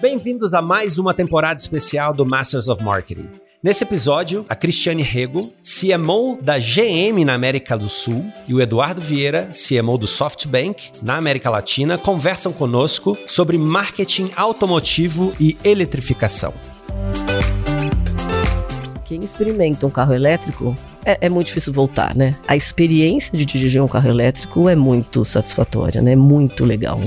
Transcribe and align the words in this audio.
Bem-vindos 0.00 0.54
a 0.54 0.62
mais 0.62 0.96
uma 0.96 1.12
temporada 1.12 1.58
especial 1.58 2.14
do 2.14 2.24
Masters 2.24 2.68
of 2.68 2.80
Marketing. 2.82 3.28
Nesse 3.60 3.82
episódio, 3.82 4.46
a 4.48 4.54
Cristiane 4.54 5.02
Rego, 5.02 5.52
CMO 5.60 6.38
da 6.40 6.56
GM 6.56 7.24
na 7.24 7.34
América 7.34 7.76
do 7.76 7.88
Sul, 7.88 8.24
e 8.46 8.54
o 8.54 8.60
Eduardo 8.60 9.00
Vieira, 9.00 9.50
CMO 9.50 9.98
do 9.98 10.06
SoftBank 10.06 10.92
na 11.02 11.16
América 11.16 11.50
Latina, 11.50 11.98
conversam 11.98 12.52
conosco 12.52 13.18
sobre 13.26 13.58
marketing 13.58 14.30
automotivo 14.36 15.32
e 15.40 15.56
eletrificação. 15.64 16.54
Quem 19.04 19.20
experimenta 19.20 19.84
um 19.84 19.90
carro 19.90 20.14
elétrico 20.14 20.76
é, 21.04 21.18
é, 21.22 21.28
muito 21.28 21.48
difícil 21.48 21.72
voltar, 21.72 22.14
né? 22.14 22.36
A 22.46 22.54
experiência 22.54 23.36
de 23.36 23.44
dirigir 23.44 23.82
um 23.82 23.88
carro 23.88 24.08
elétrico 24.08 24.68
é 24.68 24.76
muito 24.76 25.24
satisfatória, 25.24 26.00
né? 26.00 26.14
Muito 26.14 26.64
legal. 26.64 27.00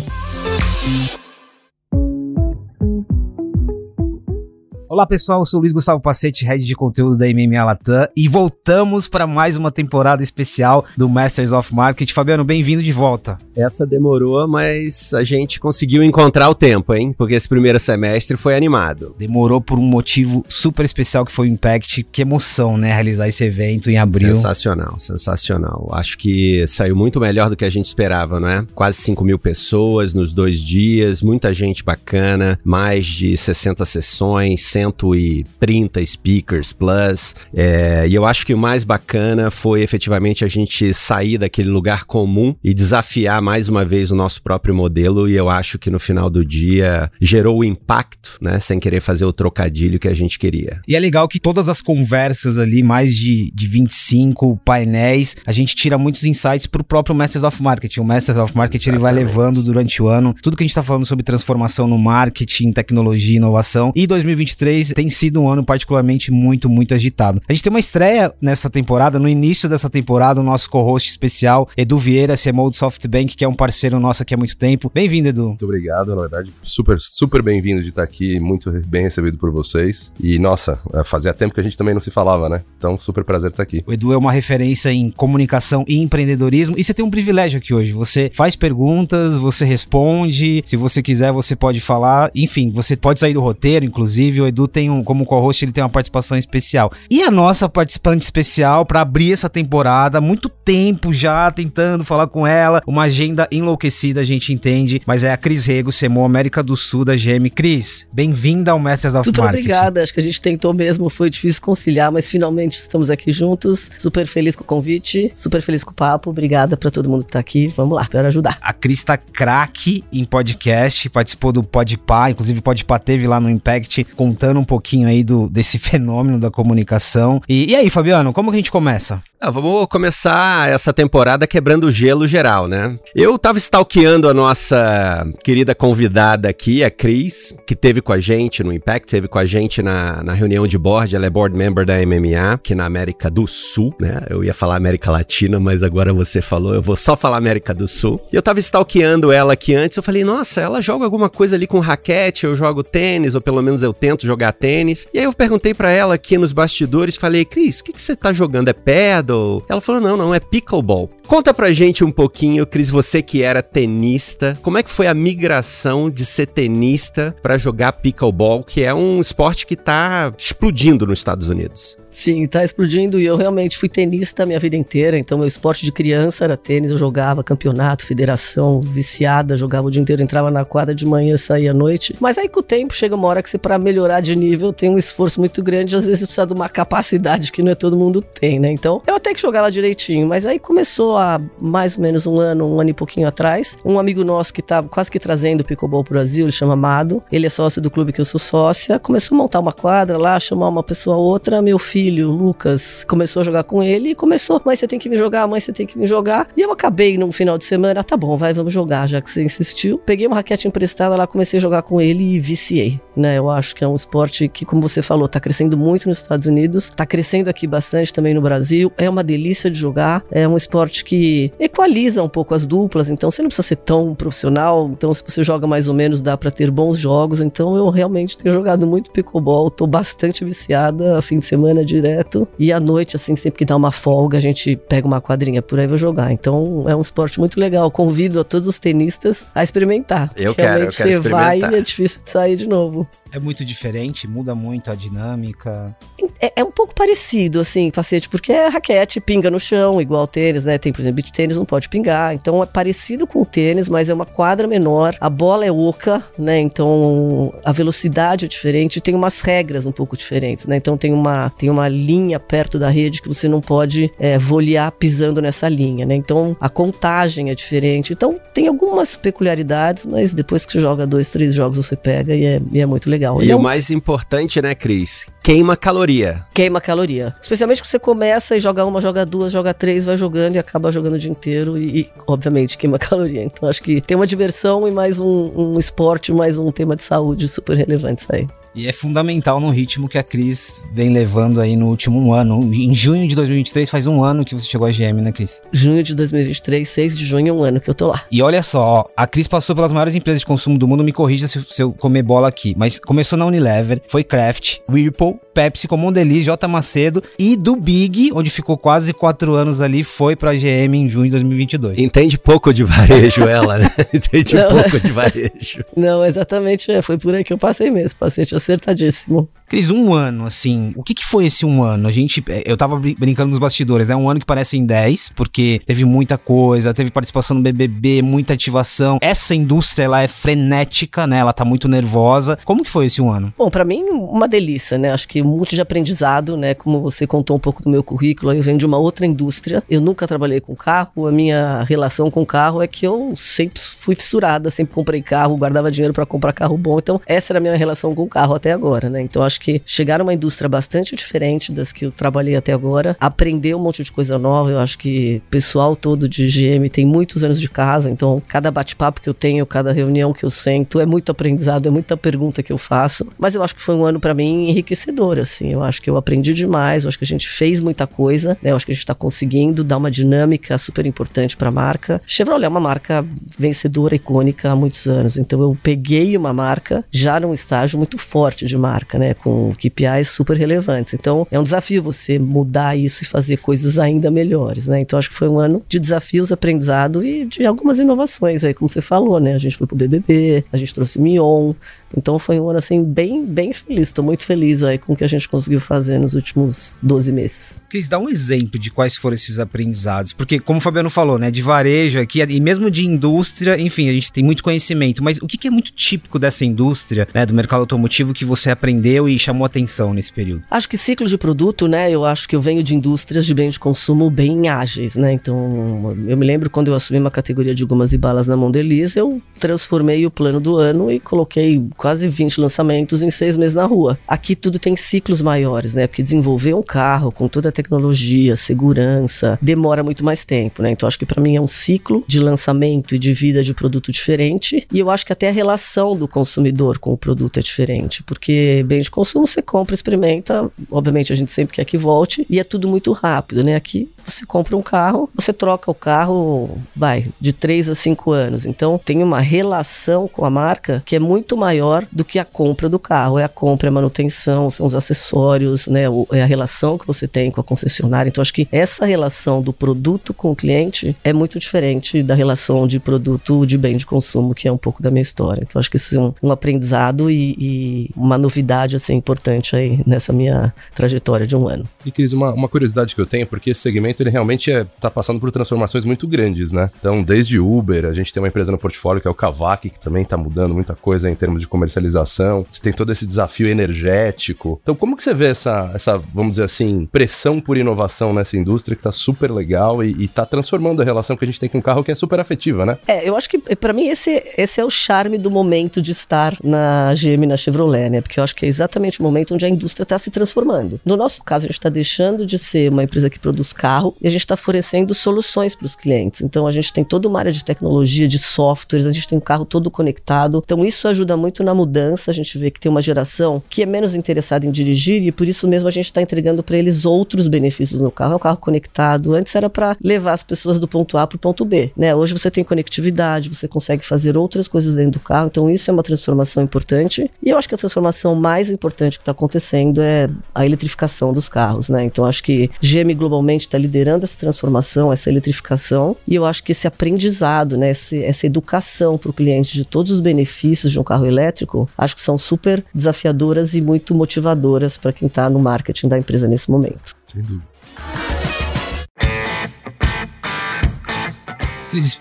Olá 4.96 5.06
pessoal, 5.06 5.42
eu 5.42 5.46
sou 5.46 5.58
o 5.58 5.62
Luiz 5.62 5.74
Gustavo 5.74 6.00
Pacete, 6.00 6.46
head 6.46 6.64
de 6.64 6.74
conteúdo 6.74 7.18
da 7.18 7.26
MMA 7.26 7.62
Latam 7.66 8.08
e 8.16 8.30
voltamos 8.30 9.10
para 9.10 9.28
mais 9.28 9.58
uma 9.58 9.70
temporada 9.70 10.24
especial 10.24 10.86
do 10.96 11.10
Masters 11.10 11.52
of 11.52 11.76
Market. 11.76 12.14
Fabiano, 12.14 12.46
bem-vindo 12.46 12.82
de 12.82 12.94
volta. 12.94 13.38
Essa 13.58 13.86
demorou, 13.86 14.48
mas 14.48 15.14
a 15.14 15.22
gente 15.22 15.60
conseguiu 15.60 16.02
encontrar 16.02 16.50
o 16.50 16.56
tempo, 16.56 16.94
hein? 16.94 17.12
Porque 17.12 17.34
esse 17.34 17.50
primeiro 17.50 17.78
semestre 17.78 18.38
foi 18.38 18.56
animado. 18.56 19.14
Demorou 19.20 19.60
por 19.60 19.78
um 19.78 19.82
motivo 19.82 20.46
super 20.48 20.86
especial 20.86 21.26
que 21.26 21.32
foi 21.34 21.50
o 21.50 21.52
Impact. 21.52 22.06
Que 22.10 22.22
emoção, 22.22 22.78
né? 22.78 22.94
Realizar 22.94 23.28
esse 23.28 23.44
evento 23.44 23.92
em 23.92 23.98
abril. 23.98 24.34
Sensacional, 24.34 24.98
sensacional. 24.98 25.90
Acho 25.92 26.18
que 26.18 26.66
saiu 26.68 26.96
muito 26.96 27.20
melhor 27.20 27.50
do 27.50 27.58
que 27.58 27.66
a 27.66 27.70
gente 27.70 27.88
esperava, 27.88 28.40
não 28.40 28.48
é? 28.48 28.66
Quase 28.74 29.00
5 29.00 29.26
mil 29.26 29.38
pessoas 29.38 30.14
nos 30.14 30.32
dois 30.32 30.62
dias, 30.62 31.22
muita 31.22 31.54
gente 31.54 31.84
bacana, 31.84 32.58
mais 32.64 33.06
de 33.06 33.36
60 33.36 33.84
sessões, 33.84 34.62
100 34.62 34.85
130 34.92 36.06
speakers 36.06 36.74
plus. 36.74 37.36
É, 37.54 38.08
e 38.08 38.14
eu 38.14 38.26
acho 38.26 38.46
que 38.46 38.54
o 38.54 38.58
mais 38.58 38.84
bacana 38.84 39.50
foi 39.50 39.82
efetivamente 39.82 40.44
a 40.44 40.48
gente 40.48 40.94
sair 40.94 41.38
daquele 41.38 41.70
lugar 41.70 42.06
comum 42.06 42.56
e 42.64 42.74
desafiar 42.74 43.42
mais 43.42 43.70
uma 43.70 43.86
vez 43.86 44.12
o 44.12 44.16
nosso 44.16 44.42
próprio 44.42 44.74
modelo. 44.74 45.30
E 45.30 45.36
eu 45.36 45.50
acho 45.50 45.78
que 45.78 45.90
no 45.90 46.00
final 46.00 46.30
do 46.30 46.46
dia 46.46 47.12
gerou 47.22 47.60
o 47.60 47.64
impacto, 47.64 48.38
né? 48.42 48.60
Sem 48.60 48.80
querer 48.80 49.02
fazer 49.02 49.26
o 49.26 49.34
trocadilho 49.34 50.00
que 50.00 50.08
a 50.08 50.14
gente 50.14 50.38
queria. 50.38 50.82
E 50.88 50.96
é 50.96 51.00
legal 51.00 51.28
que 51.28 51.40
todas 51.40 51.70
as 51.70 51.82
conversas 51.82 52.58
ali, 52.58 52.84
mais 52.84 53.16
de, 53.16 53.52
de 53.54 53.68
25 53.68 54.58
painéis, 54.64 55.36
a 55.46 55.52
gente 55.52 55.76
tira 55.76 55.98
muitos 55.98 56.24
insights 56.24 56.68
para 56.68 56.82
o 56.82 56.86
próprio 56.86 57.16
Masters 57.16 57.44
of 57.44 57.62
Marketing. 57.62 58.00
O 58.00 58.04
Masters 58.04 58.38
of 58.38 58.56
Marketing 58.56 58.90
ele 58.90 59.00
vai 59.00 59.14
levando 59.14 59.64
durante 59.64 60.02
o 60.02 60.08
ano 60.08 60.36
tudo 60.42 60.58
que 60.58 60.64
a 60.64 60.66
gente 60.66 60.72
está 60.72 60.84
falando 60.84 61.06
sobre 61.06 61.24
transformação 61.24 61.88
no 61.88 61.98
marketing, 61.98 62.72
tecnologia, 62.72 63.38
inovação. 63.38 63.92
E 63.96 64.06
2023 64.08 64.75
2023 64.76 64.94
tem 64.94 65.10
sido 65.10 65.42
um 65.42 65.50
ano 65.50 65.64
particularmente 65.64 66.32
muito, 66.32 66.70
muito 66.70 66.94
agitado. 66.94 67.42
A 67.48 67.54
gente 67.54 67.64
tem 67.64 67.72
uma 67.72 67.80
estreia 67.80 68.34
nessa 68.42 68.70
temporada, 68.70 69.20
no 69.20 69.30
início 69.30 69.70
dessa 69.70 69.90
temporada, 69.90 70.42
o 70.42 70.44
nosso 70.44 70.70
co-host 70.70 71.10
especial, 71.10 71.70
Edu 71.78 71.98
Vieira, 71.98 72.36
CMO 72.36 72.70
do 72.70 72.76
SoftBank, 72.76 73.36
que 73.36 73.46
é 73.46 73.48
um 73.48 73.54
parceiro 73.54 74.00
nosso 74.00 74.24
aqui 74.24 74.34
há 74.34 74.38
muito 74.38 74.58
tempo. 74.58 74.92
Bem-vindo, 74.94 75.30
Edu. 75.30 75.48
Muito 75.50 75.66
obrigado, 75.66 76.16
na 76.16 76.22
verdade, 76.22 76.54
super, 76.62 76.98
super 77.00 77.42
bem-vindo 77.42 77.82
de 77.82 77.90
estar 77.90 78.04
aqui, 78.04 78.40
muito 78.40 78.72
bem 78.88 79.04
recebido 79.04 79.38
por 79.38 79.52
vocês. 79.52 80.12
E, 80.20 80.38
nossa, 80.40 80.80
é, 80.94 81.04
fazia 81.04 81.34
tempo 81.34 81.54
que 81.54 81.60
a 81.60 81.64
gente 81.64 81.78
também 81.78 81.94
não 81.94 82.02
se 82.02 82.12
falava, 82.12 82.50
né? 82.50 82.64
Então, 82.78 82.98
super 82.98 83.24
prazer 83.24 83.52
estar 83.52 83.64
aqui. 83.64 83.84
O 83.86 83.94
Edu 83.94 84.14
é 84.14 84.18
uma 84.18 84.32
referência 84.32 84.92
em 84.92 85.12
comunicação 85.12 85.86
e 85.88 85.98
empreendedorismo, 85.98 86.76
e 86.78 86.84
você 86.84 86.94
tem 86.94 87.06
um 87.06 87.12
privilégio 87.12 87.58
aqui 87.58 87.74
hoje. 87.74 87.92
Você 87.94 88.32
faz 88.34 88.56
perguntas, 88.56 89.38
você 89.38 89.66
responde, 89.66 90.64
se 90.66 90.78
você 90.78 91.02
quiser, 91.02 91.32
você 91.32 91.56
pode 91.56 91.80
falar, 91.80 92.32
enfim, 92.34 92.70
você 92.70 92.96
pode 92.96 93.20
sair 93.20 93.34
do 93.34 93.42
roteiro, 93.42 93.86
inclusive, 93.86 94.42
o 94.42 94.48
Edu 94.48 94.65
tem 94.68 94.90
um, 94.90 95.04
como 95.04 95.26
co-host, 95.26 95.64
ele 95.64 95.72
tem 95.72 95.84
uma 95.84 95.90
participação 95.90 96.38
especial. 96.38 96.92
E 97.10 97.24
a 97.24 97.32
nossa 97.32 97.68
participante 97.68 98.24
especial 98.24 98.86
para 98.86 99.02
abrir 99.02 99.32
essa 99.32 99.50
temporada, 99.50 100.22
muito 100.22 100.50
tempo 100.50 101.14
já 101.14 101.52
tentando 101.52 102.04
falar 102.04 102.28
com 102.28 102.46
ela, 102.46 102.82
uma 102.86 103.04
agenda 103.04 103.48
enlouquecida, 103.52 104.22
a 104.22 104.24
gente 104.24 104.54
entende, 104.54 105.02
mas 105.06 105.24
é 105.24 105.32
a 105.32 105.38
Cris 105.38 105.66
Rego, 105.66 105.92
Semo 105.92 106.24
América 106.24 106.62
do 106.64 106.76
Sul 106.76 107.06
da 107.06 107.16
GM. 107.16 107.50
Cris, 107.54 108.08
bem-vinda 108.12 108.72
ao 108.72 108.80
Masters 108.80 109.16
of 109.16 109.26
Super 109.26 109.42
Marketing. 109.42 109.64
obrigada, 109.64 110.04
acho 110.04 110.14
que 110.14 110.20
a 110.20 110.24
gente 110.24 110.42
tentou 110.42 110.74
mesmo, 110.74 111.10
foi 111.10 111.30
difícil 111.30 111.62
conciliar, 111.62 112.12
mas 112.12 112.30
finalmente 112.30 112.78
estamos 112.78 113.10
aqui 113.10 113.32
juntos. 113.32 113.90
Super 113.98 114.28
feliz 114.28 114.56
com 114.56 114.64
o 114.64 114.68
convite, 114.68 115.32
super 115.36 115.62
feliz 115.62 115.84
com 115.84 115.92
o 115.92 115.94
papo. 115.94 116.30
Obrigada 116.30 116.78
para 116.78 116.92
todo 116.92 117.10
mundo 117.10 117.24
que 117.24 117.32
tá 117.32 117.40
aqui. 117.40 117.68
Vamos 117.76 117.96
lá, 117.96 118.04
espero 118.04 118.28
ajudar. 118.28 118.58
A 118.62 118.74
Cris 118.74 119.04
tá 119.04 119.18
craque 119.18 120.04
em 120.12 120.24
podcast, 120.26 121.10
participou 121.10 121.52
do 121.52 121.64
Podpah, 121.64 122.30
inclusive 122.30 122.60
o 122.60 122.62
Podpah 122.62 123.00
teve 123.00 123.28
lá 123.28 123.40
no 123.40 123.50
Impact 123.50 124.04
contando 124.16 124.45
um 124.54 124.64
pouquinho 124.64 125.08
aí 125.08 125.24
do, 125.24 125.50
desse 125.50 125.78
fenômeno 125.80 126.40
da 126.40 126.52
comunicação. 126.52 127.42
E, 127.48 127.72
e 127.72 127.76
aí, 127.76 127.90
Fabiano, 127.90 128.34
como 128.34 128.52
que 128.52 128.58
a 128.58 128.60
gente 128.60 128.72
começa? 128.72 129.22
Ah, 129.40 129.52
vamos 129.52 129.86
começar 129.88 130.70
essa 130.70 130.92
temporada 130.92 131.46
quebrando 131.46 131.84
o 131.86 131.92
gelo 131.92 132.28
geral, 132.28 132.68
né? 132.68 132.98
Eu 133.14 133.38
tava 133.38 133.60
stalkeando 133.60 134.28
a 134.28 134.34
nossa 134.34 135.24
querida 135.44 135.76
convidada 135.76 136.50
aqui, 136.50 136.84
a 136.84 136.90
Cris, 136.90 137.56
que 137.68 137.76
teve 137.76 138.02
com 138.02 138.12
a 138.12 138.20
gente 138.20 138.64
no 138.64 138.74
Impact, 138.74 139.08
teve 139.08 139.28
com 139.28 139.38
a 139.38 139.46
gente 139.46 139.84
na, 139.84 140.24
na 140.24 140.34
reunião 140.34 140.66
de 140.66 140.80
board, 140.80 141.16
ela 141.16 141.28
é 141.28 141.30
board 141.30 141.56
member 141.56 141.86
da 141.86 141.94
MMA, 142.04 142.54
aqui 142.54 142.74
na 142.74 142.86
América 142.86 143.30
do 143.30 143.46
Sul, 143.46 143.94
né? 144.02 144.20
Eu 144.30 144.44
ia 144.44 144.54
falar 144.54 144.78
América 144.78 145.12
Latina, 145.12 145.60
mas 145.60 145.84
agora 145.84 146.12
você 146.12 146.42
falou, 146.42 146.74
eu 146.74 146.82
vou 146.82 146.96
só 146.96 147.16
falar 147.16 147.38
América 147.38 147.74
do 147.74 147.88
Sul. 147.88 148.20
E 148.34 148.36
eu 148.36 148.42
tava 148.42 148.60
stalkeando 148.60 149.32
ela 149.32 149.54
aqui 149.54 149.76
antes, 149.76 149.98
eu 149.98 150.02
falei, 150.02 150.24
nossa, 150.24 150.60
ela 150.60 150.82
joga 150.82 151.06
alguma 151.06 151.30
coisa 151.30 151.56
ali 151.56 151.68
com 151.68 151.80
raquete, 151.80 152.46
eu 152.46 152.56
jogo 152.56 152.82
tênis, 152.82 153.36
ou 153.36 153.42
pelo 153.42 153.62
menos 153.62 153.84
eu 153.84 153.94
tento 153.94 154.26
jogar 154.26 154.35
tênis. 154.52 155.08
E 155.14 155.20
aí 155.20 155.26
eu 155.26 155.34
perguntei 155.34 155.74
para 155.74 155.90
ela 155.92 156.16
aqui 156.16 156.38
nos 156.38 156.52
bastidores, 156.52 157.16
falei, 157.16 157.46
Cris, 157.46 157.80
o 157.80 157.84
que, 157.84 157.94
que 157.94 158.02
você 158.02 158.16
tá 158.16 158.32
jogando? 158.32 158.70
É 158.70 158.74
paddle? 158.74 159.64
Ela 159.70 159.82
falou, 159.82 160.02
não, 160.02 160.18
não, 160.18 160.34
é 160.34 160.40
pickleball. 160.40 161.10
Conta 161.28 161.54
pra 161.54 161.72
gente 161.72 162.04
um 162.04 162.12
pouquinho, 162.12 162.68
Cris, 162.68 162.90
você 162.90 163.22
que 163.22 163.42
era 163.42 163.64
tenista, 163.64 164.58
como 164.62 164.78
é 164.78 164.84
que 164.84 164.92
foi 164.92 165.08
a 165.08 165.14
migração 165.14 166.10
de 166.10 166.26
ser 166.26 166.48
tenista 166.48 167.36
para 167.42 167.58
jogar 167.58 167.94
pickleball, 167.94 168.64
que 168.64 168.84
é 168.84 168.94
um 168.94 169.20
esporte 169.20 169.66
que 169.66 169.76
tá 169.76 170.32
explodindo 170.38 171.08
nos 171.08 171.20
Estados 171.20 171.48
Unidos? 171.48 171.98
Sim, 172.16 172.48
tá 172.48 172.64
explodindo 172.64 173.20
e 173.20 173.26
eu 173.26 173.36
realmente 173.36 173.78
fui 173.78 173.90
tenista 173.90 174.44
a 174.44 174.46
minha 174.46 174.58
vida 174.58 174.78
inteira, 174.78 175.20
então 175.20 175.38
meu 175.38 175.46
esporte 175.46 175.84
de 175.84 175.92
criança 175.92 176.46
era 176.46 176.56
tênis, 176.56 176.90
eu 176.92 176.98
jogava 176.98 177.44
campeonato, 177.44 178.06
federação, 178.06 178.80
viciada, 178.80 179.58
jogava 179.58 179.88
o 179.88 179.92
dia 179.92 180.02
inteiro, 180.02 180.24
entrava 180.24 180.50
na 180.50 180.64
quadra 180.64 180.96
de 180.96 181.06
manhã, 181.06 181.36
saía 181.36 181.72
à 181.72 181.74
noite. 181.74 182.16
Mas 182.22 182.38
aí 182.38 182.48
com 182.48 182.62
o 182.62 182.64
tempo 182.64 182.96
chega 182.96 183.14
uma 183.14 183.28
hora 183.28 183.44
que 183.44 183.50
você 183.50 183.58
para 183.58 183.78
melhorar 183.78 184.22
de 184.22 184.34
nível 184.34 184.72
tem 184.72 184.90
um 184.90 184.98
esforço 184.98 185.42
muito 185.42 185.62
grande, 185.62 185.94
às 185.94 186.06
vezes 186.06 186.26
precisa 186.26 186.48
de 186.48 186.54
uma 186.54 186.70
capacidade 186.70 187.52
que 187.52 187.62
não 187.62 187.74
é 187.74 187.76
todo 187.76 187.98
mundo 187.98 188.22
tem, 188.22 188.62
né? 188.62 188.72
Então 188.72 189.02
eu 189.06 189.16
até 189.18 189.34
que 189.34 189.42
jogava 189.42 189.70
direitinho, 189.70 190.26
mas 190.26 190.46
aí 190.46 190.58
começou 190.58 191.18
há 191.18 191.38
mais 191.62 191.98
ou 191.98 192.02
menos 192.02 192.26
um 192.26 192.40
ano, 192.40 192.66
um 192.66 192.80
ano 192.80 192.92
e 192.92 192.94
pouquinho 192.94 193.28
atrás, 193.28 193.78
um 193.84 194.00
amigo 194.00 194.24
nosso 194.24 194.54
que 194.54 194.62
tava 194.62 194.88
quase 194.88 195.12
que 195.12 195.20
trazendo 195.20 195.62
o 195.62 195.64
pickleball 195.66 196.02
pro 196.02 196.14
Brasil, 196.14 196.46
ele 196.46 196.54
chama 196.54 196.74
Amado, 196.76 197.22
ele 197.30 197.46
é 197.46 197.50
sócio 197.50 197.82
do 197.82 197.92
clube 197.92 198.14
que 198.14 198.22
eu 198.22 198.26
sou 198.26 198.40
sócia, 198.40 198.98
começou 199.00 199.36
a 199.36 199.38
montar 199.38 199.60
uma 199.60 199.74
quadra 199.74 200.18
lá, 200.18 200.40
chamar 200.40 200.70
uma 200.70 200.82
pessoa 200.82 201.18
outra, 201.18 201.62
meu 201.62 201.78
filho 201.78 202.05
filho, 202.06 202.30
Lucas, 202.30 203.04
começou 203.06 203.42
a 203.42 203.44
jogar 203.44 203.64
com 203.64 203.82
ele 203.82 204.10
e 204.10 204.16
começou, 204.16 204.62
mãe, 204.64 204.76
você 204.76 204.88
tem 204.88 205.00
que 205.00 205.10
me 205.10 205.18
jogar, 205.18 205.48
mãe, 205.48 205.60
você 205.60 205.74
tem 205.74 205.88
que 205.88 205.98
me 205.98 206.06
jogar. 206.06 206.48
E 206.56 206.62
eu 206.62 206.72
acabei 206.72 207.18
num 207.18 207.32
final 207.32 207.58
de 207.58 207.66
semana, 207.66 208.04
tá 208.04 208.16
bom, 208.16 208.38
vai, 208.38 208.54
vamos 208.54 208.72
jogar, 208.72 209.08
já 209.08 209.20
que 209.20 209.32
você 209.32 209.44
insistiu. 209.44 209.98
Peguei 209.98 210.28
uma 210.28 210.36
raquete 210.36 210.68
emprestada 210.68 211.16
lá, 211.16 211.26
comecei 211.26 211.58
a 211.58 211.62
jogar 211.62 211.82
com 211.82 212.00
ele 212.00 212.36
e 212.36 212.40
viciei, 212.40 213.02
né? 213.18 213.40
Eu 213.40 213.50
acho 213.50 213.74
que 213.74 213.84
é 213.84 213.88
um 213.88 213.96
esporte 213.96 214.48
que, 214.48 214.64
como 214.66 214.84
você 214.84 215.02
falou, 215.02 215.28
tá 215.28 215.40
crescendo 215.40 215.76
muito 215.76 216.08
nos 216.08 216.20
Estados 216.20 216.46
Unidos, 216.46 216.92
tá 216.96 217.08
crescendo 217.08 217.50
aqui 217.50 217.66
bastante 217.66 218.14
também 218.14 218.36
no 218.36 218.42
Brasil. 218.42 218.92
É 219.00 219.10
uma 219.10 219.24
delícia 219.24 219.72
de 219.72 219.80
jogar, 219.80 220.24
é 220.30 220.48
um 220.48 220.56
esporte 220.56 221.04
que 221.04 221.52
equaliza 221.60 222.22
um 222.22 222.30
pouco 222.30 222.54
as 222.54 222.68
duplas, 222.68 223.10
então 223.10 223.32
você 223.32 223.42
não 223.42 223.50
precisa 223.50 223.68
ser 223.68 223.78
tão 223.78 224.14
profissional, 224.14 224.92
então 224.92 225.12
se 225.12 225.24
você 225.26 225.44
joga 225.44 225.66
mais 225.66 225.88
ou 225.88 225.96
menos 225.96 226.22
dá 226.22 226.38
para 226.38 226.52
ter 226.52 226.70
bons 226.70 227.00
jogos, 227.00 227.42
então 227.42 227.76
eu 227.76 227.90
realmente 227.90 228.38
tenho 228.38 228.54
jogado 228.54 228.86
muito 228.86 229.10
pickleball, 229.10 229.72
tô 229.72 229.88
bastante 229.88 230.46
viciada, 230.46 231.20
fim 231.24 231.40
de 231.40 231.46
semana 231.46 231.84
de 231.84 231.95
direto. 231.96 232.48
E 232.60 232.72
à 232.72 232.80
noite, 232.80 233.16
assim, 233.16 233.36
sempre 233.36 233.60
que 233.60 233.66
dá 233.66 233.76
uma 233.76 233.92
folga, 233.92 234.38
a 234.38 234.42
gente 234.42 234.76
pega 234.76 235.08
uma 235.08 235.22
quadrinha 235.22 235.62
por 235.62 235.80
aí 235.80 235.86
e 235.86 235.88
vai 235.88 235.98
jogar. 235.98 236.32
Então 236.32 236.86
é 236.88 236.96
um 236.96 237.02
esporte 237.02 237.40
muito 237.40 237.60
legal. 237.60 237.90
Convido 237.90 238.40
a 238.40 238.44
todos 238.44 238.68
os 238.68 238.80
tenistas 238.80 239.46
a 239.54 239.64
experimentar. 239.64 240.32
Eu 240.36 240.54
quero, 240.54 240.86
eu 240.86 240.90
quero 240.90 241.12
você 241.12 241.20
vai 241.30 241.60
e 241.60 241.64
é 241.64 241.82
difícil 241.82 242.22
de 242.24 242.30
sair 242.30 242.56
de 242.56 242.68
novo. 242.68 243.08
É 243.36 243.40
muito 243.40 243.66
diferente, 243.66 244.30
muda 244.30 244.56
muito 244.56 244.90
a 244.90 244.96
dinâmica. 244.96 245.94
É, 246.40 246.62
é 246.62 246.64
um 246.64 246.72
pouco 246.72 246.96
parecido, 246.96 247.60
assim, 247.60 247.92
facete, 247.92 248.30
porque 248.30 248.52
é 248.54 248.70
raquete, 248.70 249.20
pinga 249.20 249.52
no 249.52 249.60
chão, 249.60 250.00
igual 250.00 250.26
tênis, 250.26 250.64
né? 250.64 250.78
Tem, 250.78 250.94
por 250.94 251.02
exemplo, 251.02 251.18
beach 251.18 251.34
tênis 251.34 251.58
não 251.58 251.66
pode 251.66 251.90
pingar. 251.90 252.34
Então 252.34 252.64
é 252.64 252.66
parecido 252.66 253.28
com 253.28 253.42
o 253.42 253.46
tênis, 253.46 253.90
mas 253.90 254.08
é 254.08 254.14
uma 254.14 254.26
quadra 254.26 254.68
menor. 254.68 255.18
A 255.20 255.30
bola 255.30 255.66
é 255.66 255.72
oca, 255.72 256.24
né? 256.38 256.60
Então 256.60 257.54
a 257.64 257.74
velocidade 257.74 258.46
é 258.46 258.48
diferente. 258.48 259.02
Tem 259.02 259.14
umas 259.14 259.42
regras 259.42 259.86
um 259.86 259.92
pouco 259.92 260.16
diferentes, 260.16 260.66
né? 260.66 260.78
Então 260.78 260.98
tem 260.98 261.12
uma, 261.12 261.50
tem 261.50 261.70
uma 261.70 261.85
linha 261.88 262.40
perto 262.40 262.78
da 262.78 262.90
rede 262.90 263.22
que 263.22 263.28
você 263.28 263.48
não 263.48 263.62
pode 263.62 264.12
é, 264.20 264.38
volear 264.38 264.92
pisando 264.92 265.42
nessa 265.42 265.68
linha, 265.68 266.06
né? 266.06 266.16
Então 266.16 266.56
a 266.60 266.70
contagem 266.70 267.50
é 267.50 267.56
diferente. 267.56 268.14
Então 268.14 268.40
tem 268.54 268.68
algumas 268.68 269.16
peculiaridades, 269.16 270.06
mas 270.06 270.34
depois 270.34 270.66
que 270.66 270.72
você 270.72 270.80
joga 270.80 271.06
dois, 271.06 271.30
três 271.30 271.54
jogos 271.54 271.78
você 271.78 271.96
pega 271.96 272.34
e 272.36 272.46
é, 272.46 272.62
e 272.72 272.80
é 272.80 272.86
muito 272.86 273.10
legal. 273.10 273.42
E 273.42 273.52
é 273.52 273.56
o 273.56 273.62
mais 273.62 273.90
importante, 273.90 274.62
né, 274.62 274.76
Cris? 274.76 275.28
Queima 275.44 275.78
caloria. 275.78 276.44
Queima 276.54 276.82
caloria. 276.82 277.36
Especialmente 277.40 277.82
que 277.82 277.88
você 277.88 278.00
começa 278.00 278.58
e 278.58 278.60
joga 278.60 278.84
uma, 278.84 279.00
joga 279.00 279.26
duas, 279.26 279.52
joga 279.52 279.74
três, 279.74 280.06
vai 280.06 280.18
jogando 280.18 280.56
e 280.56 280.58
acaba 280.58 280.92
jogando 280.92 281.14
o 281.14 281.20
dia 281.20 281.30
inteiro 281.30 281.78
e, 281.78 282.02
e 282.02 282.10
obviamente, 282.26 282.78
queima 282.78 282.98
caloria. 283.00 283.44
Então 283.44 283.70
acho 283.70 283.84
que 283.84 284.02
tem 284.02 284.18
uma 284.18 284.26
diversão 284.26 284.88
e 284.88 284.92
mais 284.92 285.20
um, 285.20 285.52
um 285.56 285.80
esporte, 285.80 286.34
mais 286.34 286.58
um 286.58 286.72
tema 286.72 286.96
de 286.96 287.04
saúde 287.04 287.48
super 287.48 287.78
relevante 287.78 288.24
isso 288.24 288.34
aí. 288.34 288.48
E 288.76 288.88
é 288.88 288.92
fundamental 288.92 289.62
no 289.62 289.70
ritmo 289.70 290.10
que 290.10 290.18
a 290.18 290.24
Cris 290.24 290.82
vem 290.94 291.10
levando 291.10 291.62
aí 291.62 291.78
no 291.78 291.88
último 291.88 292.34
ano. 292.34 292.62
Em 292.74 292.94
junho 292.94 293.26
de 293.26 293.34
2023 293.34 293.90
faz 293.90 294.06
um 294.06 294.22
ano 294.22 294.44
que 294.44 294.54
você 294.54 294.68
chegou 294.68 294.86
à 294.86 294.92
GM, 294.92 295.22
né, 295.22 295.32
Cris? 295.32 295.62
Junho 295.72 296.04
de 296.04 296.14
2023, 296.14 296.88
6 296.88 297.18
de 297.18 297.26
junho, 297.26 297.54
um 297.54 297.64
ano 297.64 297.80
que 297.80 297.90
eu 297.90 297.94
tô 297.94 298.08
lá. 298.08 298.24
E 298.30 298.42
olha 298.42 298.62
só, 298.62 298.84
ó, 298.84 299.06
a 299.16 299.26
Cris 299.26 299.48
passou 299.48 299.74
pelas 299.76 299.94
maiores 299.94 300.14
empresas 300.14 300.42
de 300.42 300.46
consumo 300.46 300.78
do 300.78 300.86
mundo, 300.90 301.06
me 301.06 301.14
corrija 301.14 301.48
se, 301.48 301.64
se 301.70 301.82
eu 301.82 301.94
comer 301.94 302.24
bola 302.24 302.50
aqui, 302.50 302.76
mas 302.78 303.00
começou 303.00 303.38
na 303.38 303.46
Unilever, 303.46 304.02
foi 304.10 304.26
Kraft, 304.26 304.80
Whirlpool, 304.90 305.40
Pepsi 305.54 305.88
com 305.88 305.96
Mondeli, 305.96 306.44
J. 306.44 306.68
Macedo 306.68 307.24
e 307.40 307.56
do 307.56 307.78
Big, 307.78 308.32
onde 308.34 308.50
ficou 308.50 308.78
quase 308.78 309.14
quatro 309.14 309.56
anos 309.56 309.82
ali, 309.82 310.04
foi 310.04 310.36
pra 310.36 310.54
GM 310.54 310.94
em 310.94 311.08
junho 311.08 311.26
de 311.26 311.32
2022. 311.32 311.98
Entende 311.98 312.38
pouco 312.38 312.74
de 312.74 312.84
varejo 312.84 313.48
ela, 313.48 313.78
né? 313.78 313.90
Entende 314.14 314.56
Não, 314.56 314.68
pouco 314.68 315.00
de 315.00 315.12
varejo. 315.14 315.86
Não, 315.96 316.26
exatamente, 316.26 316.92
é, 316.92 317.02
foi 317.02 317.18
por 317.18 317.34
aí 317.34 317.44
que 317.46 317.54
eu 317.54 317.58
passei 317.58 317.90
mesmo, 317.90 318.20
passei 318.20 318.44
acertadíssimo. 318.66 319.48
Cris, 319.68 319.90
um 319.90 320.14
ano, 320.14 320.46
assim, 320.46 320.94
o 320.96 321.04
que, 321.04 321.14
que 321.14 321.26
foi 321.26 321.46
esse 321.46 321.66
um 321.66 321.84
ano? 321.84 322.08
A 322.08 322.12
gente, 322.12 322.44
é, 322.50 322.64
eu 322.66 322.78
tava 322.78 322.98
brincando 322.98 323.50
nos 323.50 323.60
bastidores, 323.60 324.10
é 324.10 324.14
né? 324.14 324.22
um 324.22 324.30
ano 324.30 324.40
que 324.40 324.46
parece 324.46 324.78
em 324.78 324.86
10, 324.86 325.30
porque 325.30 325.82
teve 325.86 326.06
muita 326.06 326.38
coisa, 326.38 326.94
teve 326.94 327.10
participação 327.10 327.58
no 327.58 327.64
BBB, 327.64 328.22
muita 328.22 328.54
ativação. 328.54 329.18
Essa 329.22 329.56
indústria, 329.56 330.06
ela 330.06 330.22
é 330.22 330.28
frenética, 330.28 331.26
né? 331.26 331.40
Ela 331.40 331.54
tá 331.54 331.66
muito 331.66 331.88
nervosa. 331.88 332.60
Como 332.64 332.84
que 332.84 332.90
foi 332.90 333.08
esse 333.08 333.22
um 333.22 333.32
ano? 333.32 333.54
Bom, 333.58 333.70
para 333.70 333.84
mim, 333.84 334.04
uma 334.04 334.48
delícia, 334.48 334.98
né? 334.98 335.12
Acho 335.12 335.28
que 335.28 335.42
um 335.42 335.46
monte 335.46 335.76
de 335.76 335.82
aprendizado, 335.82 336.56
né? 336.56 336.74
Como 336.74 337.02
você 337.02 337.26
contou 337.26 337.58
um 337.58 337.60
pouco 337.60 337.82
do 337.82 337.90
meu 337.90 338.04
currículo, 338.04 338.54
eu 338.54 338.62
venho 338.62 338.78
de 338.78 338.86
uma 338.86 338.98
outra 338.98 339.26
indústria. 339.26 339.84
Eu 339.90 340.00
nunca 340.00 340.28
trabalhei 340.28 340.60
com 340.60 340.76
carro, 340.76 341.28
a 341.28 341.32
minha 341.32 341.84
relação 341.84 342.30
com 342.30 342.46
carro 342.46 342.82
é 342.82 342.88
que 342.88 343.06
eu 343.06 343.34
sempre 343.36 343.82
fui 343.82 344.16
fissurada, 344.16 344.70
sempre 344.70 344.94
comprei 344.94 345.22
carro, 345.22 345.58
guardava 345.58 345.92
dinheiro 345.92 346.14
para 346.14 346.26
comprar 346.26 346.54
carro 346.54 346.78
bom. 346.78 347.00
Então, 347.00 347.20
essa 347.26 347.54
era 347.54 347.60
a 347.60 347.62
minha 347.62 347.76
relação 347.76 348.14
com 348.14 348.28
carro 348.28 348.54
até 348.54 348.72
agora, 348.72 349.10
né? 349.10 349.22
Então, 349.22 349.44
acho 349.44 349.55
acho 349.56 349.60
que 349.60 349.82
chegar 349.86 350.20
numa 350.20 350.34
indústria 350.34 350.68
bastante 350.68 351.16
diferente 351.16 351.72
das 351.72 351.92
que 351.92 352.06
eu 352.06 352.12
trabalhei 352.12 352.56
até 352.56 352.74
agora, 352.74 353.16
aprender 353.20 353.74
um 353.74 353.80
monte 353.80 354.04
de 354.04 354.12
coisa 354.12 354.38
nova. 354.38 354.70
Eu 354.70 354.80
acho 354.80 354.98
que 354.98 355.42
o 355.48 355.50
pessoal 355.50 355.96
todo 355.96 356.28
de 356.28 356.48
GM 356.48 356.90
tem 356.90 357.06
muitos 357.06 357.44
anos 357.44 357.60
de 357.60 357.70
casa, 357.70 358.10
então 358.10 358.42
cada 358.48 358.70
bate-papo 358.70 359.22
que 359.22 359.30
eu 359.30 359.34
tenho, 359.34 359.66
cada 359.66 359.92
reunião 359.92 360.34
que 360.34 360.44
eu 360.44 360.50
sento, 360.50 361.00
é 361.00 361.06
muito 361.06 361.32
aprendizado, 361.32 361.88
é 361.88 361.92
muita 361.92 362.18
pergunta 362.18 362.62
que 362.62 362.72
eu 362.72 362.78
faço. 362.78 363.28
Mas 363.38 363.56
eu 363.56 363.64
acho 363.64 363.76
que 363.76 363.82
foi 363.82 363.96
um 363.96 364.04
ano 364.04 364.20
para 364.20 364.34
mim 364.34 364.70
enriquecedor, 364.70 365.40
assim. 365.40 365.72
Eu 365.72 365.84
acho 365.84 366.02
que 366.02 366.10
eu 366.10 366.18
aprendi 366.18 366.54
demais, 366.54 367.04
eu 367.04 367.10
acho 367.10 367.18
que 367.18 367.24
a 367.24 367.28
gente 367.28 367.48
fez 367.48 367.80
muita 367.80 368.06
coisa, 368.06 368.58
né? 368.62 368.72
Eu 368.72 368.76
acho 368.76 368.86
que 368.86 368.92
a 368.92 368.96
gente 368.96 369.04
está 369.04 369.16
conseguindo 369.16 369.84
dar 369.84 369.98
uma 369.98 370.12
dinâmica 370.12 370.78
super 370.78 371.06
importante 371.06 371.56
para 371.56 371.70
a 371.70 371.72
marca. 371.72 372.22
Chevrolet 372.26 372.66
é 372.66 372.70
uma 372.70 372.80
marca 372.80 373.26
vencedora, 373.58 374.16
icônica 374.16 374.70
há 374.70 374.76
muitos 374.76 375.08
anos, 375.08 375.38
então 375.38 375.62
eu 375.62 375.78
peguei 375.82 376.36
uma 376.36 376.54
marca 376.54 377.06
já 377.12 377.40
num 377.40 377.54
estágio 377.54 377.98
muito 377.98 378.18
forte 378.18 378.66
de 378.66 378.78
marca, 378.78 379.18
né? 379.18 379.34
Com 379.46 379.72
KPIs 379.76 380.30
super 380.30 380.58
relevantes. 380.58 381.14
Então, 381.14 381.46
é 381.52 381.60
um 381.60 381.64
desafio 381.64 382.02
você 382.02 382.40
mudar 382.40 382.98
isso 382.98 383.24
e 383.24 383.28
fazer 383.28 383.58
coisas 383.58 384.00
ainda 384.00 384.32
melhores, 384.32 384.88
né? 384.88 385.00
Então, 385.00 385.20
acho 385.20 385.30
que 385.30 385.36
foi 385.36 385.48
um 385.48 385.60
ano 385.60 385.84
de 385.88 386.00
desafios, 386.00 386.52
aprendizado 386.52 387.24
e 387.24 387.46
de 387.46 387.64
algumas 387.64 388.00
inovações 388.00 388.64
aí, 388.64 388.74
como 388.74 388.90
você 388.90 389.02
falou, 389.02 389.40
né? 389.40 389.54
A 389.54 389.60
gente 389.60 389.78
foi 389.78 389.86
pro 389.86 389.96
BBB, 389.96 390.66
a 390.74 390.78
gente 390.78 390.96
trouxe 390.96 391.20
o 391.20 391.22
Mion, 391.22 391.74
então 392.16 392.38
foi 392.40 392.60
um 392.60 392.70
ano 392.70 392.80
assim 392.80 393.04
bem, 393.04 393.46
bem 393.46 393.74
feliz. 393.74 394.10
Estou 394.10 394.24
muito 394.24 394.46
feliz 394.46 394.84
aí 394.84 394.98
com 394.98 395.14
o 395.14 395.16
que 395.16 395.24
a 395.24 395.28
gente 395.28 395.48
conseguiu 395.48 395.80
fazer 395.80 396.20
nos 396.20 396.34
últimos 396.34 396.96
12 397.02 397.32
meses. 397.32 397.84
Cris, 397.90 398.08
dá 398.08 398.20
um 398.20 398.30
exemplo 398.30 398.80
de 398.80 398.92
quais 398.92 399.16
foram 399.16 399.36
esses 399.36 399.60
aprendizados, 399.60 400.34
porque 400.34 400.60
como 400.60 400.80
o 400.80 400.82
Fabiano 400.82 401.10
falou, 401.10 401.38
né, 401.38 401.50
de 401.52 401.62
varejo 401.62 402.20
aqui 402.20 402.42
e 402.42 402.60
mesmo 402.60 402.92
de 402.92 403.06
indústria, 403.06 403.80
enfim, 403.80 404.10
a 404.10 404.14
gente 404.14 404.32
tem 404.32 404.44
muito 404.44 404.64
conhecimento, 404.64 405.24
mas 405.24 405.38
o 405.38 405.48
que 405.48 405.68
é 405.68 405.72
muito 405.72 405.92
típico 405.92 406.38
dessa 406.38 406.66
indústria, 406.66 407.28
né, 407.34 407.46
do 407.46 407.54
mercado 407.54 407.82
automotivo 407.82 408.34
que 408.34 408.44
você 408.44 408.70
aprendeu 408.70 409.30
e 409.30 409.38
chamou 409.40 409.66
atenção 409.66 410.14
nesse 410.14 410.34
período? 410.34 410.64
Acho 410.70 410.90
que 410.90 410.98
ciclo 410.98 411.28
de 411.28 411.38
produto, 411.38 411.88
né, 411.88 412.12
eu 412.12 412.26
acho 412.26 412.48
que 412.48 412.56
eu 412.56 412.62
venho 412.62 412.84
de 412.84 412.96
indústrias 412.96 413.46
de 413.46 413.54
bens 413.54 413.76
de 413.76 413.80
consumo 413.80 414.30
bem 414.30 414.68
ágeis, 414.68 415.16
né, 415.16 415.32
então 415.32 416.16
eu 416.28 416.36
me 416.36 416.46
lembro 416.46 416.70
quando 416.70 416.90
eu 416.90 416.96
assumi 416.96 417.20
uma 417.20 417.32
categoria 417.32 417.74
de 417.74 417.86
gomas 417.86 418.14
e 418.14 418.18
balas 418.18 418.48
na 418.48 418.58
Mondelez, 418.58 419.16
eu 419.16 419.42
transformei 419.60 420.26
o 420.26 420.32
plano 420.32 420.60
do 420.60 420.78
ano 420.78 421.12
e 421.12 421.20
coloquei 421.20 421.82
quase 422.06 422.28
20 422.28 422.62
lançamentos 422.62 423.24
em 423.24 423.32
seis 423.32 423.58
meses 423.58 423.74
na 423.74 423.84
rua. 423.84 424.16
Aqui 424.28 424.56
tudo 424.56 424.78
tem 424.78 424.96
ciclos 424.96 425.42
maiores, 425.42 425.96
né? 425.96 426.06
Porque 426.06 426.22
desenvolver 426.22 426.76
um 426.76 426.84
carro 426.84 427.32
com 427.32 427.48
toda 427.48 427.70
a 427.70 427.72
tecnologia, 427.72 428.56
segurança, 428.56 429.58
demora 429.60 430.04
muito 430.04 430.24
mais 430.24 430.46
tempo, 430.46 430.84
né? 430.84 430.92
Então 430.92 431.08
acho 431.08 431.18
que 431.18 431.26
para 431.26 431.42
mim 431.42 431.56
é 431.56 431.62
um 431.62 431.66
ciclo 431.66 432.24
de 432.28 432.40
lançamento 432.40 433.16
e 433.16 433.18
de 433.18 433.34
vida 433.34 433.64
de 433.64 433.74
produto 433.74 434.12
diferente. 434.12 434.86
E 434.94 435.00
eu 435.00 435.10
acho 435.10 435.26
que 435.26 435.34
até 435.34 435.50
a 435.50 435.52
relação 435.52 436.16
do 436.16 436.28
consumidor 436.28 437.00
com 437.00 437.12
o 437.12 437.18
produto 437.18 437.58
é 437.58 437.64
diferente, 437.64 438.22
porque 438.22 438.86
bem 438.86 439.02
de 439.02 439.10
consumo 439.10 439.48
você 439.48 439.64
compra, 439.64 439.96
experimenta, 439.96 440.70
obviamente 440.92 441.34
a 441.34 441.36
gente 441.36 441.52
sempre 441.52 441.74
quer 441.74 441.86
que 441.86 441.98
volte 441.98 442.46
e 442.48 442.60
é 442.60 442.64
tudo 442.64 442.88
muito 442.88 443.12
rápido, 443.14 443.64
né? 443.64 443.76
Aqui 443.76 444.08
você 444.26 444.46
compra 444.46 444.76
um 444.76 444.82
carro, 444.82 445.30
você 445.34 445.54
troca 445.54 445.90
o 445.90 445.94
carro, 445.94 446.78
vai, 446.96 447.28
de 447.40 447.54
3 447.54 447.90
a 447.90 447.96
5 447.96 448.32
anos. 448.32 448.66
Então 448.66 448.98
tem 448.98 449.24
uma 449.24 449.40
relação 449.40 450.28
com 450.28 450.46
a 450.46 450.50
marca 450.50 451.02
que 451.06 451.16
é 451.16 451.20
muito 451.20 451.56
maior 451.56 452.06
do 452.12 452.26
que 452.26 452.40
a 452.40 452.46
compra 452.46 452.90
do 452.90 453.00
carro. 453.00 453.40
É 453.40 453.44
a 453.44 453.50
compra, 453.50 453.88
é 453.88 453.90
a 453.90 453.94
manutenção, 453.94 454.70
são 454.70 454.86
os 454.86 454.96
acessórios, 454.96 455.88
né? 455.88 456.04
É 456.32 456.42
a 456.42 456.46
relação 456.46 456.98
que 456.98 457.08
você 457.08 457.28
tem 457.28 457.52
com 457.52 457.62
a 457.62 457.64
concessionária. 457.64 458.30
Então 458.30 458.42
acho 458.42 458.54
que 458.54 458.68
essa 458.72 459.06
relação 459.06 459.62
do 459.62 459.74
produto 459.74 460.34
com 460.34 460.52
o 460.52 460.56
cliente 460.56 461.16
é 461.24 461.34
muito 461.34 461.60
diferente 461.60 462.24
da 462.24 462.34
relação 462.34 462.88
de 462.88 463.00
produto 463.00 463.66
de 463.66 463.78
bem 463.78 463.98
de 463.98 464.06
consumo, 464.06 464.54
que 464.54 464.68
é 464.68 464.72
um 464.72 464.78
pouco 464.78 465.02
da 465.02 465.12
minha 465.12 465.22
história. 465.22 465.64
Então 465.68 465.80
acho 465.80 465.90
que 465.90 465.98
isso 465.98 466.16
é 466.16 466.20
um, 466.20 466.34
um 466.44 466.52
aprendizado 466.52 467.30
e, 467.30 467.56
e, 467.60 468.10
uma 468.16 468.38
novidade 468.38 468.96
assim 468.96 469.16
importante 469.16 469.76
aí 469.76 470.02
nessa 470.06 470.34
minha 470.34 470.74
trajetória 470.94 471.46
de 471.46 471.56
um 471.56 471.68
ano. 471.68 471.88
E 472.06 472.12
Cris, 472.12 472.34
uma, 472.34 472.54
uma 472.54 472.68
curiosidade 472.68 473.16
que 473.16 473.22
eu 473.22 473.26
tenho, 473.26 473.46
porque 473.48 473.72
esse 473.72 473.82
segmento 473.82 474.15
momento 474.16 474.22
ele 474.22 474.30
realmente 474.30 474.70
está 474.70 474.82
é, 474.82 474.88
tá 475.00 475.12
passando 475.12 475.40
por 475.40 475.52
transformações 475.52 476.06
muito 476.06 476.28
grandes, 476.28 476.72
né? 476.72 476.90
Então, 477.00 477.22
desde 477.22 477.60
Uber, 477.60 478.06
a 478.06 478.14
gente 478.14 478.34
tem 478.34 478.42
uma 478.42 478.48
empresa 478.48 478.72
no 478.72 478.78
portfólio 478.78 479.22
que 479.22 479.28
é 479.28 479.32
o 479.32 479.36
Kavak, 479.36 479.90
que 479.90 480.00
também 480.00 480.24
está 480.24 480.38
mudando 480.38 480.74
muita 480.74 480.96
coisa 480.96 481.30
em 481.30 481.36
termos 481.36 481.62
de 481.62 481.68
comercialização. 481.68 482.66
Você 482.72 482.82
tem 482.82 482.94
todo 482.94 483.12
esse 483.12 483.26
desafio 483.26 483.68
energético. 483.68 484.80
Então, 484.82 484.96
como 484.96 485.16
que 485.16 485.24
você 485.24 485.34
vê 485.34 485.48
essa, 485.48 485.92
essa 485.94 486.18
vamos 486.34 486.52
dizer 486.52 486.64
assim, 486.64 487.08
pressão 487.12 487.60
por 487.60 487.78
inovação 487.78 488.34
nessa 488.34 488.58
indústria 488.58 488.96
que 488.96 489.02
está 489.02 489.12
super 489.12 489.52
legal 489.52 490.04
e, 490.04 490.26
está 490.26 490.46
transformando 490.46 491.02
a 491.02 491.06
relação 491.06 491.38
que 491.38 491.46
a 491.46 491.48
gente 491.48 491.60
tem 491.60 491.70
com 491.70 491.78
o 491.78 491.82
carro, 491.82 492.04
que 492.04 492.12
é 492.12 492.16
super 492.16 492.40
afetiva, 492.40 492.86
né? 492.86 492.98
É, 493.08 493.28
eu 493.28 493.36
acho 493.36 493.50
que 493.50 493.58
para 493.76 493.94
mim 493.94 494.08
esse, 494.08 494.44
esse 494.58 494.80
é 494.80 494.86
o 494.86 494.90
charme 494.90 495.38
do 495.38 495.52
momento 495.52 496.02
de 496.02 496.12
estar 496.12 496.58
na 496.64 497.14
GM, 497.14 497.46
na 497.46 497.58
Chevrolet, 497.58 498.10
né? 498.10 498.22
Porque 498.22 498.40
eu 498.40 498.44
acho 498.44 498.56
que 498.56 498.66
é 498.66 498.68
exatamente 498.68 499.20
o 499.20 499.24
momento 499.24 499.54
onde 499.54 499.66
a 499.66 499.70
indústria 499.70 500.04
está 500.04 500.18
se 500.18 500.32
transformando. 500.32 501.00
No 501.06 501.16
nosso 501.16 501.44
caso, 501.44 501.66
a 501.66 501.68
gente 501.68 501.78
está 501.78 501.90
deixando 501.90 502.46
de 502.46 502.58
ser 502.58 502.92
uma 502.92 503.04
empresa 503.04 503.30
que 503.30 503.40
produz 503.40 503.72
carro 503.74 504.05
carro 504.06 504.16
e 504.22 504.28
a 504.28 504.30
gente 504.30 504.42
está 504.42 504.56
fornecendo 504.56 505.14
soluções 505.14 505.74
para 505.74 505.86
os 505.86 505.96
clientes. 505.96 506.42
Então 506.42 506.68
a 506.68 506.72
gente 506.72 506.92
tem 506.94 507.04
toda 507.04 507.28
uma 507.28 507.40
área 507.40 507.52
de 507.52 507.64
tecnologia, 507.64 508.28
de 508.28 508.38
softwares, 508.38 509.06
a 509.06 509.12
gente 509.12 509.28
tem 509.28 509.38
um 509.38 509.42
carro 509.42 509.66
todo 509.66 509.90
conectado. 509.90 510.62
Então 510.64 510.86
isso 510.86 511.08
ajuda 511.08 511.36
muito 511.38 511.64
na 511.64 511.74
mudança. 511.74 512.32
A 512.32 512.34
gente 512.34 512.58
vê 512.58 512.70
que 512.70 512.80
tem 512.80 512.92
uma 512.92 513.02
geração 513.02 513.62
que 513.70 513.82
é 513.82 513.86
menos 513.86 514.16
interessada 514.16 514.66
em 514.66 514.72
dirigir 514.72 515.24
e 515.24 515.32
por 515.32 515.48
isso 515.48 515.68
mesmo 515.68 515.88
a 515.88 515.92
gente 515.92 516.06
está 516.06 516.22
entregando 516.22 516.62
para 516.62 516.78
eles 516.78 517.06
outros 517.06 517.48
benefícios 517.48 518.02
no 518.02 518.12
carro. 518.12 518.34
É 518.34 518.36
um 518.36 518.40
carro 518.40 518.58
conectado. 518.58 519.34
Antes 519.34 519.56
era 519.56 519.70
para 519.70 519.98
levar 520.02 520.34
as 520.34 520.44
pessoas 520.44 520.80
do 520.80 520.88
ponto 520.88 521.18
A 521.18 521.26
para 521.26 521.36
o 521.36 521.40
ponto 521.40 521.66
B. 521.66 521.92
Né? 521.96 522.14
Hoje 522.16 522.34
você 522.34 522.52
tem 522.52 522.64
conectividade, 522.64 523.50
você 523.50 523.68
consegue 523.68 524.06
fazer 524.06 524.38
outras 524.38 524.68
coisas 524.68 524.96
dentro 524.96 525.14
do 525.14 525.20
carro. 525.20 525.48
Então 525.48 525.70
isso 525.70 525.90
é 525.90 525.94
uma 525.94 526.04
transformação 526.04 526.64
importante. 526.64 527.30
E 527.42 527.50
eu 527.50 527.58
acho 527.58 527.68
que 527.68 527.76
a 527.76 527.78
transformação 527.78 528.36
mais 528.36 528.70
importante 528.70 529.18
que 529.18 529.22
está 529.22 529.32
acontecendo 529.32 530.02
é 530.02 530.30
a 530.54 530.66
eletrificação 530.66 531.32
dos 531.34 531.48
carros, 531.48 531.90
né? 531.90 532.04
Então 532.04 532.26
acho 532.26 532.44
que 532.44 532.70
GM 532.82 533.14
globalmente 533.16 533.66
está 533.66 533.78
liderando 533.78 533.95
essa 534.24 534.38
transformação, 534.38 535.12
essa 535.12 535.30
eletrificação, 535.30 536.16
e 536.28 536.36
eu 536.36 536.46
acho 536.46 536.64
que 536.64 536.72
esse 536.72 536.88
aprendizado, 536.88 537.78
né, 537.78 537.92
esse, 537.92 538.24
essa 538.24 538.46
educação 538.46 539.18
para 539.18 539.30
o 539.30 539.34
cliente 539.34 539.74
de 539.74 539.86
todos 539.86 540.12
os 540.12 540.20
benefícios 540.20 540.92
de 540.92 541.00
um 541.00 541.04
carro 541.04 541.26
elétrico, 541.26 541.90
acho 541.98 542.16
que 542.16 542.22
são 542.22 542.38
super 542.38 542.84
desafiadoras 542.94 543.74
e 543.74 543.82
muito 543.82 544.14
motivadoras 544.14 544.98
para 544.98 545.14
quem 545.14 545.28
está 545.28 545.50
no 545.50 545.60
marketing 545.60 546.08
da 546.08 546.18
empresa 546.18 546.48
nesse 546.48 546.70
momento. 546.70 547.16
Sem 547.26 547.42
dúvida. 547.42 548.45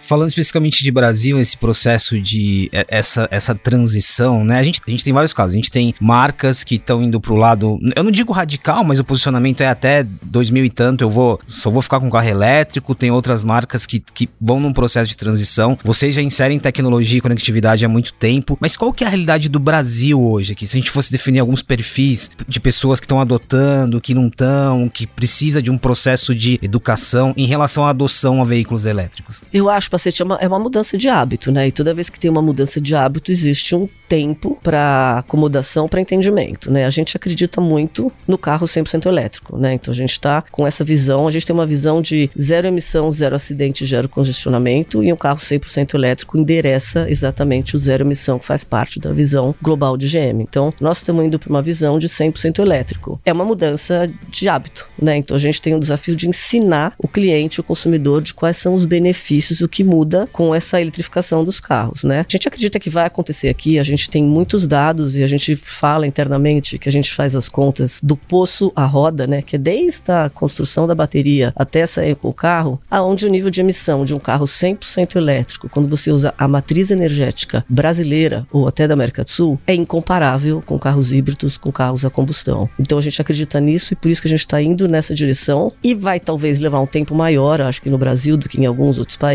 Falando 0.02 0.28
especificamente 0.28 0.82
de 0.82 0.90
Brasil, 0.90 1.38
esse 1.38 1.56
processo 1.56 2.20
de 2.20 2.70
essa, 2.88 3.28
essa 3.30 3.54
transição, 3.54 4.44
né? 4.44 4.58
A 4.58 4.62
gente, 4.62 4.80
a 4.86 4.90
gente 4.90 5.04
tem 5.04 5.12
vários 5.12 5.32
casos. 5.32 5.54
A 5.54 5.56
gente 5.56 5.70
tem 5.70 5.94
marcas 6.00 6.64
que 6.64 6.76
estão 6.76 7.02
indo 7.02 7.20
pro 7.20 7.36
lado, 7.36 7.78
eu 7.96 8.04
não 8.04 8.10
digo 8.10 8.32
radical, 8.32 8.84
mas 8.84 8.98
o 8.98 9.04
posicionamento 9.04 9.60
é 9.60 9.66
até 9.66 10.06
2000 10.22 10.64
e 10.64 10.70
tanto, 10.70 11.02
eu 11.02 11.10
vou 11.10 11.40
só 11.46 11.70
vou 11.70 11.82
ficar 11.82 12.00
com 12.00 12.10
carro 12.10 12.28
elétrico. 12.28 12.94
Tem 12.94 13.10
outras 13.10 13.42
marcas 13.42 13.86
que, 13.86 14.00
que 14.00 14.28
vão 14.40 14.60
num 14.60 14.72
processo 14.72 15.08
de 15.08 15.16
transição. 15.16 15.78
Vocês 15.84 16.14
já 16.14 16.22
inserem 16.22 16.58
tecnologia 16.58 17.18
e 17.18 17.20
conectividade 17.20 17.84
há 17.84 17.88
muito 17.88 18.12
tempo, 18.12 18.56
mas 18.60 18.76
qual 18.76 18.92
que 18.92 19.04
é 19.04 19.06
a 19.06 19.10
realidade 19.10 19.48
do 19.48 19.58
Brasil 19.58 20.22
hoje 20.22 20.52
aqui? 20.52 20.66
Se 20.66 20.76
a 20.76 20.80
gente 20.80 20.90
fosse 20.90 21.10
definir 21.10 21.40
alguns 21.40 21.62
perfis 21.62 22.30
de 22.46 22.60
pessoas 22.60 23.00
que 23.00 23.06
estão 23.06 23.20
adotando, 23.20 24.00
que 24.00 24.14
não 24.14 24.28
estão, 24.28 24.88
que 24.88 25.06
precisa 25.06 25.62
de 25.62 25.70
um 25.70 25.78
processo 25.78 26.34
de 26.34 26.58
educação 26.62 27.32
em 27.36 27.46
relação 27.46 27.86
à 27.86 27.90
adoção 27.90 28.40
a 28.40 28.44
veículos 28.44 28.86
elétricos. 28.86 29.44
Eu 29.52 29.63
eu 29.64 29.70
acho, 29.70 29.90
Pacete, 29.90 30.22
é 30.22 30.24
uma, 30.24 30.36
é 30.36 30.48
uma 30.48 30.58
mudança 30.58 30.96
de 30.96 31.08
hábito, 31.08 31.50
né? 31.52 31.68
E 31.68 31.72
toda 31.72 31.94
vez 31.94 32.08
que 32.08 32.18
tem 32.18 32.30
uma 32.30 32.42
mudança 32.42 32.80
de 32.80 32.94
hábito, 32.94 33.30
existe 33.30 33.74
um 33.74 33.88
tempo 34.08 34.58
para 34.62 35.18
acomodação, 35.18 35.88
para 35.88 36.00
entendimento, 36.00 36.70
né? 36.72 36.84
A 36.84 36.90
gente 36.90 37.16
acredita 37.16 37.60
muito 37.60 38.12
no 38.28 38.38
carro 38.38 38.66
100% 38.66 39.06
elétrico, 39.06 39.56
né? 39.56 39.74
Então 39.74 39.92
a 39.92 39.96
gente 39.96 40.12
está 40.12 40.42
com 40.50 40.66
essa 40.66 40.84
visão, 40.84 41.26
a 41.26 41.30
gente 41.30 41.46
tem 41.46 41.54
uma 41.54 41.66
visão 41.66 42.00
de 42.00 42.30
zero 42.40 42.66
emissão, 42.66 43.10
zero 43.10 43.34
acidente, 43.34 43.84
zero 43.86 44.08
congestionamento 44.08 45.02
e 45.02 45.12
um 45.12 45.16
carro 45.16 45.38
100% 45.38 45.94
elétrico 45.94 46.38
endereça 46.38 47.10
exatamente 47.10 47.74
o 47.74 47.78
zero 47.78 48.04
emissão 48.04 48.38
que 48.38 48.46
faz 48.46 48.62
parte 48.62 49.00
da 49.00 49.12
visão 49.12 49.54
global 49.60 49.96
de 49.96 50.06
GM. 50.06 50.42
Então 50.42 50.72
nós 50.80 50.98
estamos 50.98 51.24
indo 51.24 51.38
para 51.38 51.50
uma 51.50 51.62
visão 51.62 51.98
de 51.98 52.08
100% 52.08 52.58
elétrico. 52.60 53.20
É 53.24 53.32
uma 53.32 53.44
mudança 53.44 54.10
de 54.28 54.48
hábito, 54.48 54.88
né? 55.00 55.16
Então 55.16 55.36
a 55.36 55.40
gente 55.40 55.60
tem 55.60 55.74
o 55.74 55.80
desafio 55.80 56.14
de 56.14 56.28
ensinar 56.28 56.94
o 57.02 57.08
cliente, 57.08 57.60
o 57.60 57.64
consumidor, 57.64 58.20
de 58.22 58.34
quais 58.34 58.56
são 58.56 58.74
os 58.74 58.84
benefícios, 58.84 59.43
o 59.50 59.68
que 59.68 59.84
muda 59.84 60.28
com 60.32 60.54
essa 60.54 60.80
eletrificação 60.80 61.44
dos 61.44 61.60
carros, 61.60 62.04
né? 62.04 62.20
A 62.20 62.32
gente 62.32 62.48
acredita 62.48 62.78
que 62.78 62.90
vai 62.90 63.06
acontecer 63.06 63.48
aqui, 63.48 63.78
a 63.78 63.82
gente 63.82 64.08
tem 64.08 64.22
muitos 64.22 64.66
dados 64.66 65.16
e 65.16 65.22
a 65.22 65.26
gente 65.26 65.56
fala 65.56 66.06
internamente 66.06 66.78
que 66.78 66.88
a 66.88 66.92
gente 66.92 67.12
faz 67.12 67.34
as 67.34 67.48
contas 67.48 67.98
do 68.02 68.16
poço 68.16 68.72
à 68.74 68.84
roda, 68.84 69.26
né? 69.26 69.42
Que 69.42 69.56
é 69.56 69.58
desde 69.58 70.10
a 70.10 70.30
construção 70.30 70.86
da 70.86 70.94
bateria 70.94 71.52
até 71.56 71.86
sair 71.86 72.14
com 72.14 72.28
o 72.28 72.32
carro, 72.32 72.80
aonde 72.90 73.26
o 73.26 73.30
nível 73.30 73.50
de 73.50 73.60
emissão 73.60 74.04
de 74.04 74.14
um 74.14 74.18
carro 74.18 74.46
100% 74.46 75.16
elétrico, 75.16 75.68
quando 75.68 75.88
você 75.88 76.10
usa 76.10 76.34
a 76.38 76.46
matriz 76.48 76.90
energética 76.90 77.64
brasileira 77.68 78.46
ou 78.52 78.66
até 78.68 78.86
da 78.86 78.94
América 78.94 79.24
do 79.24 79.30
Sul, 79.30 79.58
é 79.66 79.74
incomparável 79.74 80.62
com 80.64 80.78
carros 80.78 81.12
híbridos, 81.12 81.56
com 81.56 81.70
carros 81.70 82.04
a 82.04 82.10
combustão. 82.10 82.68
Então 82.78 82.98
a 82.98 83.02
gente 83.02 83.20
acredita 83.20 83.60
nisso 83.60 83.92
e 83.92 83.96
por 83.96 84.10
isso 84.10 84.20
que 84.20 84.28
a 84.28 84.30
gente 84.30 84.40
está 84.40 84.60
indo 84.60 84.88
nessa 84.88 85.14
direção 85.14 85.72
e 85.82 85.94
vai 85.94 86.20
talvez 86.20 86.58
levar 86.58 86.80
um 86.80 86.86
tempo 86.86 87.14
maior, 87.14 87.60
acho 87.60 87.82
que 87.82 87.90
no 87.90 87.98
Brasil 87.98 88.36
do 88.36 88.48
que 88.48 88.60
em 88.60 88.66
alguns 88.66 88.98
outros 88.98 89.16
países, 89.16 89.33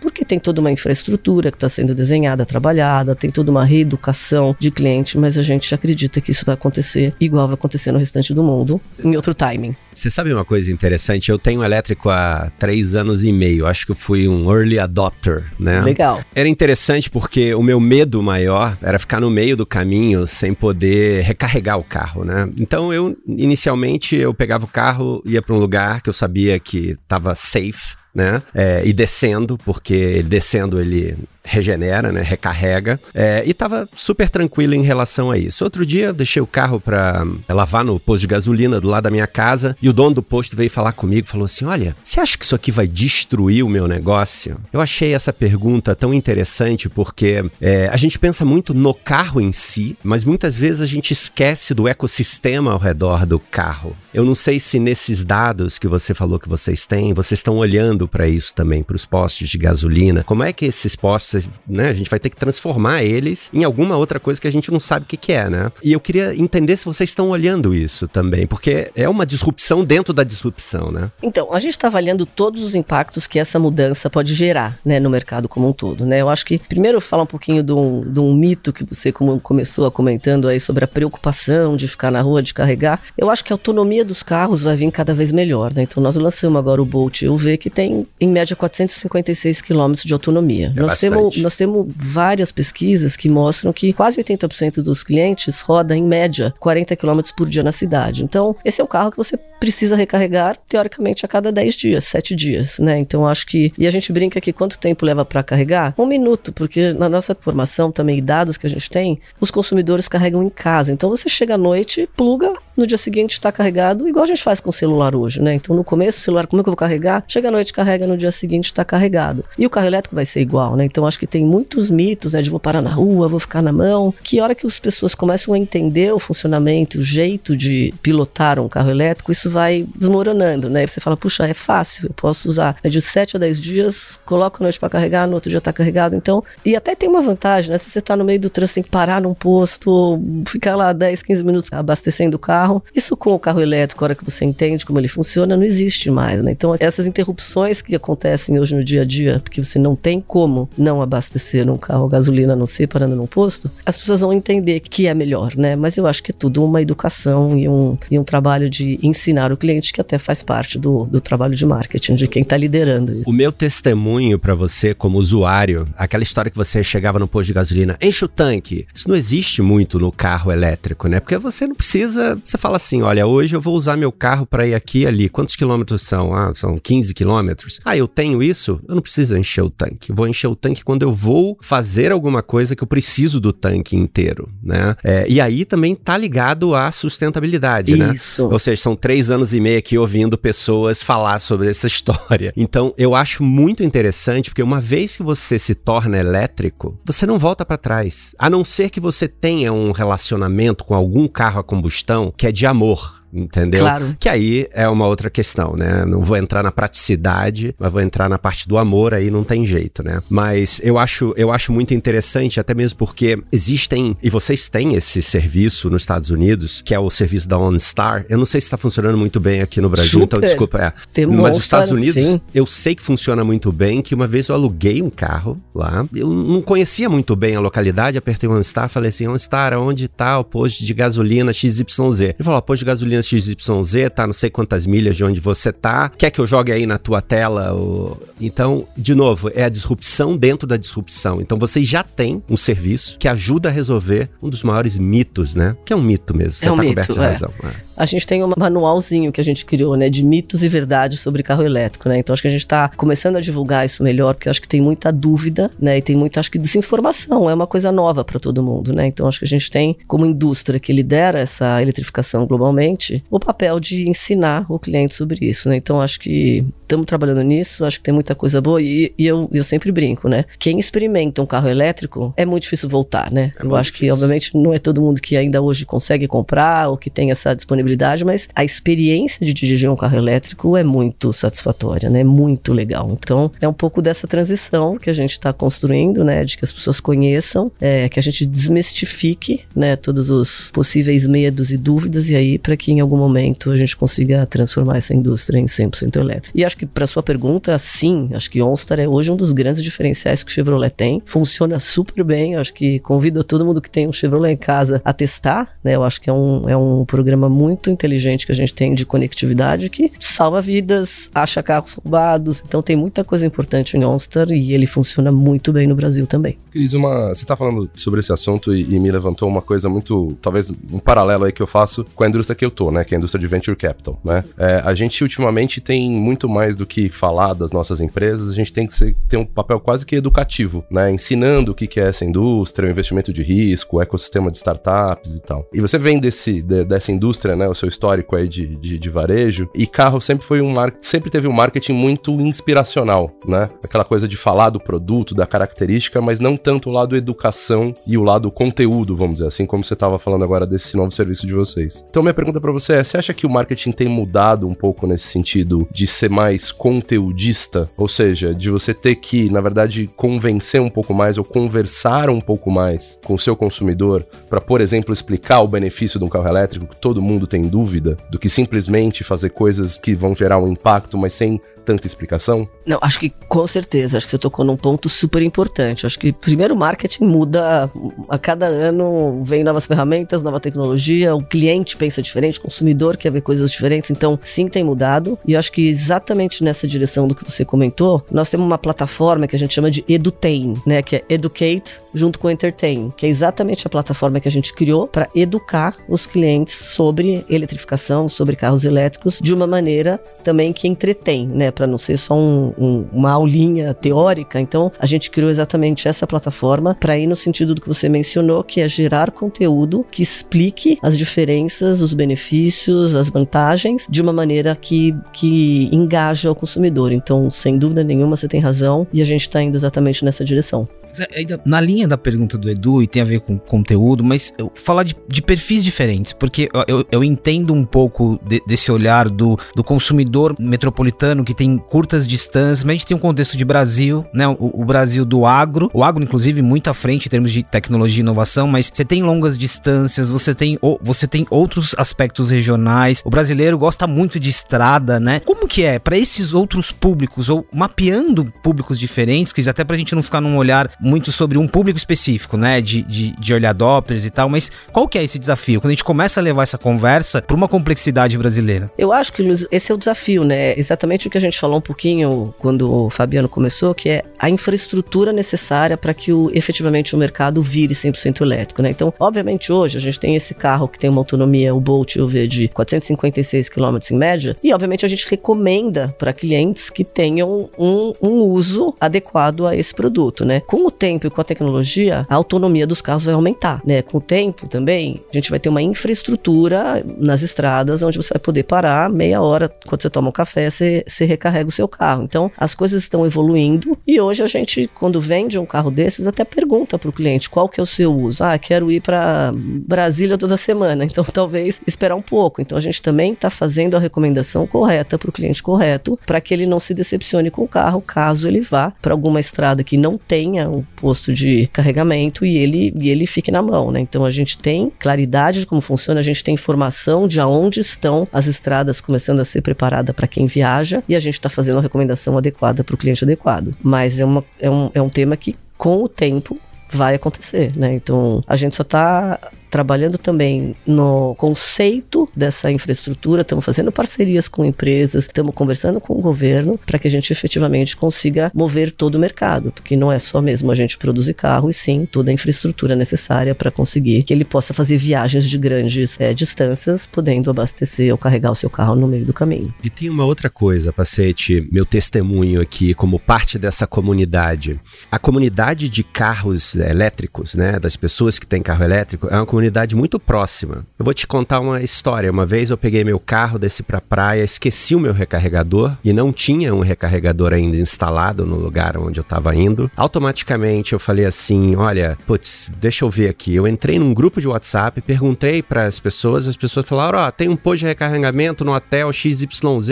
porque 0.00 0.24
tem 0.24 0.38
toda 0.38 0.60
uma 0.60 0.70
infraestrutura 0.70 1.50
que 1.50 1.56
está 1.56 1.68
sendo 1.68 1.94
desenhada, 1.94 2.44
trabalhada, 2.44 3.14
tem 3.14 3.30
toda 3.30 3.50
uma 3.50 3.64
reeducação 3.64 3.94
educação 4.04 4.56
de 4.58 4.70
cliente, 4.70 5.18
mas 5.18 5.38
a 5.38 5.42
gente 5.42 5.74
acredita 5.74 6.20
que 6.20 6.30
isso 6.30 6.44
vai 6.44 6.54
acontecer 6.54 7.14
igual 7.20 7.46
vai 7.46 7.54
acontecer 7.54 7.92
no 7.92 7.98
restante 7.98 8.34
do 8.34 8.42
mundo, 8.42 8.80
em 9.02 9.16
outro 9.16 9.34
timing. 9.34 9.74
Você 9.94 10.10
sabe 10.10 10.32
uma 10.34 10.44
coisa 10.44 10.72
interessante? 10.72 11.30
Eu 11.30 11.38
tenho 11.38 11.62
elétrico 11.62 12.10
há 12.10 12.50
três 12.58 12.94
anos 12.94 13.22
e 13.22 13.32
meio. 13.32 13.66
Acho 13.66 13.86
que 13.86 13.92
eu 13.92 13.96
fui 13.96 14.28
um 14.28 14.50
early 14.52 14.78
adopter, 14.78 15.44
né? 15.58 15.80
Legal. 15.80 16.20
Era 16.34 16.48
interessante 16.48 17.08
porque 17.08 17.54
o 17.54 17.62
meu 17.62 17.78
medo 17.78 18.22
maior 18.22 18.76
era 18.82 18.98
ficar 18.98 19.20
no 19.20 19.30
meio 19.30 19.56
do 19.56 19.64
caminho 19.64 20.26
sem 20.26 20.52
poder 20.52 21.22
recarregar 21.22 21.78
o 21.78 21.84
carro, 21.84 22.24
né? 22.24 22.50
Então 22.58 22.92
eu 22.92 23.16
inicialmente 23.26 24.16
eu 24.16 24.34
pegava 24.34 24.64
o 24.64 24.68
carro, 24.68 25.22
ia 25.24 25.40
para 25.40 25.54
um 25.54 25.58
lugar 25.58 26.02
que 26.02 26.08
eu 26.08 26.12
sabia 26.12 26.58
que 26.58 26.96
estava 27.02 27.34
safe 27.34 27.94
né? 28.14 28.42
É, 28.54 28.82
e 28.84 28.92
descendo, 28.92 29.58
porque 29.58 30.22
descendo 30.22 30.80
ele 30.80 31.16
regenera, 31.44 32.10
né, 32.10 32.22
recarrega, 32.22 32.98
é, 33.12 33.42
e 33.46 33.52
tava 33.52 33.88
super 33.92 34.30
tranquilo 34.30 34.74
em 34.74 34.82
relação 34.82 35.30
a 35.30 35.38
isso. 35.38 35.62
Outro 35.62 35.84
dia 35.84 36.06
eu 36.06 36.12
deixei 36.12 36.40
o 36.40 36.46
carro 36.46 36.80
para 36.80 37.26
lavar 37.48 37.84
no 37.84 38.00
posto 38.00 38.22
de 38.22 38.26
gasolina 38.26 38.80
do 38.80 38.88
lado 38.88 39.04
da 39.04 39.10
minha 39.10 39.26
casa 39.26 39.76
e 39.80 39.88
o 39.88 39.92
dono 39.92 40.14
do 40.14 40.22
posto 40.22 40.56
veio 40.56 40.70
falar 40.70 40.92
comigo, 40.92 41.26
falou 41.26 41.44
assim: 41.44 41.66
"Olha, 41.66 41.94
você 42.02 42.20
acha 42.20 42.38
que 42.38 42.44
isso 42.44 42.54
aqui 42.54 42.70
vai 42.70 42.88
destruir 42.88 43.62
o 43.62 43.68
meu 43.68 43.86
negócio?" 43.86 44.56
Eu 44.72 44.80
achei 44.80 45.14
essa 45.14 45.32
pergunta 45.32 45.94
tão 45.94 46.14
interessante 46.14 46.88
porque 46.88 47.44
é, 47.60 47.88
a 47.92 47.96
gente 47.96 48.18
pensa 48.18 48.44
muito 48.44 48.72
no 48.72 48.94
carro 48.94 49.40
em 49.40 49.52
si, 49.52 49.96
mas 50.02 50.24
muitas 50.24 50.58
vezes 50.58 50.80
a 50.80 50.86
gente 50.86 51.12
esquece 51.12 51.74
do 51.74 51.86
ecossistema 51.86 52.72
ao 52.72 52.78
redor 52.78 53.26
do 53.26 53.38
carro. 53.38 53.94
Eu 54.12 54.24
não 54.24 54.34
sei 54.34 54.58
se 54.60 54.78
nesses 54.78 55.24
dados 55.24 55.78
que 55.78 55.88
você 55.88 56.14
falou 56.14 56.38
que 56.38 56.48
vocês 56.48 56.86
têm, 56.86 57.12
vocês 57.12 57.40
estão 57.40 57.56
olhando 57.56 58.06
para 58.06 58.28
isso 58.28 58.54
também, 58.54 58.82
para 58.82 58.96
os 58.96 59.04
postos 59.04 59.48
de 59.48 59.58
gasolina. 59.58 60.22
Como 60.24 60.42
é 60.42 60.52
que 60.52 60.66
esses 60.66 60.94
postos 60.94 61.33
né, 61.68 61.88
a 61.88 61.94
gente 61.94 62.10
vai 62.10 62.18
ter 62.18 62.30
que 62.30 62.36
transformar 62.36 63.02
eles 63.02 63.50
em 63.52 63.64
alguma 63.64 63.96
outra 63.96 64.18
coisa 64.18 64.40
que 64.40 64.48
a 64.48 64.52
gente 64.52 64.70
não 64.70 64.80
sabe 64.80 65.04
o 65.04 65.08
que, 65.08 65.16
que 65.16 65.32
é, 65.32 65.48
né? 65.48 65.72
E 65.82 65.92
eu 65.92 66.00
queria 66.00 66.34
entender 66.34 66.76
se 66.76 66.84
vocês 66.84 67.10
estão 67.10 67.30
olhando 67.30 67.74
isso 67.74 68.06
também, 68.08 68.46
porque 68.46 68.90
é 68.94 69.08
uma 69.08 69.26
disrupção 69.26 69.84
dentro 69.84 70.12
da 70.12 70.24
disrupção, 70.24 70.90
né? 70.90 71.10
Então, 71.22 71.52
a 71.52 71.58
gente 71.58 71.72
está 71.72 71.88
avaliando 71.88 72.26
todos 72.26 72.62
os 72.62 72.74
impactos 72.74 73.26
que 73.26 73.38
essa 73.38 73.58
mudança 73.58 74.08
pode 74.10 74.34
gerar, 74.34 74.78
né, 74.84 75.00
no 75.00 75.10
mercado 75.10 75.48
como 75.48 75.68
um 75.68 75.72
todo, 75.72 76.04
né? 76.06 76.20
Eu 76.20 76.28
acho 76.28 76.44
que, 76.44 76.58
primeiro, 76.58 77.00
falar 77.00 77.22
um 77.22 77.26
pouquinho 77.26 77.62
de 77.62 77.72
um, 77.72 78.00
de 78.00 78.20
um 78.20 78.34
mito 78.34 78.72
que 78.72 78.84
você 78.84 79.12
como 79.12 79.40
começou 79.40 79.86
a 79.86 79.90
comentando 79.90 80.48
aí 80.48 80.60
sobre 80.60 80.84
a 80.84 80.88
preocupação 80.88 81.76
de 81.76 81.86
ficar 81.88 82.10
na 82.10 82.20
rua, 82.20 82.42
de 82.42 82.52
carregar. 82.52 83.00
Eu 83.16 83.30
acho 83.30 83.44
que 83.44 83.52
a 83.52 83.54
autonomia 83.54 84.04
dos 84.04 84.22
carros 84.22 84.62
vai 84.62 84.76
vir 84.76 84.90
cada 84.90 85.14
vez 85.14 85.32
melhor, 85.32 85.72
né? 85.72 85.82
Então, 85.82 86.02
nós 86.02 86.16
lançamos 86.16 86.58
agora 86.58 86.82
o 86.82 86.84
Bolt 86.84 87.22
UV, 87.22 87.56
que 87.56 87.70
tem, 87.70 88.06
em 88.20 88.28
média, 88.28 88.56
456 88.56 89.60
quilômetros 89.60 90.04
de 90.04 90.12
autonomia. 90.12 90.72
É 90.76 90.80
nós 90.80 91.00
temos 91.00 91.23
nós 91.38 91.56
temos 91.56 91.86
várias 91.94 92.50
pesquisas 92.50 93.16
que 93.16 93.28
mostram 93.28 93.72
que 93.72 93.92
quase 93.92 94.22
80% 94.22 94.82
dos 94.82 95.02
clientes 95.02 95.60
roda 95.60 95.96
em 95.96 96.02
média 96.02 96.54
40 96.58 96.96
km 96.96 97.20
por 97.36 97.48
dia 97.48 97.62
na 97.62 97.72
cidade. 97.72 98.24
Então, 98.24 98.56
esse 98.64 98.80
é 98.80 98.84
um 98.84 98.88
carro 98.88 99.10
que 99.10 99.16
você 99.16 99.36
precisa 99.36 99.96
recarregar 99.96 100.56
teoricamente 100.68 101.24
a 101.24 101.28
cada 101.28 101.50
10 101.50 101.74
dias, 101.74 102.04
7 102.04 102.34
dias, 102.34 102.78
né? 102.78 102.98
Então, 102.98 103.26
acho 103.26 103.46
que 103.46 103.72
e 103.78 103.86
a 103.86 103.90
gente 103.90 104.12
brinca 104.12 104.40
que 104.40 104.52
quanto 104.52 104.78
tempo 104.78 105.06
leva 105.06 105.24
para 105.24 105.42
carregar? 105.42 105.94
Um 105.96 106.06
minuto, 106.06 106.52
porque 106.52 106.92
na 106.92 107.08
nossa 107.08 107.34
formação 107.34 107.90
também 107.90 108.18
e 108.18 108.22
dados 108.22 108.56
que 108.56 108.66
a 108.66 108.70
gente 108.70 108.90
tem, 108.90 109.18
os 109.40 109.50
consumidores 109.50 110.08
carregam 110.08 110.42
em 110.42 110.50
casa. 110.50 110.92
Então, 110.92 111.08
você 111.08 111.28
chega 111.28 111.54
à 111.54 111.58
noite, 111.58 112.08
pluga, 112.16 112.52
no 112.76 112.86
dia 112.86 112.98
seguinte 112.98 113.32
está 113.32 113.52
carregado, 113.52 114.08
igual 114.08 114.24
a 114.24 114.26
gente 114.26 114.42
faz 114.42 114.60
com 114.60 114.70
o 114.70 114.72
celular 114.72 115.14
hoje, 115.14 115.40
né? 115.40 115.54
Então, 115.54 115.74
no 115.74 115.84
começo, 115.84 116.18
o 116.18 116.22
celular, 116.22 116.46
como 116.46 116.60
é 116.60 116.62
que 116.62 116.68
eu 116.68 116.72
vou 116.72 116.76
carregar? 116.76 117.24
Chega 117.26 117.48
à 117.48 117.50
noite, 117.50 117.72
carrega, 117.72 118.06
no 118.06 118.16
dia 118.16 118.32
seguinte 118.32 118.66
está 118.66 118.84
carregado. 118.84 119.44
E 119.58 119.66
o 119.66 119.70
carro 119.70 119.86
elétrico 119.86 120.14
vai 120.14 120.26
ser 120.26 120.40
igual, 120.40 120.76
né? 120.76 120.84
Então, 120.84 121.06
acho 121.06 121.13
que 121.16 121.26
tem 121.26 121.44
muitos 121.44 121.90
mitos, 121.90 122.32
né? 122.32 122.42
De 122.42 122.50
vou 122.50 122.60
parar 122.60 122.82
na 122.82 122.90
rua, 122.90 123.28
vou 123.28 123.40
ficar 123.40 123.62
na 123.62 123.72
mão. 123.72 124.14
Que 124.22 124.40
hora 124.40 124.54
que 124.54 124.66
as 124.66 124.78
pessoas 124.78 125.14
começam 125.14 125.54
a 125.54 125.58
entender 125.58 126.12
o 126.12 126.18
funcionamento, 126.18 126.98
o 126.98 127.02
jeito 127.02 127.56
de 127.56 127.92
pilotar 128.02 128.58
um 128.58 128.68
carro 128.68 128.90
elétrico, 128.90 129.32
isso 129.32 129.50
vai 129.50 129.86
desmoronando, 129.96 130.68
né? 130.68 130.86
Você 130.86 131.00
fala, 131.00 131.16
puxa, 131.16 131.46
é 131.46 131.54
fácil, 131.54 132.08
eu 132.08 132.14
posso 132.14 132.48
usar. 132.48 132.76
É 132.82 132.88
de 132.88 133.00
7 133.00 133.36
a 133.36 133.40
10 133.40 133.60
dias, 133.60 134.18
coloco 134.24 134.62
noite 134.62 134.78
para 134.78 134.88
carregar, 134.88 135.26
no 135.26 135.34
outro 135.34 135.50
dia 135.50 135.58
está 135.58 135.72
carregado. 135.72 136.16
Então, 136.16 136.42
e 136.64 136.76
até 136.76 136.94
tem 136.94 137.08
uma 137.08 137.20
vantagem, 137.20 137.70
né? 137.70 137.78
Se 137.78 137.90
você 137.90 137.98
está 137.98 138.16
no 138.16 138.24
meio 138.24 138.40
do 138.40 138.50
trânsito, 138.50 138.74
tem 138.74 138.82
que 138.82 138.90
parar 138.90 139.20
num 139.20 139.34
posto, 139.34 140.20
ficar 140.46 140.76
lá 140.76 140.92
10, 140.92 141.22
15 141.22 141.44
minutos 141.44 141.72
abastecendo 141.72 142.36
o 142.36 142.38
carro. 142.38 142.82
Isso 142.94 143.16
com 143.16 143.34
o 143.34 143.38
carro 143.38 143.60
elétrico, 143.60 144.04
a 144.04 144.06
hora 144.06 144.14
que 144.14 144.24
você 144.24 144.44
entende 144.44 144.84
como 144.84 144.98
ele 144.98 145.08
funciona, 145.08 145.56
não 145.56 145.64
existe 145.64 146.10
mais, 146.10 146.42
né? 146.42 146.52
Então, 146.52 146.74
essas 146.78 147.06
interrupções 147.06 147.80
que 147.80 147.94
acontecem 147.94 148.58
hoje 148.58 148.74
no 148.74 148.84
dia 148.84 149.02
a 149.02 149.04
dia, 149.04 149.40
porque 149.42 149.62
você 149.62 149.78
não 149.78 149.94
tem 149.94 150.20
como 150.20 150.68
não 150.76 151.00
abastecer 151.04 151.70
um 151.70 151.76
carro 151.76 152.06
a 152.06 152.08
gasolina, 152.08 152.56
não 152.56 152.66
ser 152.66 152.86
parando 152.86 153.16
num 153.16 153.26
posto, 153.26 153.70
as 153.84 153.96
pessoas 153.96 154.20
vão 154.20 154.32
entender 154.32 154.80
que 154.80 155.06
é 155.06 155.14
melhor, 155.14 155.54
né? 155.56 155.76
Mas 155.76 155.96
eu 155.96 156.06
acho 156.06 156.22
que 156.22 156.30
é 156.30 156.34
tudo 156.34 156.64
uma 156.64 156.82
educação 156.82 157.58
e 157.58 157.68
um, 157.68 157.96
e 158.10 158.18
um 158.18 158.24
trabalho 158.24 158.68
de 158.68 158.98
ensinar 159.02 159.52
o 159.52 159.56
cliente 159.56 159.92
que 159.92 160.00
até 160.00 160.18
faz 160.18 160.42
parte 160.42 160.78
do, 160.78 161.04
do 161.04 161.20
trabalho 161.20 161.54
de 161.54 161.64
marketing, 161.64 162.14
de 162.14 162.28
quem 162.28 162.42
está 162.42 162.56
liderando 162.56 163.12
isso. 163.12 163.28
O 163.28 163.32
meu 163.32 163.52
testemunho 163.52 164.38
para 164.38 164.54
você, 164.54 164.94
como 164.94 165.18
usuário, 165.18 165.86
aquela 165.96 166.22
história 166.22 166.50
que 166.50 166.56
você 166.56 166.82
chegava 166.82 167.18
no 167.18 167.28
posto 167.28 167.48
de 167.48 167.54
gasolina, 167.54 167.96
enche 168.00 168.24
o 168.24 168.28
tanque. 168.28 168.86
Isso 168.94 169.08
não 169.08 169.16
existe 169.16 169.62
muito 169.62 169.98
no 169.98 170.10
carro 170.12 170.52
elétrico, 170.52 171.08
né? 171.08 171.20
Porque 171.20 171.36
você 171.38 171.66
não 171.66 171.74
precisa. 171.74 172.38
Você 172.44 172.58
fala 172.58 172.76
assim: 172.76 173.02
olha, 173.02 173.26
hoje 173.26 173.56
eu 173.56 173.60
vou 173.60 173.74
usar 173.74 173.96
meu 173.96 174.12
carro 174.12 174.46
para 174.46 174.66
ir 174.66 174.74
aqui 174.74 175.00
e 175.00 175.06
ali. 175.06 175.28
Quantos 175.28 175.56
quilômetros 175.56 176.02
são? 176.02 176.34
Ah, 176.34 176.52
são 176.54 176.78
15 176.78 177.14
quilômetros. 177.14 177.80
Ah, 177.84 177.96
eu 177.96 178.06
tenho 178.06 178.42
isso? 178.42 178.80
Eu 178.88 178.94
não 178.94 179.02
preciso 179.02 179.36
encher 179.36 179.62
o 179.62 179.70
tanque. 179.70 180.12
Vou 180.12 180.28
encher 180.28 180.48
o 180.48 180.56
tanque 180.56 180.83
quando 180.84 181.02
eu 181.02 181.12
vou 181.12 181.56
fazer 181.60 182.12
alguma 182.12 182.42
coisa 182.42 182.76
que 182.76 182.82
eu 182.82 182.86
preciso 182.86 183.40
do 183.40 183.52
tanque 183.52 183.96
inteiro, 183.96 184.48
né? 184.62 184.94
É, 185.02 185.24
e 185.28 185.40
aí 185.40 185.64
também 185.64 185.94
tá 185.94 186.16
ligado 186.16 186.74
à 186.74 186.90
sustentabilidade, 186.90 187.96
né? 187.96 188.12
Isso. 188.14 188.46
Ou 188.46 188.58
seja, 188.58 188.82
são 188.82 188.94
três 188.94 189.30
anos 189.30 189.54
e 189.54 189.60
meio 189.60 189.78
aqui 189.78 189.96
ouvindo 189.96 190.36
pessoas 190.36 191.02
falar 191.02 191.38
sobre 191.38 191.70
essa 191.70 191.86
história. 191.88 192.52
Então, 192.56 192.94
eu 192.98 193.14
acho 193.14 193.42
muito 193.42 193.82
interessante, 193.82 194.50
porque 194.50 194.62
uma 194.62 194.80
vez 194.80 195.16
que 195.16 195.22
você 195.22 195.58
se 195.58 195.74
torna 195.74 196.18
elétrico, 196.18 196.98
você 197.04 197.26
não 197.26 197.38
volta 197.38 197.64
para 197.64 197.78
trás. 197.78 198.34
A 198.38 198.50
não 198.50 198.62
ser 198.62 198.90
que 198.90 199.00
você 199.00 199.26
tenha 199.26 199.72
um 199.72 199.92
relacionamento 199.92 200.84
com 200.84 200.94
algum 200.94 201.26
carro 201.26 201.60
a 201.60 201.64
combustão 201.64 202.32
que 202.36 202.46
é 202.46 202.52
de 202.52 202.66
amor 202.66 203.23
entendeu? 203.34 203.80
Claro. 203.80 204.16
Que 204.18 204.28
aí 204.28 204.68
é 204.72 204.88
uma 204.88 205.06
outra 205.06 205.28
questão, 205.28 205.74
né? 205.76 206.04
Não 206.04 206.22
vou 206.22 206.36
entrar 206.36 206.62
na 206.62 206.70
praticidade, 206.70 207.74
mas 207.78 207.92
vou 207.92 208.00
entrar 208.00 208.28
na 208.28 208.38
parte 208.38 208.68
do 208.68 208.78
amor, 208.78 209.12
aí 209.12 209.30
não 209.30 209.42
tem 209.42 209.66
jeito, 209.66 210.02
né? 210.02 210.22
Mas 210.28 210.80
eu 210.84 210.98
acho, 210.98 211.34
eu 211.36 211.50
acho 211.50 211.72
muito 211.72 211.92
interessante, 211.92 212.60
até 212.60 212.74
mesmo 212.74 212.98
porque 212.98 213.38
existem, 213.50 214.16
e 214.22 214.30
vocês 214.30 214.68
têm 214.68 214.94
esse 214.94 215.20
serviço 215.20 215.90
nos 215.90 216.02
Estados 216.02 216.30
Unidos, 216.30 216.80
que 216.82 216.94
é 216.94 216.98
o 216.98 217.10
serviço 217.10 217.48
da 217.48 217.58
OnStar. 217.58 218.24
Eu 218.28 218.38
não 218.38 218.44
sei 218.46 218.60
se 218.60 218.66
está 218.66 218.76
funcionando 218.76 219.18
muito 219.18 219.40
bem 219.40 219.60
aqui 219.60 219.80
no 219.80 219.88
Brasil, 219.88 220.22
então 220.22 220.36
Super. 220.36 220.46
desculpa. 220.46 220.78
É. 220.78 220.92
Tem 221.12 221.26
mas 221.26 221.36
os 221.36 221.56
OnStar, 221.56 221.60
Estados 221.60 221.90
Unidos, 221.90 222.22
sim. 222.22 222.40
eu 222.54 222.66
sei 222.66 222.94
que 222.94 223.02
funciona 223.02 223.42
muito 223.42 223.72
bem, 223.72 224.00
que 224.00 224.14
uma 224.14 224.26
vez 224.26 224.48
eu 224.48 224.54
aluguei 224.54 225.02
um 225.02 225.10
carro 225.10 225.56
lá, 225.74 226.06
eu 226.14 226.28
não 226.28 226.62
conhecia 226.62 227.08
muito 227.08 227.34
bem 227.34 227.56
a 227.56 227.60
localidade, 227.60 228.16
apertei 228.16 228.48
o 228.48 228.52
OnStar, 228.52 228.88
falei 228.88 229.08
assim, 229.08 229.26
OnStar, 229.26 229.76
onde 229.78 230.06
tá 230.06 230.38
o 230.38 230.44
posto 230.44 230.84
de 230.84 230.94
gasolina 230.94 231.52
XYZ? 231.52 232.20
Ele 232.20 232.34
falou, 232.42 232.62
posto 232.62 232.80
de 232.80 232.86
gasolina 232.86 233.22
XYZ, 233.26 234.10
tá 234.14 234.26
não 234.26 234.32
sei 234.32 234.50
quantas 234.50 234.86
milhas 234.86 235.16
de 235.16 235.24
onde 235.24 235.40
você 235.40 235.72
tá, 235.72 236.08
quer 236.08 236.30
que 236.30 236.40
eu 236.40 236.46
jogue 236.46 236.72
aí 236.72 236.86
na 236.86 236.98
tua 236.98 237.20
tela? 237.20 237.74
o- 237.74 238.16
Então, 238.40 238.86
de 238.96 239.14
novo, 239.14 239.50
é 239.54 239.64
a 239.64 239.68
disrupção 239.68 240.36
dentro 240.36 240.66
da 240.66 240.76
disrupção. 240.76 241.40
Então, 241.40 241.58
vocês 241.58 241.86
já 241.88 242.02
têm 242.02 242.42
um 242.48 242.56
serviço 242.56 243.16
que 243.18 243.26
ajuda 243.28 243.68
a 243.68 243.72
resolver 243.72 244.28
um 244.42 244.48
dos 244.48 244.62
maiores 244.62 244.96
mitos, 244.98 245.54
né? 245.54 245.76
Que 245.84 245.92
é 245.92 245.96
um 245.96 246.02
mito 246.02 246.36
mesmo, 246.36 246.52
você 246.58 246.66
É 246.68 246.72
um 246.72 246.76
tá 246.76 246.82
mito, 246.82 246.92
coberto 246.94 247.12
de 247.14 247.20
é. 247.20 247.26
razão. 247.26 247.50
é. 247.62 247.70
A 247.96 248.06
gente 248.06 248.26
tem 248.26 248.42
um 248.42 248.52
manualzinho 248.56 249.32
que 249.32 249.40
a 249.40 249.44
gente 249.44 249.64
criou, 249.64 249.96
né, 249.96 250.08
de 250.08 250.24
mitos 250.24 250.62
e 250.62 250.68
verdades 250.68 251.20
sobre 251.20 251.42
carro 251.42 251.62
elétrico, 251.62 252.08
né? 252.08 252.18
Então 252.18 252.32
acho 252.32 252.42
que 252.42 252.48
a 252.48 252.50
gente 252.50 252.66
tá 252.66 252.90
começando 252.96 253.36
a 253.36 253.40
divulgar 253.40 253.86
isso 253.86 254.02
melhor, 254.02 254.34
porque 254.34 254.48
acho 254.48 254.60
que 254.60 254.68
tem 254.68 254.80
muita 254.80 255.12
dúvida, 255.12 255.70
né? 255.78 255.98
E 255.98 256.02
tem 256.02 256.16
muita, 256.16 256.40
acho 256.40 256.50
que 256.50 256.58
desinformação, 256.58 257.48
é 257.48 257.54
uma 257.54 257.66
coisa 257.66 257.92
nova 257.92 258.24
para 258.24 258.40
todo 258.40 258.62
mundo, 258.62 258.92
né? 258.92 259.06
Então 259.06 259.28
acho 259.28 259.38
que 259.38 259.44
a 259.44 259.48
gente 259.48 259.70
tem, 259.70 259.96
como 260.06 260.26
indústria 260.26 260.80
que 260.80 260.92
lidera 260.92 261.38
essa 261.38 261.80
eletrificação 261.80 262.46
globalmente, 262.46 263.22
o 263.30 263.38
papel 263.38 263.78
de 263.78 264.08
ensinar 264.08 264.66
o 264.68 264.78
cliente 264.78 265.14
sobre 265.14 265.44
isso, 265.46 265.68
né? 265.68 265.76
Então 265.76 266.00
acho 266.00 266.18
que 266.18 266.64
estamos 266.84 267.06
trabalhando 267.06 267.42
nisso, 267.42 267.84
acho 267.84 267.98
que 267.98 268.04
tem 268.04 268.14
muita 268.14 268.34
coisa 268.34 268.60
boa 268.60 268.80
e, 268.80 269.12
e 269.18 269.26
eu, 269.26 269.48
eu 269.52 269.64
sempre 269.64 269.90
brinco, 269.90 270.28
né? 270.28 270.44
Quem 270.58 270.78
experimenta 270.78 271.42
um 271.42 271.46
carro 271.46 271.68
elétrico 271.68 272.32
é 272.36 272.46
muito 272.46 272.64
difícil 272.64 272.88
voltar, 272.88 273.30
né? 273.30 273.52
É 273.58 273.64
eu 273.64 273.74
acho 273.74 273.90
que, 273.90 274.00
difícil. 274.00 274.14
obviamente, 274.14 274.56
não 274.56 274.72
é 274.72 274.78
todo 274.78 275.00
mundo 275.00 275.20
que 275.20 275.36
ainda 275.36 275.60
hoje 275.60 275.84
consegue 275.84 276.28
comprar 276.28 276.88
ou 276.88 276.96
que 276.96 277.10
tem 277.10 277.30
essa 277.30 277.54
disponibilidade, 277.54 278.24
mas 278.24 278.48
a 278.54 278.64
experiência 278.64 279.44
de 279.44 279.52
dirigir 279.52 279.90
um 279.90 279.96
carro 279.96 280.16
elétrico 280.16 280.76
é 280.76 280.84
muito 280.84 281.32
satisfatória, 281.32 282.08
né? 282.10 282.22
Muito 282.22 282.72
legal. 282.72 283.10
Então, 283.12 283.50
é 283.60 283.68
um 283.68 283.72
pouco 283.72 284.00
dessa 284.00 284.26
transição 284.26 284.98
que 284.98 285.10
a 285.10 285.12
gente 285.12 285.32
está 285.32 285.52
construindo, 285.52 286.22
né? 286.22 286.44
De 286.44 286.56
que 286.56 286.64
as 286.64 286.72
pessoas 286.72 287.00
conheçam, 287.00 287.70
é, 287.80 288.08
que 288.08 288.18
a 288.18 288.22
gente 288.22 288.46
desmistifique, 288.46 289.62
né? 289.74 289.96
Todos 289.96 290.30
os 290.30 290.70
possíveis 290.72 291.26
medos 291.26 291.70
e 291.70 291.76
dúvidas, 291.76 292.30
e 292.30 292.36
aí, 292.36 292.58
para 292.58 292.76
que 292.76 292.92
em 292.92 293.00
algum 293.00 293.16
momento 293.16 293.70
a 293.70 293.76
gente 293.76 293.96
consiga 293.96 294.46
transformar 294.46 294.98
essa 294.98 295.14
indústria 295.14 295.58
em 295.58 295.66
100% 295.66 296.16
elétrica. 296.16 296.50
E 296.54 296.64
acho 296.64 296.73
que, 296.76 296.86
para 296.86 297.06
sua 297.06 297.22
pergunta, 297.22 297.78
sim, 297.78 298.30
acho 298.32 298.50
que 298.50 298.62
OnStar 298.62 299.00
é 299.00 299.08
hoje 299.08 299.30
um 299.30 299.36
dos 299.36 299.52
grandes 299.52 299.82
diferenciais 299.82 300.42
que 300.42 300.50
o 300.50 300.54
Chevrolet 300.54 300.90
tem. 300.90 301.22
Funciona 301.24 301.78
super 301.78 302.22
bem, 302.24 302.56
acho 302.56 302.72
que 302.72 302.98
convido 303.00 303.42
todo 303.44 303.64
mundo 303.64 303.80
que 303.80 303.90
tem 303.90 304.08
um 304.08 304.12
Chevrolet 304.12 304.52
em 304.52 304.56
casa 304.56 305.00
a 305.04 305.12
testar, 305.12 305.76
né? 305.82 305.94
Eu 305.94 306.04
acho 306.04 306.20
que 306.20 306.30
é 306.30 306.32
um, 306.32 306.68
é 306.68 306.76
um 306.76 307.04
programa 307.04 307.48
muito 307.48 307.90
inteligente 307.90 308.46
que 308.46 308.52
a 308.52 308.54
gente 308.54 308.74
tem 308.74 308.94
de 308.94 309.04
conectividade 309.04 309.88
que 309.90 310.12
salva 310.18 310.60
vidas, 310.60 311.30
acha 311.34 311.62
carros 311.62 311.94
roubados. 311.94 312.62
Então 312.66 312.82
tem 312.82 312.96
muita 312.96 313.24
coisa 313.24 313.46
importante 313.46 313.96
em 313.96 314.04
OnStar 314.04 314.50
e 314.50 314.72
ele 314.72 314.86
funciona 314.86 315.30
muito 315.30 315.72
bem 315.72 315.86
no 315.86 315.94
Brasil 315.94 316.26
também. 316.26 316.58
Cris, 316.70 316.94
uma, 316.94 317.28
você 317.28 317.44
tá 317.44 317.56
falando 317.56 317.88
sobre 317.94 318.20
esse 318.20 318.32
assunto 318.32 318.74
e, 318.74 318.94
e 318.94 318.98
me 318.98 319.10
levantou 319.10 319.48
uma 319.48 319.62
coisa 319.62 319.88
muito, 319.88 320.36
talvez 320.40 320.72
um 320.92 320.98
paralelo 320.98 321.44
aí 321.44 321.52
que 321.52 321.62
eu 321.62 321.66
faço 321.66 322.04
com 322.14 322.24
a 322.24 322.28
indústria 322.28 322.56
que 322.56 322.64
eu 322.64 322.70
tô, 322.70 322.90
né? 322.90 323.04
Que 323.04 323.14
é 323.14 323.16
a 323.16 323.18
indústria 323.18 323.40
de 323.40 323.46
venture 323.46 323.76
capital, 323.76 324.18
né? 324.24 324.44
É, 324.58 324.82
a 324.84 324.94
gente 324.94 325.22
ultimamente 325.22 325.80
tem 325.80 326.10
muito 326.10 326.48
mais 326.48 326.63
do 326.76 326.86
que 326.86 327.08
falar 327.08 327.54
das 327.54 327.72
nossas 327.72 328.00
empresas, 328.00 328.48
a 328.48 328.54
gente 328.54 328.72
tem 328.72 328.86
que 328.86 328.94
ser, 328.94 329.14
ter 329.28 329.36
um 329.36 329.44
papel 329.44 329.78
quase 329.80 330.06
que 330.06 330.16
educativo, 330.16 330.84
né? 330.90 331.10
Ensinando 331.10 331.72
o 331.72 331.74
que, 331.74 332.00
é 332.00 332.08
essa 332.08 332.24
indústria, 332.24 332.88
o 332.88 332.90
investimento 332.90 333.32
de 333.32 333.42
risco, 333.42 333.96
o 333.96 334.02
ecossistema 334.02 334.50
de 334.50 334.56
startups 334.56 335.34
e 335.34 335.40
tal. 335.40 335.68
E 335.72 335.80
você 335.80 335.98
vem 335.98 336.18
desse, 336.18 336.62
de- 336.62 336.84
dessa 336.84 337.12
indústria, 337.12 337.54
né? 337.54 337.68
O 337.68 337.74
seu 337.74 337.88
histórico 337.88 338.36
aí 338.36 338.48
de, 338.48 338.76
de, 338.76 338.98
de 338.98 339.10
varejo, 339.10 339.68
e 339.74 339.86
carro 339.86 340.20
sempre 340.20 340.46
foi 340.46 340.60
um 340.60 340.74
sempre 341.00 341.30
teve 341.30 341.46
um 341.46 341.52
marketing 341.52 341.92
muito 341.92 342.32
inspiracional, 342.40 343.30
né? 343.46 343.68
Aquela 343.82 344.04
coisa 344.04 344.26
de 344.26 344.36
falar 344.36 344.70
do 344.70 344.80
produto, 344.80 345.34
da 345.34 345.46
característica, 345.46 346.20
mas 346.20 346.40
não 346.40 346.56
tanto 346.56 346.88
o 346.88 346.92
lado 346.92 347.16
educação 347.16 347.94
e 348.06 348.16
o 348.16 348.22
lado 348.22 348.50
conteúdo, 348.50 349.16
vamos 349.16 349.36
dizer 349.36 349.48
assim, 349.48 349.66
como 349.66 349.84
você 349.84 349.94
estava 349.94 350.18
falando 350.18 350.44
agora 350.44 350.66
desse 350.66 350.96
novo 350.96 351.10
serviço 351.10 351.46
de 351.46 351.52
vocês. 351.52 352.04
Então 352.08 352.22
minha 352.22 352.34
pergunta 352.34 352.60
pra 352.60 352.72
você 352.72 352.94
é, 352.94 353.04
você 353.04 353.16
acha 353.16 353.34
que 353.34 353.46
o 353.46 353.50
marketing 353.50 353.92
tem 353.92 354.08
mudado 354.08 354.68
um 354.68 354.74
pouco 354.74 355.06
nesse 355.06 355.28
sentido 355.28 355.88
de 355.90 356.06
ser 356.06 356.30
mais 356.30 356.53
conteudista, 356.72 357.88
ou 357.96 358.08
seja, 358.08 358.54
de 358.54 358.70
você 358.70 358.92
ter 358.92 359.16
que, 359.16 359.50
na 359.50 359.60
verdade, 359.60 360.08
convencer 360.16 360.80
um 360.80 360.90
pouco 360.90 361.14
mais 361.14 361.38
ou 361.38 361.44
conversar 361.44 362.30
um 362.30 362.40
pouco 362.40 362.70
mais 362.70 363.18
com 363.24 363.34
o 363.34 363.38
seu 363.38 363.56
consumidor 363.56 364.24
para, 364.48 364.60
por 364.60 364.80
exemplo, 364.80 365.12
explicar 365.12 365.60
o 365.60 365.68
benefício 365.68 366.18
de 366.18 366.24
um 366.24 366.28
carro 366.28 366.48
elétrico 366.48 366.86
que 366.86 366.96
todo 366.96 367.22
mundo 367.22 367.46
tem 367.46 367.62
dúvida, 367.62 368.16
do 368.30 368.38
que 368.38 368.48
simplesmente 368.48 369.24
fazer 369.24 369.50
coisas 369.50 369.98
que 369.98 370.14
vão 370.14 370.34
gerar 370.34 370.58
um 370.58 370.68
impacto, 370.68 371.16
mas 371.16 371.34
sem 371.34 371.60
tanta 371.84 372.06
explicação? 372.06 372.68
Não, 372.86 372.98
acho 373.02 373.18
que 373.18 373.30
com 373.48 373.66
certeza, 373.66 374.16
acho 374.16 374.26
que 374.26 374.30
você 374.30 374.38
tocou 374.38 374.64
num 374.64 374.76
ponto 374.76 375.08
super 375.08 375.42
importante. 375.42 376.06
Acho 376.06 376.18
que 376.18 376.32
primeiro 376.32 376.74
o 376.74 376.76
marketing 376.76 377.24
muda 377.24 377.90
a 378.28 378.38
cada 378.38 378.66
ano, 378.66 379.42
vem 379.42 379.62
novas 379.62 379.86
ferramentas, 379.86 380.42
nova 380.42 380.60
tecnologia, 380.60 381.34
o 381.34 381.42
cliente 381.42 381.96
pensa 381.96 382.22
diferente, 382.22 382.58
o 382.58 382.62
consumidor 382.62 383.16
quer 383.16 383.30
ver 383.30 383.40
coisas 383.40 383.70
diferentes, 383.70 384.10
então 384.10 384.38
sim 384.42 384.68
tem 384.68 384.82
mudado. 384.82 385.38
E 385.46 385.54
acho 385.54 385.70
que 385.70 385.88
exatamente 385.88 386.64
nessa 386.64 386.86
direção 386.86 387.28
do 387.28 387.34
que 387.34 387.44
você 387.44 387.64
comentou, 387.64 388.24
nós 388.30 388.50
temos 388.50 388.66
uma 388.66 388.78
plataforma 388.78 389.46
que 389.46 389.56
a 389.56 389.58
gente 389.58 389.74
chama 389.74 389.90
de 389.90 390.04
Edutain, 390.08 390.74
né, 390.86 391.02
que 391.02 391.16
é 391.16 391.24
Educate 391.28 392.00
junto 392.12 392.38
com 392.38 392.50
Entertain, 392.50 393.12
que 393.16 393.26
é 393.26 393.28
exatamente 393.28 393.86
a 393.86 393.90
plataforma 393.90 394.40
que 394.40 394.48
a 394.48 394.50
gente 394.50 394.72
criou 394.72 395.06
para 395.06 395.28
educar 395.34 395.96
os 396.08 396.26
clientes 396.26 396.74
sobre 396.74 397.44
eletrificação, 397.48 398.28
sobre 398.28 398.56
carros 398.56 398.84
elétricos, 398.84 399.38
de 399.42 399.52
uma 399.52 399.66
maneira 399.66 400.20
também 400.42 400.72
que 400.72 400.88
entretém, 400.88 401.46
né? 401.46 401.70
Para 401.74 401.86
não 401.86 401.98
ser 401.98 402.16
só 402.16 402.34
um- 402.34 402.72
um- 402.78 403.04
uma 403.12 403.32
aulinha 403.32 403.92
teórica. 403.92 404.60
Então, 404.60 404.90
a 404.98 405.06
gente 405.06 405.30
criou 405.30 405.50
exatamente 405.50 406.08
essa 406.08 406.26
plataforma 406.26 406.96
para 406.98 407.18
ir 407.18 407.26
no 407.26 407.36
sentido 407.36 407.74
do 407.74 407.80
que 407.80 407.88
você 407.88 408.08
mencionou, 408.08 408.62
que 408.62 408.80
é 408.80 408.88
gerar 408.88 409.30
conteúdo 409.30 410.06
que 410.10 410.22
explique 410.22 410.98
as 411.02 411.16
diferenças, 411.18 412.00
os 412.00 412.14
benefícios, 412.14 413.14
as 413.14 413.28
vantagens, 413.28 414.06
de 414.08 414.22
uma 414.22 414.32
maneira 414.32 414.76
que, 414.76 415.14
que 415.32 415.88
engaja 415.92 416.50
o 416.50 416.54
consumidor. 416.54 417.12
Então, 417.12 417.50
sem 417.50 417.78
dúvida 417.78 418.04
nenhuma, 418.04 418.36
você 418.36 418.48
tem 418.48 418.60
razão 418.60 419.06
e 419.12 419.20
a 419.20 419.24
gente 419.24 419.42
está 419.42 419.62
indo 419.62 419.76
exatamente 419.76 420.24
nessa 420.24 420.44
direção. 420.44 420.88
Ainda 421.34 421.60
Na 421.64 421.80
linha 421.80 422.08
da 422.08 422.18
pergunta 422.18 422.56
do 422.58 422.70
Edu, 422.70 423.02
e 423.02 423.06
tem 423.06 423.22
a 423.22 423.24
ver 423.24 423.40
com 423.40 423.58
conteúdo, 423.58 424.24
mas 424.24 424.52
eu, 424.58 424.70
falar 424.74 425.02
de, 425.02 425.16
de 425.28 425.42
perfis 425.42 425.82
diferentes, 425.84 426.32
porque 426.32 426.68
eu, 426.86 427.06
eu, 427.10 427.24
entendo 427.24 427.72
um 427.72 427.84
pouco 427.84 428.38
de- 428.46 428.62
desse 428.66 428.90
olhar 428.90 429.28
do, 429.28 429.58
do 429.74 429.84
consumidor 429.84 430.54
metropolitano 430.58 431.44
que 431.44 431.54
tem 431.54 431.78
curtas 431.78 432.26
distâncias, 432.26 432.84
mas 432.84 432.90
a 432.90 432.94
gente 432.94 433.06
tem 433.06 433.16
um 433.16 433.20
contexto 433.20 433.56
de 433.56 433.64
Brasil, 433.64 434.24
né? 434.32 434.46
O, 434.48 434.82
o 434.82 434.84
Brasil 434.84 435.24
do 435.24 435.46
agro, 435.46 435.90
o 435.92 436.02
agro, 436.02 436.22
inclusive, 436.22 436.62
muito 436.62 436.88
à 436.88 436.94
frente 436.94 437.26
em 437.26 437.30
termos 437.30 437.52
de 437.52 437.62
tecnologia 437.62 438.20
e 438.20 438.20
inovação, 438.20 438.66
mas 438.66 438.90
você 438.92 439.04
tem 439.04 439.22
longas 439.22 439.56
distâncias, 439.58 440.30
você 440.30 440.54
tem, 440.54 440.78
você 441.02 441.26
tem 441.26 441.46
outros 441.50 441.94
aspectos 441.98 442.50
regionais, 442.50 443.22
o 443.24 443.30
brasileiro 443.30 443.78
gosta 443.78 444.06
muito 444.06 444.38
de 444.40 444.48
estrada, 444.48 445.18
né? 445.18 445.40
Como 445.40 445.66
que 445.68 445.84
é 445.84 445.98
para 445.98 446.18
esses 446.18 446.54
outros 446.54 446.90
públicos, 446.90 447.48
ou 447.48 447.66
mapeando 447.72 448.52
públicos 448.62 448.98
diferentes, 448.98 449.52
que 449.52 449.68
até 449.68 449.84
pra 449.84 449.96
gente 449.96 450.14
não 450.14 450.22
ficar 450.22 450.40
num 450.40 450.56
olhar 450.56 450.90
muito 451.04 451.30
sobre 451.30 451.58
um 451.58 451.68
público 451.68 451.98
específico, 451.98 452.56
né? 452.56 452.80
De, 452.80 453.02
de, 453.02 453.32
de 453.38 453.52
early 453.52 453.66
adopters 453.66 454.24
e 454.24 454.30
tal, 454.30 454.48
mas 454.48 454.70
qual 454.92 455.06
que 455.06 455.18
é 455.18 455.22
esse 455.22 455.38
desafio? 455.38 455.80
Quando 455.80 455.90
a 455.90 455.94
gente 455.94 456.04
começa 456.04 456.40
a 456.40 456.42
levar 456.42 456.62
essa 456.62 456.78
conversa 456.78 457.42
para 457.42 457.54
uma 457.54 457.68
complexidade 457.68 458.36
brasileira? 458.38 458.90
Eu 458.96 459.12
acho 459.12 459.32
que 459.32 459.46
esse 459.70 459.92
é 459.92 459.94
o 459.94 459.98
desafio, 459.98 460.44
né? 460.44 460.78
Exatamente 460.78 461.28
o 461.28 461.30
que 461.30 461.38
a 461.38 461.40
gente 461.40 461.58
falou 461.58 461.78
um 461.78 461.82
pouquinho 461.82 462.54
quando 462.58 462.92
o 462.92 463.10
Fabiano 463.10 463.48
começou, 463.48 463.94
que 463.94 464.08
é 464.08 464.24
a 464.38 464.48
infraestrutura 464.48 465.32
necessária 465.32 465.96
para 465.96 466.14
que 466.14 466.32
o, 466.32 466.50
efetivamente 466.54 467.14
o 467.14 467.18
mercado 467.18 467.62
vire 467.62 467.94
100% 467.94 468.40
elétrico, 468.40 468.82
né? 468.82 468.90
Então, 468.90 469.12
obviamente 469.18 469.72
hoje 469.72 469.98
a 469.98 470.00
gente 470.00 470.18
tem 470.18 470.34
esse 470.34 470.54
carro 470.54 470.88
que 470.88 470.98
tem 470.98 471.10
uma 471.10 471.20
autonomia, 471.20 471.74
o 471.74 471.80
Bolt 471.80 472.16
UV 472.16 472.48
de 472.48 472.68
456 472.68 473.68
km 473.68 473.98
em 474.10 474.16
média, 474.16 474.56
e 474.62 474.72
obviamente 474.72 475.04
a 475.04 475.08
gente 475.08 475.28
recomenda 475.28 476.14
para 476.18 476.32
clientes 476.32 476.90
que 476.90 477.04
tenham 477.04 477.68
um, 477.78 478.12
um 478.22 478.42
uso 478.42 478.94
adequado 479.00 479.66
a 479.66 479.76
esse 479.76 479.94
produto, 479.94 480.44
né? 480.44 480.60
Com 480.60 480.86
o 480.86 480.90
tempo 480.94 481.26
e 481.26 481.30
com 481.30 481.40
a 481.40 481.44
tecnologia, 481.44 482.26
a 482.28 482.34
autonomia 482.34 482.86
dos 482.86 483.02
carros 483.02 483.24
vai 483.24 483.34
aumentar, 483.34 483.82
né? 483.84 484.02
Com 484.02 484.18
o 484.18 484.20
tempo 484.20 484.66
também, 484.66 485.22
a 485.30 485.34
gente 485.34 485.50
vai 485.50 485.58
ter 485.58 485.68
uma 485.68 485.82
infraestrutura 485.82 487.04
nas 487.18 487.42
estradas 487.42 488.02
onde 488.02 488.16
você 488.16 488.34
vai 488.34 488.40
poder 488.40 488.62
parar 488.62 489.10
meia 489.10 489.42
hora 489.42 489.68
quando 489.86 490.02
você 490.02 490.10
toma 490.10 490.28
um 490.28 490.32
café, 490.32 490.70
você, 490.70 491.04
você 491.06 491.24
recarrega 491.24 491.68
o 491.68 491.72
seu 491.72 491.88
carro. 491.88 492.22
Então, 492.22 492.50
as 492.56 492.74
coisas 492.74 493.02
estão 493.02 493.26
evoluindo 493.26 493.96
e 494.06 494.20
hoje 494.20 494.42
a 494.42 494.46
gente, 494.46 494.88
quando 494.94 495.20
vende 495.20 495.58
um 495.58 495.66
carro 495.66 495.90
desses, 495.90 496.26
até 496.26 496.44
pergunta 496.44 496.98
para 496.98 497.10
o 497.10 497.12
cliente 497.12 497.50
qual 497.50 497.68
que 497.68 497.80
é 497.80 497.82
o 497.82 497.86
seu 497.86 498.12
uso. 498.12 498.44
Ah, 498.44 498.56
quero 498.58 498.90
ir 498.90 499.00
para 499.00 499.52
Brasília 499.54 500.38
toda 500.38 500.56
semana, 500.56 501.04
então 501.06 501.24
talvez 501.24 501.80
esperar 501.86 502.14
um 502.14 502.22
pouco. 502.22 502.60
Então, 502.62 502.78
a 502.78 502.80
gente 502.80 503.02
também 503.02 503.32
está 503.32 503.50
fazendo 503.50 503.96
a 503.96 504.00
recomendação 504.00 504.66
correta 504.66 505.18
para 505.18 505.30
o 505.30 505.32
cliente 505.32 505.62
correto, 505.62 506.18
para 506.24 506.40
que 506.40 506.54
ele 506.54 506.66
não 506.66 506.78
se 506.78 506.94
decepcione 506.94 507.50
com 507.50 507.62
o 507.62 507.68
carro, 507.68 508.00
caso 508.00 508.46
ele 508.46 508.60
vá 508.60 508.92
para 509.02 509.12
alguma 509.12 509.40
estrada 509.40 509.82
que 509.82 509.96
não 509.96 510.16
tenha 510.18 510.68
um 510.68 510.83
posto 510.96 511.32
de 511.32 511.68
carregamento 511.72 512.44
e 512.44 512.56
ele, 512.56 512.94
e 513.00 513.10
ele 513.10 513.26
fique 513.26 513.50
na 513.50 513.62
mão, 513.62 513.90
né? 513.90 514.00
Então, 514.00 514.24
a 514.24 514.30
gente 514.30 514.58
tem 514.58 514.90
claridade 514.98 515.60
de 515.60 515.66
como 515.66 515.80
funciona, 515.80 516.20
a 516.20 516.22
gente 516.22 516.42
tem 516.42 516.54
informação 516.54 517.26
de 517.26 517.40
aonde 517.40 517.80
estão 517.80 518.26
as 518.32 518.46
estradas 518.46 519.00
começando 519.00 519.40
a 519.40 519.44
ser 519.44 519.62
preparadas 519.62 520.14
para 520.14 520.26
quem 520.26 520.46
viaja 520.46 521.02
e 521.08 521.14
a 521.14 521.20
gente 521.20 521.34
está 521.34 521.48
fazendo 521.48 521.78
a 521.78 521.82
recomendação 521.82 522.36
adequada 522.36 522.84
para 522.84 522.94
o 522.94 522.98
cliente 522.98 523.24
adequado. 523.24 523.74
Mas 523.82 524.20
é, 524.20 524.24
uma, 524.24 524.44
é, 524.60 524.70
um, 524.70 524.90
é 524.94 525.02
um 525.02 525.08
tema 525.08 525.36
que, 525.36 525.56
com 525.76 526.02
o 526.02 526.08
tempo, 526.08 526.58
vai 526.90 527.14
acontecer, 527.14 527.72
né? 527.76 527.92
Então, 527.92 528.42
a 528.46 528.56
gente 528.56 528.76
só 528.76 528.82
está 528.82 529.38
trabalhando 529.74 530.16
também 530.16 530.76
no 530.86 531.34
conceito 531.34 532.30
dessa 532.32 532.70
infraestrutura, 532.70 533.42
estamos 533.42 533.64
fazendo 533.64 533.90
parcerias 533.90 534.46
com 534.46 534.64
empresas, 534.64 535.24
estamos 535.24 535.52
conversando 535.52 536.00
com 536.00 536.16
o 536.16 536.20
governo 536.20 536.78
para 536.86 536.96
que 536.96 537.08
a 537.08 537.10
gente 537.10 537.32
efetivamente 537.32 537.96
consiga 537.96 538.52
mover 538.54 538.92
todo 538.92 539.16
o 539.16 539.18
mercado, 539.18 539.72
porque 539.72 539.96
não 539.96 540.12
é 540.12 540.20
só 540.20 540.40
mesmo 540.40 540.70
a 540.70 540.76
gente 540.76 540.96
produzir 540.96 541.34
carro, 541.34 541.68
e 541.68 541.72
sim 541.72 542.06
toda 542.06 542.30
a 542.30 542.32
infraestrutura 542.32 542.94
necessária 542.94 543.52
para 543.52 543.68
conseguir 543.68 544.22
que 544.22 544.32
ele 544.32 544.44
possa 544.44 544.72
fazer 544.72 544.96
viagens 544.96 545.44
de 545.44 545.58
grandes 545.58 546.20
é, 546.20 546.32
distâncias, 546.32 547.04
podendo 547.04 547.50
abastecer 547.50 548.12
ou 548.12 548.16
carregar 548.16 548.52
o 548.52 548.54
seu 548.54 548.70
carro 548.70 548.94
no 548.94 549.08
meio 549.08 549.24
do 549.24 549.32
caminho. 549.32 549.74
E 549.82 549.90
tem 549.90 550.08
uma 550.08 550.24
outra 550.24 550.48
coisa, 550.48 550.92
Pacete, 550.92 551.68
meu 551.72 551.84
testemunho 551.84 552.60
aqui 552.60 552.94
como 552.94 553.18
parte 553.18 553.58
dessa 553.58 553.88
comunidade. 553.88 554.78
A 555.10 555.18
comunidade 555.18 555.90
de 555.90 556.04
carros 556.04 556.76
elétricos, 556.76 557.56
né, 557.56 557.80
das 557.80 557.96
pessoas 557.96 558.38
que 558.38 558.46
têm 558.46 558.62
carro 558.62 558.84
elétrico, 558.84 559.26
é 559.28 559.34
uma 559.34 559.44
comunidade 559.44 559.63
comunidade 559.64 559.96
muito 559.96 560.20
próxima. 560.20 560.84
Eu 560.98 561.04
vou 561.04 561.14
te 561.14 561.26
contar 561.26 561.60
uma 561.60 561.82
história. 561.82 562.30
Uma 562.30 562.44
vez 562.44 562.70
eu 562.70 562.76
peguei 562.76 563.02
meu 563.04 563.18
carro, 563.18 563.58
desci 563.58 563.82
pra 563.82 564.00
praia, 564.00 564.42
esqueci 564.42 564.94
o 564.94 565.00
meu 565.00 565.12
recarregador 565.12 565.96
e 566.04 566.12
não 566.12 566.32
tinha 566.32 566.74
um 566.74 566.80
recarregador 566.80 567.52
ainda 567.52 567.76
instalado 567.76 568.44
no 568.44 568.56
lugar 568.56 568.96
onde 568.96 569.18
eu 569.18 569.22
estava 569.22 569.54
indo. 569.54 569.90
Automaticamente 569.96 570.92
eu 570.92 570.98
falei 570.98 571.24
assim: 571.24 571.76
olha, 571.76 572.18
putz, 572.26 572.70
deixa 572.76 573.04
eu 573.04 573.10
ver 573.10 573.28
aqui. 573.28 573.54
Eu 573.54 573.66
entrei 573.66 573.98
num 573.98 574.12
grupo 574.12 574.40
de 574.40 574.48
WhatsApp, 574.48 575.00
perguntei 575.00 575.62
para 575.62 575.86
as 575.86 575.98
pessoas, 575.98 576.46
as 576.46 576.56
pessoas 576.56 576.86
falaram: 576.86 577.18
ó, 577.18 577.28
oh, 577.28 577.32
tem 577.32 577.48
um 577.48 577.56
posto 577.56 577.80
de 577.80 577.86
recarregamento 577.86 578.64
no 578.64 578.74
hotel 578.74 579.12
XYZ 579.12 579.46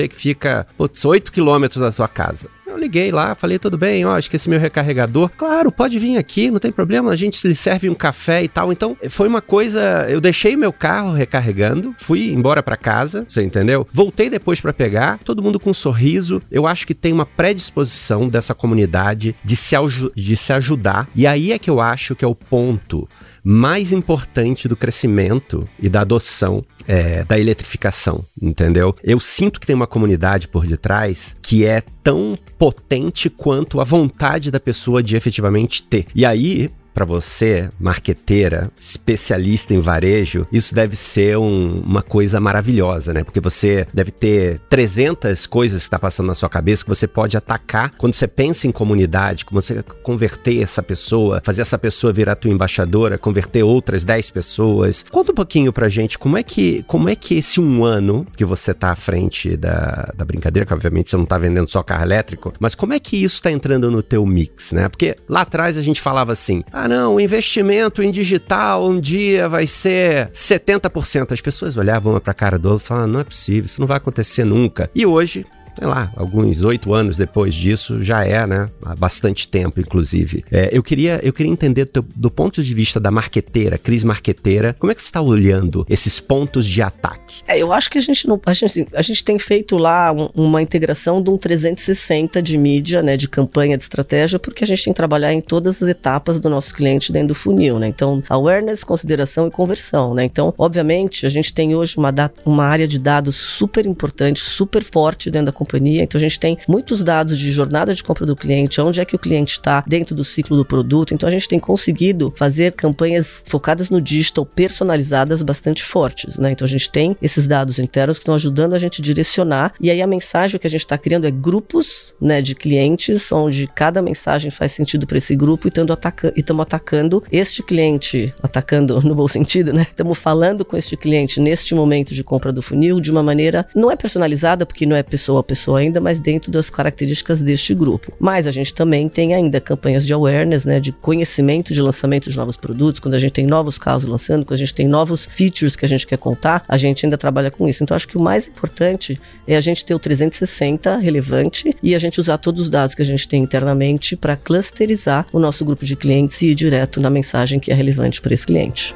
que 0.09 0.17
fica, 0.17 0.67
putz, 0.77 1.05
8 1.05 1.33
quilômetros 1.33 1.81
da 1.81 1.91
sua 1.91 2.09
casa. 2.09 2.49
Eu 2.73 2.79
liguei 2.79 3.13
lá, 3.13 3.35
falei, 3.35 3.59
tudo 3.59 3.77
bem, 3.77 4.07
ó, 4.07 4.17
esqueci 4.17 4.49
meu 4.49 4.59
recarregador. 4.59 5.31
Claro, 5.37 5.71
pode 5.71 5.99
vir 5.99 6.17
aqui, 6.17 6.51
não 6.51 6.59
tem 6.59 6.73
problema, 6.73 7.11
a 7.11 7.17
gente 7.17 7.47
lhe 7.47 7.55
serve 7.55 7.91
um 7.91 7.95
café 7.95 8.43
e 8.43 8.49
tal. 8.49 8.73
Então, 8.73 8.97
foi 9.11 9.29
uma 9.29 9.43
coisa, 9.43 10.07
eu 10.09 10.23
deixei 10.23 10.57
meu 10.57 10.73
carro 10.73 11.13
recarregando, 11.13 11.95
fui 11.99 12.33
embora 12.33 12.63
para 12.63 12.75
casa, 12.79 13.27
você 13.29 13.43
entendeu? 13.43 13.87
Voltei 13.93 14.31
depois 14.31 14.59
para 14.59 14.73
pegar, 14.73 15.19
todo 15.23 15.43
mundo 15.43 15.61
com 15.61 15.69
um 15.69 15.75
sorriso. 15.75 16.41
Eu 16.51 16.67
acho 16.67 16.87
que 16.87 16.95
tem 16.95 17.13
uma 17.13 17.27
predisposição 17.27 18.27
dessa 18.27 18.55
comunidade 18.55 19.37
de 19.45 19.55
se, 19.55 19.77
de 20.17 20.35
se 20.35 20.55
ajudar. 20.55 21.07
E 21.15 21.27
aí 21.27 21.53
é 21.53 21.59
que 21.59 21.69
eu 21.69 21.79
acho 21.79 22.17
que 22.17 22.25
é 22.25 22.29
o 22.29 22.35
ponto 22.35 23.07
mais 23.43 23.93
importante 23.93 24.69
do 24.69 24.77
crescimento 24.77 25.69
e 25.79 25.89
da 25.89 26.03
adoção 26.03 26.65
é, 26.87 27.25
da 27.25 27.39
eletrificação, 27.39 28.25
entendeu? 28.41 28.95
Eu 29.03 29.19
sinto 29.21 29.61
que 29.61 29.67
tem 29.67 29.77
uma 29.77 29.87
comunidade 29.87 30.49
por 30.49 30.67
detrás 30.67 31.37
que 31.43 31.65
é 31.65 31.83
tão 32.03 32.39
potente 32.59 33.31
quanto 33.31 33.81
a 33.81 33.85
vontade 33.85 34.51
da 34.51 34.61
pessoa 34.61 35.03
de 35.03 35.17
efetivamente 35.17 35.83
ter. 35.83 36.07
E 36.15 36.25
aí, 36.25 36.71
para 36.93 37.05
você, 37.05 37.71
marqueteira, 37.79 38.71
especialista 38.79 39.75
em 39.75 39.81
varejo, 39.81 40.47
isso 40.53 40.75
deve 40.75 40.97
ser 40.97 41.39
um, 41.39 41.77
uma 41.85 42.03
coisa 42.03 42.41
maravilhosa, 42.41 43.13
né? 43.13 43.25
Porque 43.25 43.41
você 43.41 43.87
deve 43.93 44.11
ter 44.11 44.61
300 44.69 45.47
coisas 45.47 45.83
que 45.83 45.87
está 45.87 45.99
passando 45.99 46.27
na 46.27 46.35
sua 46.35 46.49
cabeça 46.49 46.85
que 46.85 46.89
você 46.89 47.07
pode 47.07 47.37
atacar 47.37 47.93
quando 47.97 48.15
você 48.15 48.27
pensa 48.29 48.67
em 48.67 48.73
comunidade, 48.73 49.45
como 49.45 49.61
você 49.61 49.83
converter 50.03 50.63
essa 50.63 50.83
pessoa, 50.83 51.41
fazer 51.43 51.63
essa 51.63 51.79
pessoa 51.79 52.13
virar 52.13 52.37
tua 52.37 52.51
embaixadora, 52.51 53.19
converter 53.19 53.63
outras 53.63 54.05
10 54.05 54.31
pessoas. 54.31 55.05
Conta 55.11 55.33
um 55.33 55.35
pouquinho 55.35 55.73
pra 55.73 55.89
gente 55.89 56.19
como 56.19 56.37
é 56.37 56.43
que, 56.43 56.83
como 56.87 57.09
é 57.09 57.17
que 57.17 57.37
esse 57.37 57.61
um 57.61 57.85
ano 57.85 58.27
que 58.37 58.45
você 58.45 58.75
tá 58.75 58.91
à 58.91 58.97
frente 58.97 59.57
da, 59.57 60.13
da 60.17 60.25
brincadeira, 60.25 60.67
que 60.67 60.75
obviamente 60.75 61.11
você 61.11 61.17
não 61.17 61.27
tá 61.27 61.39
vendendo 61.39 61.69
só 61.69 61.83
carro 61.83 62.05
elétrico, 62.05 62.53
mas 62.59 62.75
como 62.75 62.93
é 62.93 62.99
que 62.99 63.23
isso 63.23 63.43
tá 63.43 63.51
entrando 63.51 63.91
no 63.91 64.03
teu 64.03 64.25
mix, 64.27 64.73
né? 64.73 64.89
Porque 64.89 65.17
lá 65.29 65.43
atrás 65.43 65.79
a 65.79 65.83
gente 65.83 66.01
falava 66.01 66.33
assim, 66.33 66.63
ah, 66.73 66.82
não, 66.89 67.17
o 67.17 67.21
investimento 67.21 68.03
em 68.03 68.11
digital 68.11 68.89
um 68.89 69.01
dia 69.01 69.49
vai 69.49 69.67
ser 69.67 70.29
70%. 70.31 71.33
As 71.33 71.41
pessoas 71.41 71.77
olhavam 71.77 72.13
uma 72.13 72.21
pra 72.21 72.35
cara 72.35 72.59
do 72.59 72.71
outro 72.71 72.85
e 72.85 72.89
falavam, 72.89 73.09
não 73.09 73.21
é 73.21 73.25
possível, 73.25 73.67
isso 73.67 73.81
não 73.81 73.87
vai 73.87 73.97
acontecer 73.97 74.45
nunca. 74.45 74.91
E 74.95 75.07
hoje, 75.07 75.47
sei 75.79 75.87
lá, 75.87 76.13
alguns 76.17 76.63
oito 76.63 76.93
anos 76.95 77.17
depois 77.17 77.55
disso, 77.55 78.03
já 78.03 78.25
é, 78.25 78.47
né? 78.47 78.69
Há 78.85 78.95
bastante 78.95 79.49
tempo, 79.49 79.81
inclusive. 79.81 80.45
É, 80.51 80.69
eu, 80.73 80.83
queria, 80.83 81.21
eu 81.23 81.33
queria 81.33 81.51
entender 81.51 81.87
do, 81.87 82.03
do, 82.15 82.31
ponto 82.31 82.63
de 82.63 82.75
vista 82.75 83.01
da 83.01 83.11
marqueteira, 83.11 83.79
crise 83.79 84.07
marqueteira, 84.07 84.75
como 84.79 84.93
é 84.93 84.95
que 84.95 85.03
você 85.03 85.09
está 85.09 85.21
olhando 85.21 85.87
esses 85.89 86.21
pontos 86.21 86.67
de 86.67 86.83
ataque? 86.83 87.43
É, 87.47 87.59
eu 87.59 87.73
acho 87.73 87.91
que 87.91 87.99
a 87.99 88.01
gente 88.01 88.29
não. 88.29 88.41
A 88.45 88.53
gente, 88.53 88.87
a 88.95 89.03
gente 89.03 89.25
tem 89.25 89.39
feito 89.39 89.79
lá 89.79 90.13
um, 90.13 90.29
uma 90.35 90.63
integração 90.63 91.23
de 91.23 91.31
um 91.31 91.39
360 91.39 92.43
de 92.43 92.59
mídia, 92.59 93.03
né? 93.03 93.17
De 93.17 93.29
campanha, 93.29 93.77
de 93.77 93.83
estratégia, 93.83 94.39
porque 94.39 94.65
a 94.65 94.67
gente 94.67 94.85
tem 94.85 94.93
que 94.93 94.97
trabalhar 94.97 95.33
em 95.33 95.41
todas 95.41 95.83
as 95.83 95.89
etapas 95.89 96.39
do 96.39 96.51
nosso 96.51 96.75
cliente 96.75 97.13
dentro 97.13 97.29
do 97.29 97.35
funil, 97.35 97.79
né? 97.79 97.89
Então, 97.89 98.23
awareness, 98.29 98.85
consideração 98.85 99.47
e 99.47 99.51
conversão, 99.51 100.15
né? 100.15 100.25
Então, 100.25 100.55
obviamente, 100.59 101.27
a 101.27 101.29
gente 101.29 101.53
tem 101.53 101.75
hoje 101.75 101.97
uma, 101.97 102.13
uma 102.45 102.65
área 102.65 102.87
de 102.87 102.99
dados 102.99 103.37
super 103.37 103.87
importante, 103.87 104.41
super 104.41 104.83
forte 104.83 105.31
dentro 105.31 105.47
da 105.47 105.53
companhia. 105.63 106.03
Então 106.03 106.19
a 106.19 106.23
gente 106.23 106.39
tem 106.39 106.59
muitos 106.69 107.03
dados 107.03 107.39
de 107.39 107.53
jornada 107.53 107.95
de 107.95 108.03
compra 108.03 108.27
do 108.27 108.35
cliente, 108.37 108.81
onde 108.81 109.01
é 109.01 109.05
que 109.05 109.17
o 109.17 109.19
cliente 109.19 109.53
está 109.53 109.85
dentro 109.87 110.15
do 110.15 110.25
ciclo 110.25 110.57
do 110.57 110.65
produto. 110.65 111.15
Então 111.15 111.29
a 111.29 111.33
gente 111.33 111.49
tem 111.49 111.61
conseguido 111.61 112.33
fazer 112.37 112.73
campanhas 112.73 113.43
focadas 113.47 113.91
no 113.91 114.01
digital, 114.01 114.45
personalizadas, 114.45 115.43
bastante 115.43 115.83
fortes. 115.83 116.39
Né? 116.39 116.53
Então 116.53 116.65
a 116.65 116.69
gente 116.69 116.91
tem 116.91 117.17
esses 117.23 117.47
dados 117.47 117.79
internos 117.79 118.19
que 118.19 118.23
estão 118.23 118.35
ajudando 118.35 118.75
a 118.75 118.79
gente 118.79 119.01
a 119.01 119.05
direcionar. 119.05 119.73
E 119.81 119.91
aí 119.91 120.03
a 120.03 120.07
mensagem 120.07 120.59
que 120.59 120.67
a 120.67 120.71
gente 120.71 120.81
está 120.81 120.99
criando 120.99 121.27
é 121.27 121.31
grupos 121.31 122.15
né, 122.21 122.43
de 122.43 122.55
clientes, 122.55 123.31
onde 123.33 123.67
cada 123.67 124.03
mensagem 124.03 124.51
faz 124.51 124.73
sentido 124.73 125.07
para 125.07 125.19
esse 125.19 125.35
grupo 125.37 125.67
e 125.67 125.71
estamos 125.71 126.63
atacando 126.63 127.23
este 127.31 127.63
cliente, 127.63 128.35
atacando 128.43 129.01
no 129.03 129.15
bom 129.15 129.29
sentido, 129.29 129.73
né? 129.73 129.83
Estamos 129.83 130.19
falando 130.19 130.65
com 130.65 130.77
este 130.77 130.97
cliente 130.97 131.41
neste 131.41 131.75
momento 131.75 132.15
de 132.15 132.25
compra 132.25 132.53
do 132.53 132.63
funil 132.63 133.01
de 133.01 133.11
uma 133.11 133.23
maneira 133.23 133.67
não 133.75 133.91
é 133.91 133.97
personalizada, 133.97 134.67
porque 134.67 134.87
não 134.87 134.97
é 134.97 135.03
pessoa 135.03 135.41
a 135.41 135.45
pessoa 135.53 135.81
ainda, 135.81 136.01
mas 136.01 136.19
dentro 136.19 136.51
das 136.51 136.71
características 136.71 137.43
deste 137.43 137.75
grupo. 137.75 138.11
Mas 138.19 138.47
a 138.47 138.51
gente 138.51 138.73
também 138.73 139.07
tem 139.07 139.35
ainda 139.35 139.61
campanhas 139.61 140.07
de 140.07 140.13
awareness, 140.15 140.65
né, 140.65 140.81
de 140.81 140.93
conhecimento 140.93 141.75
de 141.75 141.83
lançamento 141.83 142.31
de 142.31 142.37
novos 142.39 142.57
produtos, 142.57 143.01
quando 143.01 143.15
a 143.15 143.19
gente 143.19 143.33
tem 143.33 143.47
novos 143.47 143.77
carros 143.77 144.05
lançando, 144.05 144.47
quando 144.47 144.55
a 144.55 144.65
gente 144.65 144.75
tem 144.75 144.89
novos 144.89 145.27
features 145.27 145.77
que 145.77 145.85
a 145.85 145.89
gente 145.89 146.07
quer 146.07 146.17
contar, 146.17 146.65
a 146.67 146.79
gente 146.79 147.05
ainda 147.05 147.19
trabalha 147.19 147.51
com 147.51 147.69
isso. 147.69 147.83
Então 147.83 147.95
acho 147.95 148.09
que 148.09 148.17
o 148.17 148.23
mais 148.23 148.49
importante 148.49 149.21
é 149.47 149.57
a 149.57 149.61
gente 149.61 149.85
ter 149.85 149.95
o 149.95 149.99
360 149.99 150.97
relevante 150.97 151.77
e 151.83 151.95
a 151.95 151.99
gente 151.99 152.19
usar 152.19 152.39
todos 152.39 152.63
os 152.63 152.71
dados 152.71 152.95
que 152.95 153.03
a 153.03 153.05
gente 153.05 153.29
tem 153.29 153.43
internamente 153.43 154.17
para 154.17 154.37
clusterizar 154.37 155.27
o 155.33 155.39
nosso 155.39 155.65
grupo 155.67 155.85
de 155.85 155.97
clientes 155.97 156.41
e 156.41 156.49
ir 156.49 156.55
direto 156.55 156.99
na 156.99 157.11
mensagem 157.11 157.61
que 157.61 157.71
é 157.71 157.75
relevante 157.75 158.23
para 158.23 158.33
esse 158.33 158.47
cliente. 158.47 158.95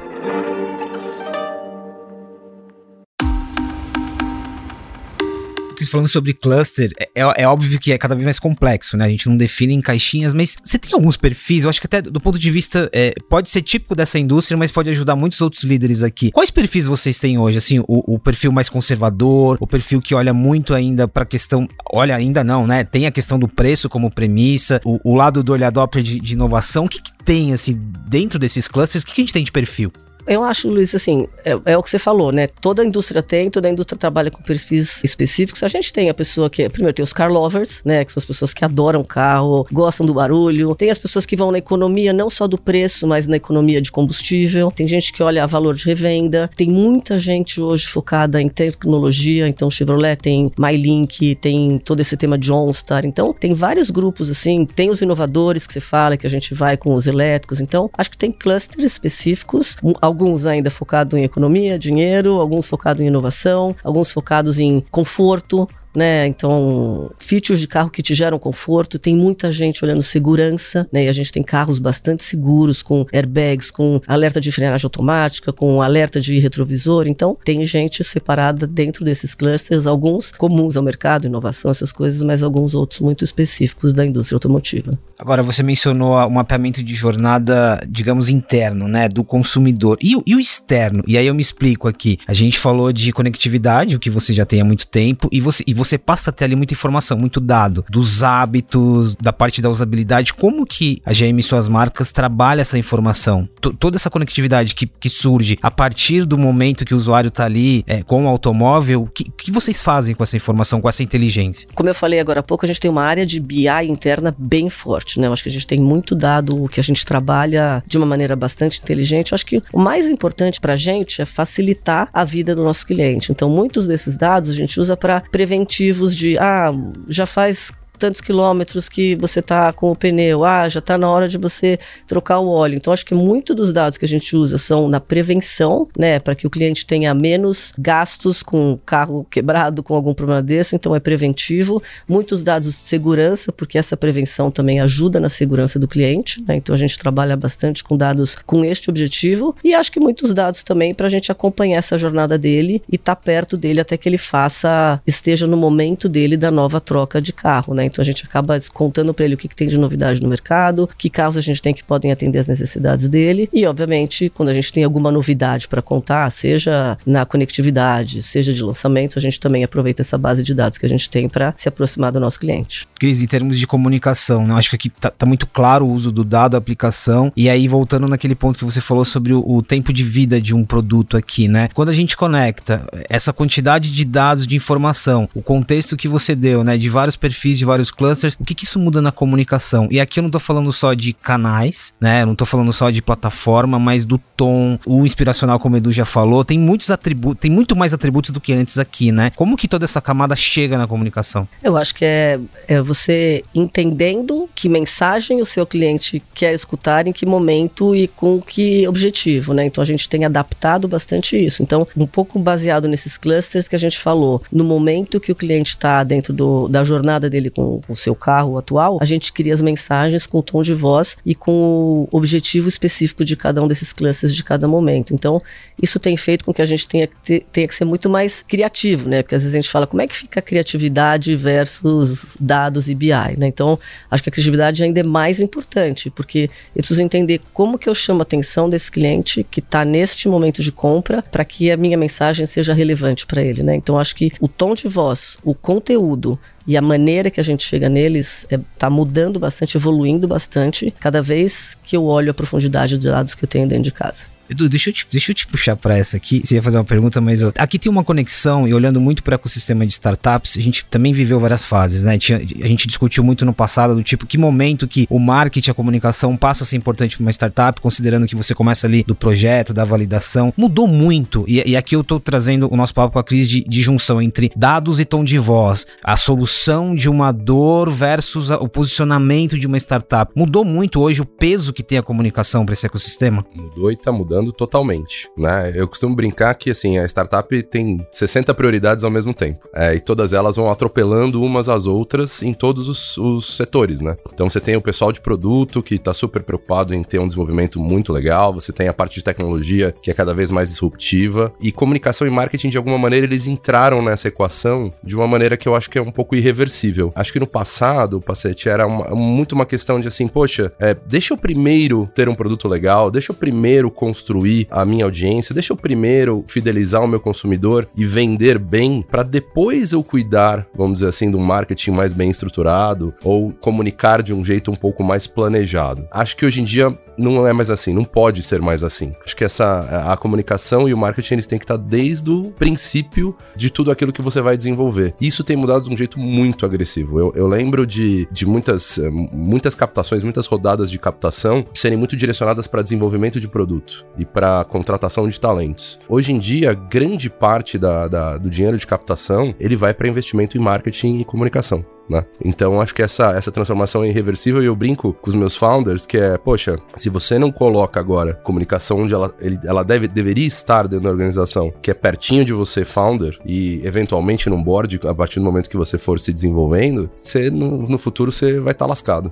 Falando 5.89 6.07
sobre 6.07 6.33
cluster, 6.33 6.91
é, 6.99 7.09
é, 7.15 7.43
é, 7.43 7.47
óbvio 7.47 7.79
que 7.79 7.91
é 7.91 7.97
cada 7.97 8.15
vez 8.15 8.25
mais 8.25 8.39
complexo, 8.39 8.97
né? 8.97 9.05
A 9.05 9.09
gente 9.09 9.27
não 9.27 9.37
define 9.37 9.73
em 9.73 9.81
caixinhas, 9.81 10.33
mas 10.33 10.57
você 10.63 10.77
tem 10.77 10.93
alguns 10.93 11.17
perfis, 11.17 11.63
eu 11.63 11.69
acho 11.69 11.79
que 11.79 11.87
até 11.87 12.01
do 12.01 12.19
ponto 12.19 12.37
de 12.37 12.51
vista, 12.51 12.89
é, 12.93 13.13
pode 13.29 13.49
ser 13.49 13.61
típico 13.61 13.95
dessa 13.95 14.19
indústria, 14.19 14.57
mas 14.57 14.71
pode 14.71 14.89
ajudar 14.89 15.15
muitos 15.15 15.41
outros 15.41 15.63
líderes 15.63 16.03
aqui. 16.03 16.31
Quais 16.31 16.51
perfis 16.51 16.87
vocês 16.87 17.19
têm 17.19 17.37
hoje? 17.37 17.57
Assim, 17.57 17.79
o, 17.79 18.15
o 18.15 18.19
perfil 18.19 18.51
mais 18.51 18.69
conservador, 18.69 19.57
o 19.59 19.67
perfil 19.67 20.01
que 20.01 20.13
olha 20.13 20.33
muito 20.33 20.73
ainda 20.73 21.07
para 21.07 21.23
a 21.23 21.25
questão, 21.25 21.67
olha 21.91 22.15
ainda 22.15 22.43
não, 22.43 22.67
né? 22.67 22.83
Tem 22.83 23.05
a 23.05 23.11
questão 23.11 23.39
do 23.39 23.47
preço 23.47 23.89
como 23.89 24.11
premissa, 24.11 24.81
o, 24.83 24.99
o 25.03 25.15
lado 25.15 25.43
do 25.43 25.51
olhador 25.51 25.87
de, 26.01 26.19
de 26.19 26.33
inovação. 26.33 26.85
O 26.85 26.89
que, 26.89 27.01
que 27.01 27.11
tem, 27.23 27.53
assim, 27.53 27.79
dentro 28.07 28.39
desses 28.39 28.67
clusters? 28.67 29.03
O 29.03 29.07
que, 29.07 29.13
que 29.13 29.21
a 29.21 29.23
gente 29.23 29.33
tem 29.33 29.43
de 29.43 29.51
perfil? 29.51 29.91
Eu 30.27 30.43
acho, 30.43 30.69
Luiz, 30.69 30.93
assim, 30.93 31.25
é, 31.45 31.57
é, 31.65 31.77
o 31.77 31.81
que 31.81 31.89
você 31.89 31.97
falou, 31.97 32.33
né? 32.33 32.47
Toda 32.47 32.83
indústria 32.83 33.23
tem, 33.23 33.49
toda 33.49 33.69
indústria 33.69 33.97
trabalha 33.97 34.29
com 34.29 34.43
perfis 34.43 35.01
específicos. 35.03 35.63
A 35.63 35.69
gente 35.69 35.93
tem 35.93 36.09
a 36.09 36.13
pessoa 36.13 36.49
que, 36.49 36.67
primeiro, 36.67 36.93
tem 36.93 37.03
os 37.03 37.13
car 37.13 37.31
lovers, 37.31 37.81
né? 37.85 38.03
Que 38.03 38.11
são 38.11 38.19
as 38.19 38.25
pessoas 38.25 38.53
que 38.53 38.65
adoram 38.65 39.03
carro, 39.03 39.65
gostam 39.71 40.05
do 40.05 40.13
barulho. 40.13 40.75
Tem 40.75 40.89
as 40.89 40.97
pessoas 40.97 41.25
que 41.25 41.35
vão 41.35 41.51
na 41.51 41.59
economia, 41.59 42.11
não 42.11 42.29
só 42.29 42.45
do 42.45 42.57
preço, 42.57 43.07
mas 43.07 43.25
na 43.25 43.37
economia 43.37 43.81
de 43.81 43.91
combustível. 43.91 44.69
Tem 44.69 44.87
gente 44.87 45.13
que 45.13 45.23
olha 45.23 45.43
a 45.43 45.47
valor 45.47 45.75
de 45.75 45.85
revenda. 45.85 46.49
Tem 46.57 46.67
muita 46.69 47.17
gente 47.17 47.61
hoje 47.61 47.87
focada 47.87 48.41
em 48.41 48.49
tecnologia. 48.49 49.47
Então, 49.47 49.71
Chevrolet 49.71 50.17
tem 50.17 50.51
MyLink, 50.57 51.35
tem 51.35 51.79
todo 51.79 52.01
esse 52.01 52.17
tema 52.17 52.37
de 52.37 52.51
OnStar. 52.51 53.05
Então, 53.05 53.33
tem 53.33 53.53
vários 53.53 53.89
grupos, 53.89 54.29
assim. 54.29 54.65
Tem 54.65 54.89
os 54.89 55.01
inovadores 55.01 55.65
que 55.65 55.71
você 55.71 55.79
fala, 55.79 56.17
que 56.17 56.27
a 56.27 56.29
gente 56.29 56.53
vai 56.53 56.75
com 56.75 56.93
os 56.93 57.07
elétricos. 57.07 57.61
Então, 57.61 57.89
acho 57.97 58.11
que 58.11 58.17
tem 58.17 58.31
clusters 58.31 58.83
específicos 58.83 59.77
alguns 60.17 60.47
ainda 60.47 60.71
focados 60.71 61.13
em 61.13 61.23
economia, 61.23 61.77
dinheiro, 61.77 62.39
alguns 62.41 62.67
focados 62.67 63.03
em 63.03 63.07
inovação, 63.07 63.75
alguns 63.83 64.11
focados 64.11 64.57
em 64.57 64.83
conforto, 64.89 65.69
né? 65.97 66.27
Então, 66.27 67.09
features 67.17 67.59
de 67.59 67.67
carro 67.67 67.89
que 67.89 68.03
te 68.03 68.13
geram 68.13 68.37
conforto, 68.37 68.99
tem 68.99 69.15
muita 69.15 69.51
gente 69.51 69.83
olhando 69.83 70.03
segurança, 70.03 70.87
né? 70.93 71.05
E 71.05 71.07
a 71.07 71.11
gente 71.11 71.31
tem 71.31 71.41
carros 71.41 71.79
bastante 71.79 72.23
seguros, 72.23 72.83
com 72.83 73.03
airbags, 73.11 73.71
com 73.71 73.99
alerta 74.05 74.39
de 74.39 74.51
frenagem 74.51 74.85
automática, 74.85 75.51
com 75.51 75.81
alerta 75.81 76.21
de 76.21 76.37
retrovisor. 76.37 77.07
Então, 77.07 77.35
tem 77.43 77.65
gente 77.65 78.03
separada 78.03 78.67
dentro 78.67 79.03
desses 79.03 79.33
clusters, 79.33 79.87
alguns 79.87 80.29
comuns 80.29 80.77
ao 80.77 80.83
mercado, 80.83 81.25
inovação, 81.25 81.71
essas 81.71 81.91
coisas, 81.91 82.21
mas 82.21 82.43
alguns 82.43 82.75
outros 82.75 82.99
muito 82.99 83.23
específicos 83.23 83.91
da 83.91 84.05
indústria 84.05 84.35
automotiva. 84.35 84.97
Agora, 85.17 85.41
você 85.41 85.63
mencionou 85.63 86.15
o 86.15 86.29
mapeamento 86.29 86.83
de 86.83 86.93
jornada, 86.93 87.83
digamos, 87.89 88.29
interno, 88.29 88.87
né? 88.87 89.09
Do 89.09 89.23
consumidor. 89.23 89.97
E, 89.99 90.15
e 90.27 90.35
o 90.35 90.39
externo? 90.39 91.03
E 91.07 91.17
aí 91.17 91.25
eu 91.25 91.33
me 91.33 91.41
explico 91.41 91.87
aqui. 91.87 92.19
A 92.27 92.35
gente 92.35 92.59
falou 92.59 92.93
de 92.93 93.11
conectividade, 93.11 93.95
o 93.95 93.99
que 93.99 94.11
você 94.11 94.31
já 94.31 94.45
tem 94.45 94.61
há 94.61 94.65
muito 94.65 94.85
tempo, 94.85 95.27
e 95.31 95.41
você, 95.41 95.63
e 95.65 95.73
você 95.73 95.86
você 95.87 95.97
passa 95.97 96.29
a 96.29 96.33
ter 96.33 96.45
ali 96.45 96.55
muita 96.55 96.73
informação, 96.73 97.17
muito 97.17 97.39
dado 97.39 97.85
dos 97.89 98.23
hábitos, 98.23 99.15
da 99.15 99.33
parte 99.33 99.61
da 99.61 99.69
usabilidade. 99.69 100.33
Como 100.33 100.65
que 100.65 101.01
a 101.05 101.13
GM 101.13 101.39
e 101.39 101.43
suas 101.43 101.67
marcas 101.67 102.11
trabalha 102.11 102.61
essa 102.61 102.77
informação? 102.77 103.47
T 103.61 103.71
toda 103.77 103.97
essa 103.97 104.09
conectividade 104.09 104.73
que, 104.73 104.87
que 104.87 105.09
surge 105.09 105.57
a 105.61 105.69
partir 105.69 106.25
do 106.25 106.37
momento 106.37 106.85
que 106.85 106.93
o 106.93 106.97
usuário 106.97 107.27
está 107.27 107.45
ali 107.45 107.83
é, 107.85 108.01
com 108.01 108.25
o 108.25 108.27
automóvel, 108.27 109.03
o 109.03 109.07
que, 109.07 109.25
que 109.25 109.51
vocês 109.51 109.81
fazem 109.81 110.15
com 110.15 110.23
essa 110.23 110.35
informação, 110.35 110.81
com 110.81 110.89
essa 110.89 111.03
inteligência? 111.03 111.67
Como 111.75 111.89
eu 111.89 111.95
falei 111.95 112.19
agora 112.19 112.39
há 112.39 112.43
pouco, 112.43 112.65
a 112.65 112.67
gente 112.67 112.79
tem 112.79 112.89
uma 112.89 113.03
área 113.03 113.25
de 113.25 113.39
BI 113.39 113.67
interna 113.87 114.33
bem 114.37 114.69
forte, 114.69 115.19
né? 115.19 115.27
Eu 115.27 115.33
acho 115.33 115.43
que 115.43 115.49
a 115.49 115.51
gente 115.51 115.67
tem 115.67 115.79
muito 115.79 116.15
dado 116.15 116.67
que 116.69 116.79
a 116.79 116.83
gente 116.83 117.05
trabalha 117.05 117.83
de 117.85 117.97
uma 117.97 118.05
maneira 118.05 118.35
bastante 118.35 118.79
inteligente. 118.81 119.31
Eu 119.31 119.35
acho 119.35 119.45
que 119.45 119.61
o 119.71 119.79
mais 119.79 120.09
importante 120.09 120.59
para 120.59 120.73
a 120.73 120.77
gente 120.77 121.21
é 121.21 121.25
facilitar 121.25 122.09
a 122.11 122.23
vida 122.23 122.55
do 122.55 122.63
nosso 122.63 122.85
cliente. 122.85 123.31
Então, 123.31 123.49
muitos 123.49 123.85
desses 123.87 124.17
dados 124.17 124.49
a 124.49 124.53
gente 124.53 124.79
usa 124.79 124.97
para 124.97 125.21
prevenir 125.21 125.57
motivos 125.77 126.15
de, 126.15 126.37
ah, 126.39 126.71
já 127.07 127.25
faz 127.25 127.71
tantos 127.97 128.21
quilômetros 128.21 128.87
que 128.87 129.15
você 129.15 129.39
está 129.39 129.73
com 129.73 129.91
o 129.91 129.95
pneu, 129.95 130.45
ah, 130.45 130.67
já 130.69 130.79
está 130.79 130.97
na 130.97 131.09
hora 131.09 131.27
de 131.27 131.37
você 131.37 131.79
trocar 132.07 132.39
o 132.39 132.49
óleo. 132.49 132.75
Então, 132.75 132.93
acho 132.93 133.05
que 133.05 133.15
muito 133.15 133.53
dos 133.53 133.73
dados 133.73 133.97
que 133.97 134.05
a 134.05 134.07
gente 134.07 134.35
usa 134.35 134.57
são 134.57 134.87
na 134.87 134.99
prevenção, 134.99 135.87
né, 135.97 136.19
para 136.19 136.35
que 136.35 136.47
o 136.47 136.49
cliente 136.49 136.85
tenha 136.85 137.13
menos 137.13 137.73
gastos 137.77 138.43
com 138.43 138.77
carro 138.85 139.25
quebrado, 139.29 139.81
com 139.83 139.93
algum 139.95 140.13
problema 140.13 140.41
desse, 140.41 140.75
então 140.75 140.95
é 140.95 140.99
preventivo. 140.99 141.81
Muitos 142.07 142.41
dados 142.41 142.81
de 142.81 142.87
segurança, 142.87 143.51
porque 143.51 143.77
essa 143.77 143.97
prevenção 143.97 144.51
também 144.51 144.79
ajuda 144.79 145.19
na 145.19 145.29
segurança 145.29 145.79
do 145.79 145.87
cliente, 145.87 146.43
né, 146.47 146.55
então 146.55 146.73
a 146.73 146.77
gente 146.77 146.97
trabalha 146.97 147.35
bastante 147.35 147.83
com 147.83 147.97
dados 147.97 148.35
com 148.45 148.63
este 148.63 148.89
objetivo. 148.89 149.55
E 149.63 149.73
acho 149.73 149.91
que 149.91 149.99
muitos 149.99 150.33
dados 150.33 150.63
também 150.63 150.93
para 150.93 151.07
a 151.07 151.09
gente 151.09 151.31
acompanhar 151.31 151.77
essa 151.77 151.97
jornada 151.97 152.37
dele 152.37 152.81
e 152.91 152.95
estar 152.95 153.15
tá 153.15 153.21
perto 153.21 153.57
dele 153.57 153.81
até 153.81 153.97
que 153.97 154.07
ele 154.07 154.17
faça, 154.17 155.01
esteja 155.05 155.47
no 155.47 155.57
momento 155.57 156.07
dele 156.07 156.37
da 156.37 156.51
nova 156.51 156.79
troca 156.79 157.21
de 157.21 157.33
carro, 157.33 157.73
né, 157.73 157.86
então 157.87 158.01
a 158.01 158.05
gente 158.05 158.23
acaba 158.23 158.57
contando 158.73 159.13
para 159.13 159.25
ele 159.25 159.33
o 159.35 159.37
que, 159.37 159.47
que, 159.47 159.55
tem 159.55 159.67
de 159.67 159.77
novidade 159.77 160.21
no 160.21 160.29
mercado, 160.29 160.89
que 160.97 161.09
carros 161.09 161.37
a 161.37 161.41
gente 161.41 161.61
tem 161.61 161.73
que 161.73 161.83
podem 161.83 162.11
atender 162.11 162.39
as 162.39 162.47
necessidades 162.47 163.07
dele. 163.09 163.49
E, 163.51 163.65
obviamente, 163.65 164.29
quando 164.29 164.49
a 164.49 164.53
gente 164.53 164.71
tem 164.71 164.83
alguma 164.83 165.11
novidade 165.11 165.67
para 165.67 165.81
contar, 165.81 166.29
seja 166.29 166.97
na 167.05 167.25
conectividade, 167.25 168.21
seja 168.21 168.53
de 168.53 168.63
lançamentos, 168.63 169.17
a 169.17 169.19
gente 169.19 169.39
também 169.39 169.63
aproveita 169.63 170.01
essa 170.01 170.17
base 170.17 170.43
de 170.43 170.53
dados 170.53 170.77
que 170.77 170.85
a 170.85 170.89
gente 170.89 171.09
tem 171.09 171.27
para 171.27 171.53
se 171.57 171.67
aproximar 171.67 172.11
do 172.11 172.19
nosso 172.19 172.39
cliente. 172.39 172.87
Cris, 172.99 173.21
em 173.21 173.27
termos 173.27 173.57
de 173.59 173.65
comunicação, 173.65 174.45
né? 174.45 174.53
acho 174.55 174.69
que 174.69 174.75
aqui 174.75 174.89
tá, 174.89 175.09
tá, 175.09 175.25
muito 175.25 175.47
claro 175.47 175.85
o 175.85 175.91
uso 175.91 176.11
do 176.11 176.23
dado, 176.23 176.55
a 176.55 176.57
aplicação. 176.57 177.31
E 177.35 177.49
aí, 177.49 177.67
voltando 177.67 178.07
naquele 178.07 178.35
ponto 178.35 178.57
que 178.59 178.65
você 178.65 178.81
falou 178.81 179.05
sobre 179.05 179.33
o, 179.33 179.43
o 179.47 179.61
tempo 179.61 179.93
de 179.93 180.03
vida 180.03 180.41
de 180.41 180.53
um 180.53 180.65
produto 180.65 181.15
aqui, 181.15 181.47
né? 181.47 181.69
Quando 181.73 181.89
a 181.89 181.93
gente 181.93 182.17
conecta 182.17 182.85
essa 183.09 183.31
quantidade 183.31 183.91
de 183.91 184.05
dados, 184.05 184.47
de 184.47 184.55
informação, 184.55 185.29
o 185.33 185.41
contexto 185.41 185.95
que 185.95 186.07
você 186.07 186.35
deu, 186.35 186.63
né? 186.63 186.77
De 186.77 186.89
vários 186.89 187.15
perfis, 187.15 187.57
de 187.57 187.65
vários 187.65 187.76
vários 187.77 187.91
clusters, 187.91 188.35
o 188.39 188.43
que, 188.43 188.55
que 188.55 188.63
isso 188.63 188.79
muda 188.79 189.01
na 189.01 189.11
comunicação? 189.11 189.87
E 189.91 189.99
aqui 189.99 190.19
eu 190.19 190.23
não 190.23 190.29
tô 190.29 190.39
falando 190.39 190.71
só 190.71 190.93
de 190.93 191.13
canais, 191.13 191.93
né? 192.01 192.23
Eu 192.23 192.25
não 192.25 192.35
tô 192.35 192.45
falando 192.45 192.73
só 192.73 192.89
de 192.89 193.01
plataforma, 193.01 193.77
mas 193.77 194.03
do 194.03 194.17
tom, 194.35 194.79
o 194.85 195.05
inspiracional, 195.05 195.59
como 195.59 195.75
o 195.75 195.77
Edu 195.77 195.91
já 195.91 196.05
falou, 196.05 196.43
tem 196.43 196.57
muitos 196.57 196.89
atributos, 196.89 197.41
tem 197.41 197.51
muito 197.51 197.75
mais 197.75 197.93
atributos 197.93 198.31
do 198.31 198.41
que 198.41 198.53
antes 198.53 198.79
aqui, 198.79 199.11
né? 199.11 199.31
Como 199.35 199.55
que 199.55 199.67
toda 199.67 199.85
essa 199.85 200.01
camada 200.01 200.35
chega 200.35 200.77
na 200.77 200.87
comunicação? 200.87 201.47
Eu 201.63 201.77
acho 201.77 201.93
que 201.93 202.03
é, 202.03 202.39
é 202.67 202.81
você 202.81 203.43
entendendo 203.53 204.49
que 204.55 204.67
mensagem 204.67 205.39
o 205.41 205.45
seu 205.45 205.65
cliente 205.65 206.21
quer 206.33 206.53
escutar, 206.53 207.07
em 207.07 207.11
que 207.11 207.25
momento 207.25 207.95
e 207.95 208.07
com 208.07 208.41
que 208.41 208.87
objetivo, 208.87 209.53
né? 209.53 209.65
Então 209.65 209.81
a 209.81 209.85
gente 209.85 210.09
tem 210.09 210.25
adaptado 210.25 210.87
bastante 210.87 211.37
isso. 211.37 211.61
Então, 211.61 211.87
um 211.95 212.07
pouco 212.07 212.39
baseado 212.39 212.87
nesses 212.87 213.17
clusters 213.17 213.67
que 213.67 213.75
a 213.75 213.79
gente 213.79 213.99
falou, 213.99 214.41
no 214.51 214.63
momento 214.63 215.19
que 215.19 215.31
o 215.31 215.35
cliente 215.35 215.71
está 215.71 216.03
dentro 216.03 216.33
do, 216.33 216.67
da 216.67 216.83
jornada 216.83 217.29
dele 217.29 217.49
com 217.49 217.66
o 217.87 217.95
seu 217.95 218.15
carro 218.15 218.57
atual, 218.57 218.97
a 219.01 219.05
gente 219.05 219.31
cria 219.31 219.53
as 219.53 219.61
mensagens 219.61 220.25
com 220.25 220.39
o 220.39 220.43
tom 220.43 220.61
de 220.61 220.73
voz 220.73 221.17
e 221.25 221.35
com 221.35 222.07
o 222.11 222.17
objetivo 222.17 222.67
específico 222.67 223.23
de 223.23 223.35
cada 223.35 223.61
um 223.61 223.67
desses 223.67 223.93
clusters 223.93 224.33
de 224.33 224.43
cada 224.43 224.67
momento. 224.67 225.13
Então, 225.13 225.41
isso 225.81 225.99
tem 225.99 226.15
feito 226.17 226.43
com 226.43 226.53
que 226.53 226.61
a 226.61 226.65
gente 226.65 226.87
tenha, 226.87 227.07
tenha 227.51 227.67
que 227.67 227.75
ser 227.75 227.85
muito 227.85 228.09
mais 228.09 228.43
criativo, 228.47 229.09
né? 229.09 229.21
Porque 229.21 229.35
às 229.35 229.43
vezes 229.43 229.55
a 229.55 229.61
gente 229.61 229.71
fala 229.71 229.85
como 229.85 230.01
é 230.01 230.07
que 230.07 230.15
fica 230.15 230.39
a 230.39 230.43
criatividade 230.43 231.35
versus 231.35 232.35
dados 232.39 232.89
e 232.89 232.95
BI, 232.95 233.09
né? 233.37 233.47
Então, 233.47 233.79
acho 234.09 234.23
que 234.23 234.29
a 234.29 234.31
criatividade 234.31 234.83
ainda 234.83 234.99
é 234.99 235.03
mais 235.03 235.39
importante, 235.39 236.09
porque 236.09 236.49
eu 236.75 236.81
preciso 236.81 237.01
entender 237.01 237.41
como 237.53 237.77
que 237.77 237.89
eu 237.89 237.95
chamo 237.95 238.21
a 238.21 238.23
atenção 238.23 238.69
desse 238.69 238.91
cliente 238.91 239.43
que 239.43 239.59
está 239.59 239.83
neste 239.83 240.27
momento 240.27 240.61
de 240.61 240.71
compra 240.71 241.21
para 241.21 241.45
que 241.45 241.71
a 241.71 241.77
minha 241.77 241.97
mensagem 241.97 242.45
seja 242.45 242.73
relevante 242.73 243.25
para 243.25 243.41
ele, 243.41 243.63
né? 243.63 243.75
Então, 243.75 243.97
acho 243.99 244.15
que 244.15 244.31
o 244.39 244.47
tom 244.47 244.73
de 244.73 244.87
voz, 244.87 245.37
o 245.43 245.53
conteúdo 245.53 246.39
e 246.67 246.75
a 246.75 246.81
maneira 246.81 247.31
que 247.31 247.39
a 247.39 247.43
gente 247.43 247.63
chega 247.63 247.87
neles 247.87 248.43
está 248.43 248.55
é, 248.55 248.59
tá 248.77 248.89
mudando 248.89 249.39
bastante, 249.39 249.77
evoluindo 249.77 250.27
bastante, 250.27 250.93
cada 250.99 251.21
vez 251.21 251.77
que 251.83 251.95
eu 251.95 252.03
olho 252.03 252.31
a 252.31 252.33
profundidade 252.33 252.97
de 252.97 253.07
dados 253.07 253.33
que 253.33 253.45
eu 253.45 253.47
tenho 253.47 253.67
dentro 253.67 253.85
de 253.85 253.91
casa. 253.91 254.36
Edu, 254.49 254.69
deixa 254.69 254.89
eu 254.89 254.93
te, 254.93 255.07
deixa 255.11 255.31
eu 255.31 255.35
te 255.35 255.47
puxar 255.47 255.75
para 255.75 255.97
essa 255.97 256.17
aqui. 256.17 256.41
Você 256.43 256.55
ia 256.55 256.61
fazer 256.61 256.77
uma 256.77 256.83
pergunta, 256.83 257.19
mas 257.19 257.41
eu... 257.41 257.53
aqui 257.57 257.77
tem 257.77 257.91
uma 257.91 258.03
conexão 258.03 258.67
e 258.67 258.73
olhando 258.73 258.99
muito 258.99 259.23
para 259.23 259.33
o 259.33 259.35
ecossistema 259.35 259.85
de 259.85 259.93
startups, 259.93 260.57
a 260.57 260.61
gente 260.61 260.85
também 260.85 261.13
viveu 261.13 261.39
várias 261.39 261.65
fases, 261.65 262.05
né? 262.05 262.13
A 262.13 262.67
gente 262.67 262.87
discutiu 262.87 263.23
muito 263.23 263.45
no 263.45 263.53
passado 263.53 263.95
do 263.95 264.03
tipo 264.03 264.25
que 264.25 264.37
momento 264.37 264.87
que 264.87 265.07
o 265.09 265.19
marketing, 265.19 265.71
a 265.71 265.73
comunicação 265.73 266.37
passa 266.37 266.63
a 266.63 266.67
ser 266.67 266.77
importante 266.77 267.17
para 267.17 267.23
uma 267.23 267.31
startup, 267.31 267.81
considerando 267.81 268.25
que 268.25 268.35
você 268.35 268.55
começa 268.55 268.87
ali 268.87 269.03
do 269.03 269.15
projeto, 269.15 269.73
da 269.73 269.83
validação. 269.83 270.53
Mudou 270.55 270.87
muito. 270.87 271.43
E, 271.47 271.71
e 271.71 271.75
aqui 271.75 271.95
eu 271.95 272.01
estou 272.01 272.19
trazendo 272.19 272.71
o 272.71 272.77
nosso 272.77 272.93
papo 272.93 273.13
com 273.13 273.19
a 273.19 273.23
crise 273.23 273.47
de, 273.47 273.63
de, 273.63 273.81
junção 273.81 274.21
entre 274.21 274.51
dados 274.55 274.99
e 274.99 275.05
tom 275.05 275.23
de 275.23 275.37
voz, 275.37 275.85
a 276.03 276.15
solução 276.15 276.95
de 276.95 277.09
uma 277.09 277.31
dor 277.31 277.89
versus 277.89 278.51
a, 278.51 278.57
o 278.57 278.67
posicionamento 278.67 279.57
de 279.57 279.67
uma 279.67 279.77
startup. 279.77 280.31
Mudou 280.35 280.63
muito 280.63 281.01
hoje 281.01 281.21
o 281.21 281.25
peso 281.25 281.73
que 281.73 281.83
tem 281.83 281.97
a 281.97 282.03
comunicação 282.03 282.65
para 282.65 282.73
esse 282.73 282.85
ecossistema? 282.85 283.45
Mudou 283.53 283.91
e 283.91 283.93
está 283.93 284.11
mudando 284.11 284.36
mudando 284.37 284.51
totalmente, 284.51 285.29
né? 285.37 285.71
Eu 285.75 285.87
costumo 285.87 286.15
brincar 286.15 286.53
que, 286.55 286.69
assim, 286.69 286.97
a 286.97 287.05
startup 287.05 287.63
tem 287.63 288.05
60 288.11 288.53
prioridades 288.53 289.03
ao 289.03 289.11
mesmo 289.11 289.33
tempo, 289.33 289.67
é, 289.73 289.95
e 289.95 289.99
todas 289.99 290.33
elas 290.33 290.55
vão 290.55 290.69
atropelando 290.69 291.41
umas 291.41 291.67
às 291.67 291.85
outras 291.85 292.41
em 292.43 292.53
todos 292.53 292.87
os, 292.87 293.17
os 293.17 293.57
setores, 293.57 294.01
né? 294.01 294.15
Então 294.33 294.49
você 294.49 294.59
tem 294.59 294.75
o 294.75 294.81
pessoal 294.81 295.11
de 295.11 295.19
produto 295.19 295.81
que 295.81 295.97
tá 295.97 296.13
super 296.13 296.43
preocupado 296.43 296.93
em 296.93 297.03
ter 297.03 297.19
um 297.19 297.27
desenvolvimento 297.27 297.79
muito 297.79 298.13
legal, 298.13 298.53
você 298.53 298.71
tem 298.71 298.87
a 298.87 298.93
parte 298.93 299.15
de 299.15 299.23
tecnologia 299.23 299.93
que 300.01 300.11
é 300.11 300.13
cada 300.13 300.33
vez 300.33 300.51
mais 300.51 300.69
disruptiva, 300.69 301.51
e 301.59 301.71
comunicação 301.71 302.27
e 302.27 302.29
marketing, 302.29 302.69
de 302.69 302.77
alguma 302.77 302.97
maneira, 302.97 303.25
eles 303.25 303.47
entraram 303.47 304.01
nessa 304.01 304.27
equação 304.27 304.91
de 305.03 305.15
uma 305.15 305.27
maneira 305.27 305.57
que 305.57 305.67
eu 305.67 305.75
acho 305.75 305.89
que 305.89 305.97
é 305.97 306.01
um 306.01 306.11
pouco 306.11 306.35
irreversível. 306.35 307.11
Acho 307.15 307.33
que 307.33 307.39
no 307.39 307.47
passado, 307.47 308.21
Pacete, 308.21 308.69
era 308.69 308.85
uma, 308.85 309.15
muito 309.15 309.53
uma 309.53 309.65
questão 309.65 309.99
de 309.99 310.07
assim, 310.07 310.27
poxa, 310.27 310.71
é, 310.79 310.95
deixa 311.05 311.33
eu 311.33 311.37
primeiro 311.37 312.09
ter 312.13 312.29
um 312.29 312.35
produto 312.35 312.67
legal, 312.67 313.09
deixa 313.09 313.31
eu 313.31 313.35
primeiro 313.35 313.89
construir 313.89 314.26
a 314.69 314.85
minha 314.85 315.05
audiência, 315.05 315.53
deixa 315.53 315.73
eu 315.73 315.77
primeiro 315.77 316.43
fidelizar 316.47 317.03
o 317.03 317.07
meu 317.07 317.19
consumidor 317.19 317.87
e 317.95 318.05
vender 318.05 318.57
bem, 318.59 319.05
para 319.09 319.23
depois 319.23 319.91
eu 319.91 320.03
cuidar, 320.03 320.67
vamos 320.75 320.99
dizer 320.99 321.09
assim, 321.09 321.29
de 321.29 321.37
um 321.37 321.43
marketing 321.43 321.91
mais 321.91 322.13
bem 322.13 322.29
estruturado 322.29 323.13
ou 323.23 323.51
comunicar 323.51 324.21
de 324.21 324.33
um 324.33 324.43
jeito 324.43 324.71
um 324.71 324.75
pouco 324.75 325.03
mais 325.03 325.27
planejado. 325.27 326.07
Acho 326.11 326.35
que 326.35 326.45
hoje 326.45 326.61
em 326.61 326.63
dia 326.63 326.97
não 327.17 327.47
é 327.47 327.53
mais 327.53 327.69
assim, 327.69 327.93
não 327.93 328.03
pode 328.03 328.43
ser 328.43 328.61
mais 328.61 328.83
assim. 328.83 329.11
Acho 329.25 329.35
que 329.35 329.43
essa 329.43 329.79
a 330.07 330.15
comunicação 330.15 330.87
e 330.87 330.93
o 330.93 330.97
marketing 330.97 331.35
eles 331.35 331.47
têm 331.47 331.57
que 331.57 331.65
estar 331.65 331.77
desde 331.77 332.29
o 332.29 332.51
princípio 332.51 333.35
de 333.55 333.69
tudo 333.69 333.91
aquilo 333.91 334.13
que 334.13 334.21
você 334.21 334.39
vai 334.39 334.55
desenvolver. 334.55 335.15
Isso 335.19 335.43
tem 335.43 335.57
mudado 335.57 335.85
de 335.85 335.93
um 335.93 335.97
jeito 335.97 336.19
muito 336.19 336.65
agressivo. 336.65 337.19
Eu, 337.19 337.33
eu 337.35 337.47
lembro 337.47 337.85
de, 337.85 338.27
de 338.31 338.45
muitas, 338.45 338.99
eh, 338.99 339.09
muitas 339.09 339.73
captações, 339.73 340.23
muitas 340.23 340.45
rodadas 340.45 340.91
de 340.91 340.99
captação 340.99 341.65
serem 341.73 341.97
muito 341.97 342.15
direcionadas 342.15 342.67
para 342.67 342.81
desenvolvimento 342.81 343.39
de 343.39 343.47
produto 343.47 344.05
e 344.17 344.25
para 344.25 344.63
contratação 344.63 345.27
de 345.27 345.39
talentos. 345.39 345.99
Hoje 346.07 346.33
em 346.33 346.39
dia, 346.39 346.73
grande 346.73 347.29
parte 347.29 347.77
da, 347.77 348.07
da 348.07 348.37
do 348.37 348.49
dinheiro 348.49 348.77
de 348.77 348.87
captação 348.87 349.53
ele 349.59 349.75
vai 349.75 349.93
para 349.93 350.07
investimento 350.07 350.57
em 350.57 350.61
marketing 350.61 351.19
e 351.19 351.25
comunicação 351.25 351.85
né? 352.09 352.25
Então 352.43 352.79
acho 352.79 352.95
que 352.95 353.01
essa, 353.01 353.31
essa 353.31 353.51
transformação 353.51 354.03
é 354.03 354.07
irreversível 354.07 354.61
e 354.63 354.65
eu 354.65 354.75
brinco 354.75 355.13
com 355.13 355.29
os 355.29 355.35
meus 355.35 355.55
founders 355.55 356.05
que 356.05 356.17
é, 356.17 356.37
poxa, 356.37 356.77
se 356.95 357.09
você 357.09 357.37
não 357.37 357.51
coloca 357.51 357.99
agora 357.99 358.33
comunicação 358.33 358.99
onde 358.99 359.13
ela, 359.13 359.33
ele, 359.39 359.59
ela 359.63 359.83
deve, 359.83 360.07
deveria 360.07 360.47
estar 360.47 360.87
dentro 360.87 361.03
da 361.05 361.09
organização, 361.09 361.71
que 361.81 361.91
é 361.91 361.93
pertinho 361.93 362.45
de 362.45 362.53
você, 362.53 362.85
founder, 362.85 363.37
e 363.45 363.81
eventualmente 363.83 364.49
num 364.49 364.63
board, 364.63 364.99
a 365.05 365.13
partir 365.13 365.39
do 365.39 365.45
momento 365.45 365.69
que 365.69 365.77
você 365.77 365.97
for 365.97 366.19
se 366.19 366.31
desenvolvendo, 366.31 367.09
você 367.21 367.49
no, 367.49 367.87
no 367.87 367.97
futuro 367.97 368.31
você 368.31 368.59
vai 368.59 368.71
estar 368.71 368.85
tá 368.85 368.89
lascado. 368.89 369.31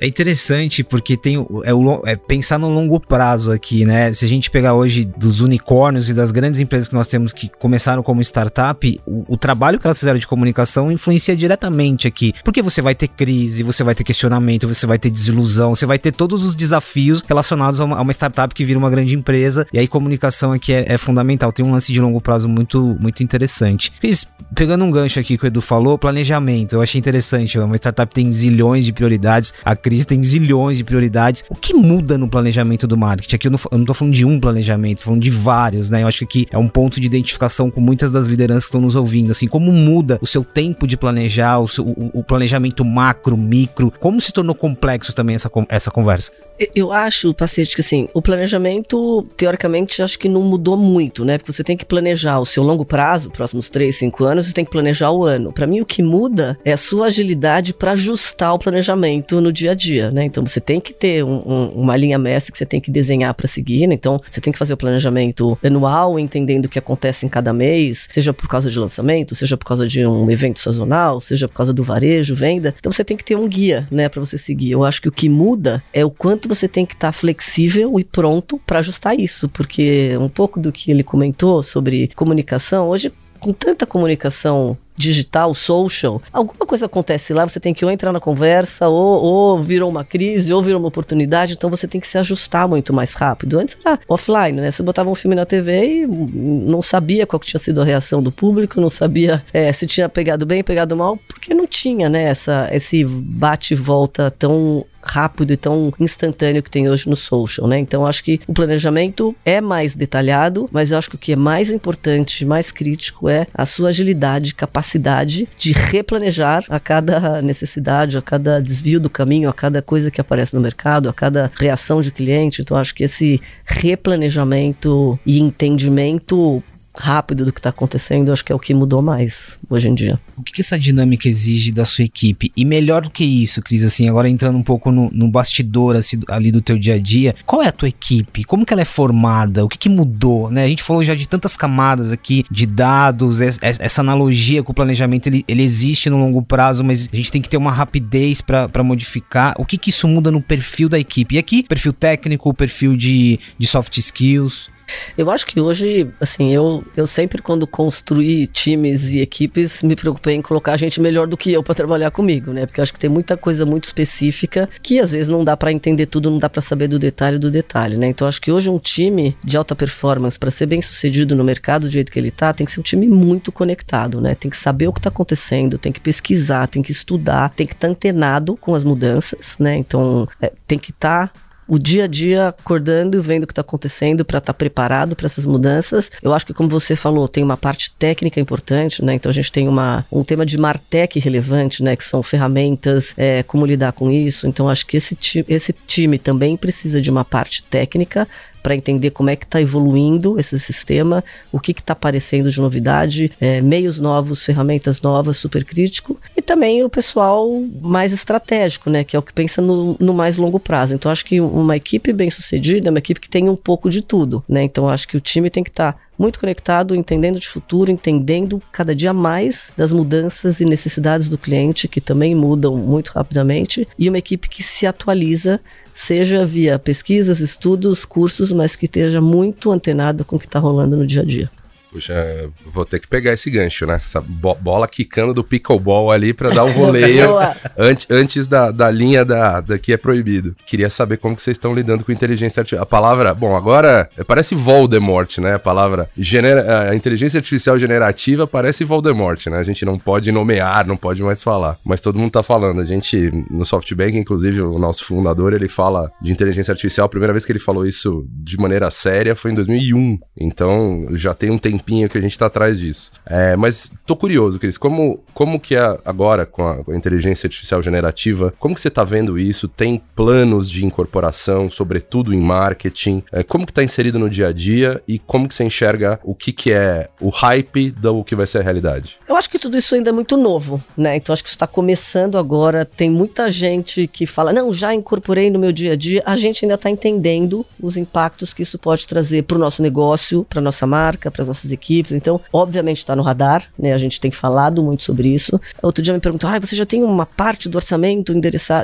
É 0.00 0.06
interessante 0.06 0.82
porque 0.82 1.16
tem 1.16 1.36
é, 1.64 1.74
o, 1.74 2.02
é 2.04 2.16
pensar 2.16 2.58
no 2.58 2.68
longo 2.68 2.98
prazo 3.00 3.52
aqui, 3.52 3.84
né? 3.84 4.12
Se 4.12 4.24
a 4.24 4.28
gente 4.28 4.50
pegar 4.50 4.74
hoje 4.74 5.04
dos 5.04 5.40
unicórnios 5.40 6.08
e 6.08 6.14
das 6.14 6.30
grandes 6.32 6.60
empresas 6.60 6.88
que 6.88 6.94
nós 6.94 7.06
temos 7.06 7.32
que 7.32 7.50
começaram 7.58 8.02
como 8.02 8.20
startup, 8.20 9.00
o, 9.06 9.24
o 9.28 9.36
trabalho 9.36 9.78
que 9.78 9.86
elas 9.86 9.98
fizeram 9.98 10.18
de 10.18 10.26
comunicação 10.26 10.90
influencia 10.90 11.36
diretamente 11.36 12.06
aqui. 12.06 12.34
Porque 12.44 12.62
você 12.62 12.82
vai 12.82 12.94
ter 12.94 13.08
crise, 13.08 13.62
você 13.62 13.82
vai 13.82 13.94
ter 13.94 14.04
questionamento, 14.04 14.66
você 14.66 14.86
vai 14.86 14.98
ter 14.98 15.10
desilusão, 15.10 15.74
você 15.74 15.86
vai 15.86 15.98
ter 15.98 16.12
todos 16.12 16.42
os 16.42 16.54
desafios 16.54 17.22
relacionados 17.26 17.80
a 17.80 17.84
uma, 17.84 17.96
a 17.96 18.02
uma 18.02 18.12
startup 18.12 18.54
que 18.54 18.64
vira 18.64 18.78
uma 18.78 18.90
grande 18.90 19.14
empresa. 19.14 19.66
E 19.72 19.78
aí 19.78 19.88
comunicação 19.88 20.52
aqui 20.52 20.72
é, 20.72 20.84
é, 20.88 20.98
fundamental. 20.98 21.52
Tem 21.52 21.64
um 21.64 21.72
lance 21.72 21.92
de 21.92 22.00
longo 22.00 22.20
prazo 22.20 22.48
muito, 22.48 22.96
muito 23.00 23.22
interessante. 23.22 23.92
Cris, 24.00 24.26
pegando 24.54 24.84
um 24.84 24.90
gancho 24.90 25.20
aqui 25.20 25.38
que 25.38 25.44
o 25.44 25.46
Edu 25.46 25.60
falou, 25.60 25.98
planejamento. 25.98 26.74
Eu 26.74 26.82
achei 26.82 26.98
interessante. 26.98 27.58
Uma 27.58 27.76
startup 27.76 28.12
tem 28.12 28.30
zilhões 28.32 28.84
de 28.84 28.92
prioridades. 28.92 29.52
A 29.64 29.73
Cris 29.76 30.04
tem 30.04 30.22
zilhões 30.22 30.76
de 30.76 30.84
prioridades. 30.84 31.44
O 31.48 31.54
que 31.54 31.74
muda 31.74 32.16
no 32.18 32.28
planejamento 32.28 32.86
do 32.86 32.96
marketing? 32.96 33.36
Aqui 33.36 33.46
eu 33.48 33.52
não, 33.52 33.60
eu 33.70 33.78
não 33.78 33.84
tô 33.84 33.94
falando 33.94 34.14
de 34.14 34.24
um 34.24 34.40
planejamento, 34.40 34.98
tô 34.98 35.04
falando 35.04 35.22
de 35.22 35.30
vários, 35.30 35.90
né? 35.90 36.02
Eu 36.02 36.08
acho 36.08 36.18
que 36.18 36.24
aqui 36.24 36.46
é 36.50 36.58
um 36.58 36.68
ponto 36.68 37.00
de 37.00 37.06
identificação 37.06 37.70
com 37.70 37.80
muitas 37.80 38.12
das 38.12 38.26
lideranças 38.26 38.64
que 38.64 38.68
estão 38.68 38.80
nos 38.80 38.96
ouvindo. 38.96 39.30
Assim, 39.30 39.46
como 39.46 39.72
muda 39.72 40.18
o 40.20 40.26
seu 40.26 40.44
tempo 40.44 40.86
de 40.86 40.96
planejar, 40.96 41.58
o, 41.58 41.68
seu, 41.68 41.84
o, 41.84 42.10
o 42.14 42.24
planejamento 42.24 42.84
macro, 42.84 43.36
micro, 43.36 43.92
como 44.00 44.20
se 44.20 44.32
tornou 44.32 44.54
complexo 44.54 45.14
também 45.14 45.36
essa, 45.36 45.50
essa 45.68 45.90
conversa? 45.90 46.32
Eu 46.74 46.92
acho, 46.92 47.34
Pacete, 47.34 47.74
que 47.74 47.80
assim, 47.80 48.08
o 48.14 48.22
planejamento, 48.22 49.22
teoricamente, 49.36 50.00
acho 50.00 50.18
que 50.18 50.28
não 50.28 50.42
mudou 50.42 50.76
muito, 50.76 51.24
né? 51.24 51.36
Porque 51.36 51.52
você 51.52 51.64
tem 51.64 51.76
que 51.76 51.84
planejar 51.84 52.38
o 52.38 52.46
seu 52.46 52.62
longo 52.62 52.84
prazo, 52.84 53.30
próximos 53.30 53.68
3, 53.68 53.94
5 53.96 54.24
anos, 54.24 54.46
você 54.46 54.52
tem 54.52 54.64
que 54.64 54.70
planejar 54.70 55.10
o 55.10 55.24
ano. 55.24 55.52
Para 55.52 55.66
mim, 55.66 55.80
o 55.80 55.86
que 55.86 56.02
muda 56.02 56.56
é 56.64 56.72
a 56.72 56.76
sua 56.76 57.06
agilidade 57.06 57.74
para 57.74 57.92
ajustar 57.92 58.54
o 58.54 58.58
planejamento 58.58 59.40
no 59.40 59.52
dia 59.52 59.63
a 59.70 59.74
dia, 59.74 60.10
né? 60.10 60.24
Então 60.24 60.44
você 60.44 60.60
tem 60.60 60.80
que 60.80 60.92
ter 60.92 61.24
um, 61.24 61.42
um, 61.46 61.68
uma 61.68 61.96
linha 61.96 62.18
mestre 62.18 62.52
que 62.52 62.58
você 62.58 62.66
tem 62.66 62.80
que 62.80 62.90
desenhar 62.90 63.32
para 63.34 63.48
seguir, 63.48 63.86
né? 63.86 63.94
Então 63.94 64.20
você 64.30 64.40
tem 64.40 64.52
que 64.52 64.58
fazer 64.58 64.74
o 64.74 64.76
planejamento 64.76 65.58
anual, 65.62 66.18
entendendo 66.18 66.66
o 66.66 66.68
que 66.68 66.78
acontece 66.78 67.26
em 67.26 67.28
cada 67.28 67.52
mês, 67.52 68.08
seja 68.10 68.32
por 68.32 68.48
causa 68.48 68.70
de 68.70 68.78
lançamento, 68.78 69.34
seja 69.34 69.56
por 69.56 69.64
causa 69.64 69.86
de 69.86 70.06
um 70.06 70.30
evento 70.30 70.60
sazonal, 70.60 71.20
seja 71.20 71.48
por 71.48 71.54
causa 71.54 71.72
do 71.72 71.82
varejo, 71.82 72.34
venda. 72.34 72.74
Então 72.78 72.90
você 72.90 73.04
tem 73.04 73.16
que 73.16 73.24
ter 73.24 73.36
um 73.36 73.48
guia, 73.48 73.86
né, 73.90 74.08
para 74.08 74.20
você 74.20 74.38
seguir. 74.38 74.72
Eu 74.72 74.84
acho 74.84 75.00
que 75.00 75.08
o 75.08 75.12
que 75.12 75.28
muda 75.28 75.82
é 75.92 76.04
o 76.04 76.10
quanto 76.10 76.48
você 76.48 76.68
tem 76.68 76.86
que 76.86 76.94
estar 76.94 77.08
tá 77.08 77.12
flexível 77.12 77.98
e 77.98 78.04
pronto 78.04 78.60
para 78.66 78.78
ajustar 78.78 79.18
isso, 79.18 79.48
porque 79.48 80.16
um 80.18 80.28
pouco 80.28 80.60
do 80.60 80.72
que 80.72 80.90
ele 80.90 81.02
comentou 81.02 81.62
sobre 81.62 82.08
comunicação, 82.14 82.88
hoje 82.88 83.12
com 83.38 83.52
tanta 83.52 83.84
comunicação 83.84 84.76
digital, 84.96 85.54
social, 85.54 86.22
alguma 86.32 86.66
coisa 86.66 86.86
acontece 86.86 87.32
lá, 87.32 87.46
você 87.46 87.58
tem 87.58 87.74
que 87.74 87.84
ou 87.84 87.90
entrar 87.90 88.12
na 88.12 88.20
conversa, 88.20 88.88
ou, 88.88 89.22
ou 89.22 89.62
virou 89.62 89.90
uma 89.90 90.04
crise, 90.04 90.52
ou 90.52 90.62
virou 90.62 90.80
uma 90.80 90.88
oportunidade, 90.88 91.54
então 91.54 91.68
você 91.68 91.86
tem 91.88 92.00
que 92.00 92.06
se 92.06 92.16
ajustar 92.18 92.68
muito 92.68 92.92
mais 92.92 93.14
rápido. 93.14 93.58
Antes 93.58 93.76
era 93.84 93.98
offline, 94.08 94.60
né? 94.60 94.70
Você 94.70 94.82
botava 94.82 95.10
um 95.10 95.14
filme 95.14 95.34
na 95.34 95.44
TV 95.44 96.02
e 96.02 96.06
não 96.06 96.80
sabia 96.80 97.26
qual 97.26 97.40
tinha 97.40 97.60
sido 97.60 97.80
a 97.82 97.84
reação 97.84 98.22
do 98.22 98.30
público, 98.30 98.80
não 98.80 98.90
sabia 98.90 99.44
é, 99.52 99.72
se 99.72 99.86
tinha 99.86 100.08
pegado 100.08 100.46
bem, 100.46 100.62
pegado 100.62 100.96
mal, 100.96 101.18
porque 101.28 101.52
não 101.54 101.66
tinha, 101.66 102.08
né, 102.08 102.24
essa, 102.24 102.68
esse 102.72 103.04
bate 103.04 103.74
volta 103.74 104.30
tão 104.30 104.86
rápido 105.04 105.52
e 105.52 105.56
tão 105.56 105.92
instantâneo 106.00 106.62
que 106.62 106.70
tem 106.70 106.88
hoje 106.88 107.08
no 107.08 107.16
social, 107.16 107.66
né? 107.66 107.78
Então 107.78 108.06
acho 108.06 108.24
que 108.24 108.40
o 108.46 108.52
planejamento 108.52 109.34
é 109.44 109.60
mais 109.60 109.94
detalhado, 109.94 110.68
mas 110.72 110.90
eu 110.90 110.98
acho 110.98 111.10
que 111.10 111.16
o 111.16 111.18
que 111.18 111.32
é 111.32 111.36
mais 111.36 111.70
importante, 111.70 112.44
mais 112.44 112.70
crítico 112.70 113.28
é 113.28 113.46
a 113.54 113.66
sua 113.66 113.90
agilidade, 113.90 114.54
capacidade 114.54 115.48
de 115.56 115.72
replanejar 115.72 116.64
a 116.68 116.80
cada 116.80 117.42
necessidade, 117.42 118.18
a 118.18 118.22
cada 118.22 118.60
desvio 118.60 118.98
do 118.98 119.10
caminho, 119.10 119.48
a 119.48 119.52
cada 119.52 119.82
coisa 119.82 120.10
que 120.10 120.20
aparece 120.20 120.54
no 120.54 120.60
mercado, 120.60 121.08
a 121.08 121.12
cada 121.12 121.50
reação 121.54 122.00
de 122.00 122.10
cliente. 122.10 122.62
Então 122.62 122.76
acho 122.76 122.94
que 122.94 123.04
esse 123.04 123.40
replanejamento 123.64 125.18
e 125.26 125.38
entendimento 125.38 126.62
rápido 126.96 127.44
do 127.44 127.52
que 127.52 127.58
está 127.58 127.70
acontecendo, 127.70 128.32
acho 128.32 128.44
que 128.44 128.52
é 128.52 128.54
o 128.54 128.58
que 128.58 128.72
mudou 128.72 129.02
mais 129.02 129.58
hoje 129.68 129.88
em 129.88 129.94
dia. 129.94 130.20
O 130.36 130.42
que, 130.42 130.52
que, 130.52 130.60
essa 130.60 130.78
dinâmica 130.78 131.28
exige 131.28 131.72
da 131.72 131.84
sua 131.84 132.04
equipe? 132.04 132.52
E 132.56 132.64
melhor 132.64 133.02
do 133.02 133.10
que 133.10 133.24
isso, 133.24 133.60
Cris, 133.62 133.82
assim, 133.82 134.08
agora 134.08 134.28
entrando 134.28 134.56
um 134.56 134.62
pouco 134.62 134.92
no, 134.92 135.10
no 135.12 135.28
bastidor 135.28 135.96
assim, 135.96 136.20
ali 136.28 136.52
do 136.52 136.60
teu 136.60 136.78
dia 136.78 136.94
a 136.94 136.98
dia, 136.98 137.34
qual 137.44 137.62
é 137.62 137.68
a 137.68 137.72
tua 137.72 137.88
equipe? 137.88 138.44
Como 138.44 138.64
que 138.64 138.72
ela 138.72 138.82
é 138.82 138.86
formada? 138.86 139.64
O 139.64 139.68
que, 139.68 139.78
que 139.78 139.88
mudou? 139.88 140.50
Né? 140.50 140.64
A 140.64 140.68
gente 140.68 140.82
falou 140.82 141.02
já 141.02 141.14
de 141.14 141.28
tantas 141.28 141.56
camadas 141.56 142.12
aqui, 142.12 142.44
de 142.50 142.66
dados, 142.66 143.40
essa 143.40 144.00
analogia 144.00 144.62
com 144.62 144.72
o 144.72 144.74
planejamento, 144.74 145.26
ele, 145.26 145.44
ele 145.48 145.62
existe 145.62 146.08
no 146.08 146.18
longo 146.18 146.42
prazo, 146.42 146.84
mas 146.84 147.08
a 147.12 147.16
gente 147.16 147.32
tem 147.32 147.42
que 147.42 147.48
ter 147.48 147.56
uma 147.56 147.72
rapidez 147.72 148.40
para 148.40 148.82
modificar. 148.82 149.54
O 149.58 149.64
que, 149.64 149.76
que 149.76 149.90
isso 149.90 150.06
muda 150.06 150.30
no 150.30 150.40
perfil 150.40 150.88
da 150.88 150.98
equipe? 150.98 151.34
E 151.34 151.38
aqui, 151.38 151.62
perfil 151.62 151.92
técnico, 151.92 152.54
perfil 152.54 152.96
de, 152.96 153.38
de 153.58 153.66
soft 153.66 153.96
skills? 153.98 154.73
Eu 155.16 155.30
acho 155.30 155.46
que 155.46 155.60
hoje, 155.60 156.10
assim, 156.20 156.52
eu, 156.52 156.84
eu 156.96 157.06
sempre 157.06 157.40
quando 157.40 157.66
construí 157.66 158.46
times 158.46 159.12
e 159.12 159.20
equipes, 159.20 159.82
me 159.82 159.94
preocupei 159.94 160.34
em 160.34 160.42
colocar 160.42 160.76
gente 160.76 161.00
melhor 161.00 161.26
do 161.26 161.36
que 161.36 161.52
eu 161.52 161.62
para 161.62 161.74
trabalhar 161.74 162.10
comigo, 162.10 162.52
né? 162.52 162.66
Porque 162.66 162.80
eu 162.80 162.82
acho 162.82 162.92
que 162.92 162.98
tem 162.98 163.10
muita 163.10 163.36
coisa 163.36 163.64
muito 163.64 163.84
específica 163.84 164.68
que 164.82 164.98
às 164.98 165.12
vezes 165.12 165.28
não 165.28 165.44
dá 165.44 165.56
para 165.56 165.72
entender 165.72 166.06
tudo, 166.06 166.30
não 166.30 166.38
dá 166.38 166.48
para 166.48 166.62
saber 166.62 166.88
do 166.88 166.98
detalhe 166.98 167.38
do 167.38 167.50
detalhe, 167.50 167.96
né? 167.96 168.08
Então 168.08 168.26
acho 168.26 168.40
que 168.40 168.50
hoje 168.50 168.68
um 168.68 168.78
time 168.78 169.36
de 169.44 169.56
alta 169.56 169.74
performance 169.74 170.38
para 170.38 170.50
ser 170.50 170.66
bem 170.66 170.82
sucedido 170.82 171.36
no 171.36 171.44
mercado 171.44 171.82
do 171.82 171.90
jeito 171.90 172.10
que 172.10 172.18
ele 172.18 172.30
tá, 172.30 172.52
tem 172.52 172.66
que 172.66 172.72
ser 172.72 172.80
um 172.80 172.84
time 172.84 173.06
muito 173.06 173.52
conectado, 173.52 174.20
né? 174.20 174.34
Tem 174.34 174.50
que 174.50 174.56
saber 174.56 174.88
o 174.88 174.92
que 174.92 175.00
tá 175.00 175.08
acontecendo, 175.08 175.78
tem 175.78 175.92
que 175.92 176.00
pesquisar, 176.00 176.66
tem 176.66 176.82
que 176.82 176.92
estudar, 176.92 177.50
tem 177.50 177.66
que 177.66 177.74
estar 177.74 177.88
tá 177.88 177.92
antenado 177.92 178.56
com 178.56 178.74
as 178.74 178.84
mudanças, 178.84 179.56
né? 179.58 179.76
Então 179.76 180.28
é, 180.40 180.52
tem 180.66 180.78
que 180.78 180.90
estar 180.90 181.28
tá 181.28 181.43
o 181.66 181.78
dia 181.78 182.04
a 182.04 182.06
dia 182.06 182.48
acordando 182.48 183.16
e 183.16 183.20
vendo 183.20 183.44
o 183.44 183.46
que 183.46 183.52
está 183.52 183.62
acontecendo 183.62 184.24
para 184.24 184.38
estar 184.38 184.52
tá 184.52 184.56
preparado 184.56 185.16
para 185.16 185.26
essas 185.26 185.46
mudanças. 185.46 186.10
Eu 186.22 186.32
acho 186.32 186.46
que, 186.46 186.54
como 186.54 186.68
você 186.68 186.94
falou, 186.94 187.26
tem 187.28 187.42
uma 187.42 187.56
parte 187.56 187.90
técnica 187.92 188.40
importante, 188.40 189.04
né? 189.04 189.14
Então 189.14 189.30
a 189.30 189.32
gente 189.32 189.50
tem 189.50 189.68
uma, 189.68 190.04
um 190.10 190.22
tema 190.22 190.44
de 190.44 190.58
Martech 190.58 191.18
relevante, 191.18 191.82
né? 191.82 191.96
Que 191.96 192.04
são 192.04 192.22
ferramentas, 192.22 193.14
é, 193.16 193.42
como 193.42 193.66
lidar 193.66 193.92
com 193.92 194.10
isso. 194.10 194.46
Então 194.46 194.68
acho 194.68 194.86
que 194.86 194.96
esse, 194.96 195.16
esse 195.48 195.72
time 195.86 196.18
também 196.18 196.56
precisa 196.56 197.00
de 197.00 197.10
uma 197.10 197.24
parte 197.24 197.62
técnica 197.62 198.28
para 198.64 198.74
entender 198.74 199.10
como 199.10 199.28
é 199.28 199.36
que 199.36 199.44
está 199.44 199.60
evoluindo 199.60 200.40
esse 200.40 200.58
sistema, 200.58 201.22
o 201.52 201.60
que 201.60 201.72
está 201.72 201.92
aparecendo 201.92 202.50
de 202.50 202.58
novidade, 202.58 203.30
é, 203.38 203.60
meios 203.60 204.00
novos, 204.00 204.42
ferramentas 204.42 205.02
novas, 205.02 205.36
super 205.36 205.62
crítico, 205.66 206.18
e 206.34 206.40
também 206.40 206.82
o 206.82 206.88
pessoal 206.88 207.46
mais 207.82 208.10
estratégico, 208.10 208.88
né, 208.88 209.04
que 209.04 209.14
é 209.14 209.18
o 209.18 209.22
que 209.22 209.34
pensa 209.34 209.60
no, 209.60 209.98
no 210.00 210.14
mais 210.14 210.38
longo 210.38 210.58
prazo. 210.58 210.94
Então 210.94 211.12
acho 211.12 211.26
que 211.26 211.42
uma 211.42 211.76
equipe 211.76 212.10
bem 212.10 212.30
sucedida 212.30 212.88
é 212.88 212.90
uma 212.90 213.00
equipe 213.00 213.20
que 213.20 213.28
tem 213.28 213.50
um 213.50 213.56
pouco 213.56 213.90
de 213.90 214.00
tudo, 214.00 214.42
né? 214.48 214.62
Então 214.62 214.88
acho 214.88 215.06
que 215.06 215.16
o 215.18 215.20
time 215.20 215.50
tem 215.50 215.62
que 215.62 215.70
estar 215.70 215.92
tá 215.92 215.98
muito 216.18 216.38
conectado, 216.38 216.94
entendendo 216.94 217.38
de 217.38 217.48
futuro, 217.48 217.90
entendendo 217.90 218.62
cada 218.70 218.94
dia 218.94 219.12
mais 219.12 219.72
das 219.76 219.92
mudanças 219.92 220.60
e 220.60 220.64
necessidades 220.64 221.28
do 221.28 221.38
cliente, 221.38 221.88
que 221.88 222.00
também 222.00 222.34
mudam 222.34 222.76
muito 222.76 223.10
rapidamente, 223.10 223.86
e 223.98 224.08
uma 224.08 224.18
equipe 224.18 224.48
que 224.48 224.62
se 224.62 224.86
atualiza, 224.86 225.60
seja 225.92 226.46
via 226.46 226.78
pesquisas, 226.78 227.40
estudos, 227.40 228.04
cursos, 228.04 228.52
mas 228.52 228.76
que 228.76 228.86
esteja 228.86 229.20
muito 229.20 229.70
antenada 229.70 230.24
com 230.24 230.36
o 230.36 230.38
que 230.38 230.46
está 230.46 230.58
rolando 230.58 230.96
no 230.96 231.06
dia 231.06 231.22
a 231.22 231.24
dia. 231.24 231.50
Puxa, 231.94 232.50
vou 232.66 232.84
ter 232.84 232.98
que 232.98 233.06
pegar 233.06 233.32
esse 233.32 233.48
gancho, 233.48 233.86
né? 233.86 234.00
Essa 234.02 234.20
bo 234.20 234.52
bola 234.56 234.88
quicando 234.88 235.32
do 235.32 235.44
pickleball 235.44 236.10
ali 236.10 236.34
para 236.34 236.50
dar 236.50 236.64
um 236.64 236.72
voleio 236.72 237.36
antes, 237.78 238.06
antes 238.10 238.48
da, 238.48 238.72
da 238.72 238.90
linha 238.90 239.24
da, 239.24 239.60
da 239.60 239.78
que 239.78 239.92
é 239.92 239.96
proibido. 239.96 240.56
Queria 240.66 240.90
saber 240.90 241.18
como 241.18 241.36
que 241.36 241.42
vocês 241.42 241.56
estão 241.56 241.72
lidando 241.72 242.02
com 242.02 242.10
inteligência 242.10 242.60
artificial. 242.60 242.82
A 242.82 242.86
palavra, 242.86 243.32
bom, 243.32 243.54
agora 243.54 244.10
parece 244.26 244.56
Voldemort, 244.56 245.38
né? 245.38 245.54
A 245.54 245.58
palavra 245.60 246.10
genera, 246.18 246.90
a 246.90 246.96
inteligência 246.96 247.38
artificial 247.38 247.78
generativa 247.78 248.44
parece 248.44 248.84
Voldemort, 248.84 249.46
né? 249.46 249.58
A 249.58 249.62
gente 249.62 249.84
não 249.84 249.96
pode 249.96 250.32
nomear, 250.32 250.84
não 250.88 250.96
pode 250.96 251.22
mais 251.22 251.44
falar, 251.44 251.78
mas 251.84 252.00
todo 252.00 252.18
mundo 252.18 252.32
tá 252.32 252.42
falando. 252.42 252.80
A 252.80 252.84
gente 252.84 253.30
no 253.48 253.64
SoftBank, 253.64 254.18
inclusive 254.18 254.60
o 254.62 254.80
nosso 254.80 255.04
fundador, 255.04 255.52
ele 255.52 255.68
fala 255.68 256.10
de 256.20 256.32
inteligência 256.32 256.72
artificial. 256.72 257.06
A 257.06 257.08
primeira 257.08 257.32
vez 257.32 257.44
que 257.44 257.52
ele 257.52 257.60
falou 257.60 257.86
isso 257.86 258.26
de 258.28 258.56
maneira 258.56 258.90
séria 258.90 259.36
foi 259.36 259.52
em 259.52 259.54
2001. 259.54 260.18
Então, 260.40 261.06
já 261.12 261.32
tem 261.32 261.50
um 261.50 261.58
tempo 261.58 261.83
tempinho 261.84 262.08
que 262.08 262.16
a 262.16 262.20
gente 262.20 262.38
tá 262.38 262.46
atrás 262.46 262.78
disso. 262.78 263.12
É, 263.26 263.54
mas 263.54 263.92
tô 264.06 264.16
curioso, 264.16 264.58
Cris, 264.58 264.78
como, 264.78 265.22
como 265.34 265.60
que 265.60 265.76
é 265.76 265.98
agora 266.04 266.46
com 266.46 266.66
a, 266.66 266.82
com 266.82 266.92
a, 266.92 266.96
inteligência 266.96 267.46
artificial 267.46 267.82
generativa, 267.82 268.54
como 268.58 268.74
que 268.74 268.80
você 268.80 268.90
tá 268.90 269.04
vendo 269.04 269.38
isso? 269.38 269.68
Tem 269.68 270.00
planos 270.16 270.70
de 270.70 270.84
incorporação, 270.84 271.70
sobretudo 271.70 272.32
em 272.34 272.40
marketing? 272.40 273.22
É, 273.30 273.42
como 273.42 273.66
que 273.66 273.72
tá 273.72 273.84
inserido 273.84 274.18
no 274.18 274.30
dia 274.30 274.48
a 274.48 274.52
dia 274.52 275.02
e 275.06 275.18
como 275.18 275.46
que 275.46 275.54
você 275.54 275.64
enxerga 275.64 276.18
o 276.24 276.34
que 276.34 276.52
que 276.52 276.72
é 276.72 277.08
o 277.20 277.28
hype 277.28 277.90
do 277.90 278.24
que 278.24 278.34
vai 278.34 278.46
ser 278.46 278.58
a 278.58 278.62
realidade? 278.62 279.18
Eu 279.28 279.36
acho 279.36 279.50
que 279.50 279.58
tudo 279.58 279.76
isso 279.76 279.94
ainda 279.94 280.10
é 280.10 280.12
muito 280.12 280.36
novo, 280.36 280.82
né? 280.96 281.16
Então 281.16 281.32
acho 281.32 281.42
que 281.42 281.50
está 281.50 281.66
começando 281.66 282.38
agora. 282.38 282.84
Tem 282.84 283.10
muita 283.10 283.50
gente 283.50 284.06
que 284.06 284.26
fala, 284.26 284.52
não, 284.52 284.72
já 284.72 284.94
incorporei 284.94 285.50
no 285.50 285.58
meu 285.58 285.72
dia 285.72 285.92
a 285.92 285.96
dia. 285.96 286.22
A 286.24 286.36
gente 286.36 286.64
ainda 286.64 286.74
está 286.74 286.88
entendendo 286.88 287.66
os 287.80 287.96
impactos 287.96 288.52
que 288.54 288.62
isso 288.62 288.78
pode 288.78 289.06
trazer 289.06 289.42
para 289.44 289.56
o 289.56 289.60
nosso 289.60 289.82
negócio, 289.82 290.44
para 290.48 290.60
nossa 290.60 290.86
marca, 290.86 291.30
para 291.30 291.42
as 291.42 291.48
nossas 291.48 291.72
equipes. 291.74 292.12
Então, 292.12 292.40
obviamente 292.52 292.98
está 292.98 293.14
no 293.14 293.22
radar, 293.22 293.68
né? 293.78 293.92
A 293.92 293.98
gente 293.98 294.20
tem 294.20 294.30
falado 294.30 294.82
muito 294.82 295.02
sobre 295.02 295.28
isso. 295.28 295.60
Outro 295.82 296.02
dia 296.02 296.14
me 296.14 296.20
perguntou: 296.20 296.48
ah, 296.48 296.58
você 296.58 296.74
já 296.74 296.86
tem 296.86 297.02
uma 297.02 297.26
parte 297.26 297.68
do 297.68 297.76
orçamento 297.76 298.32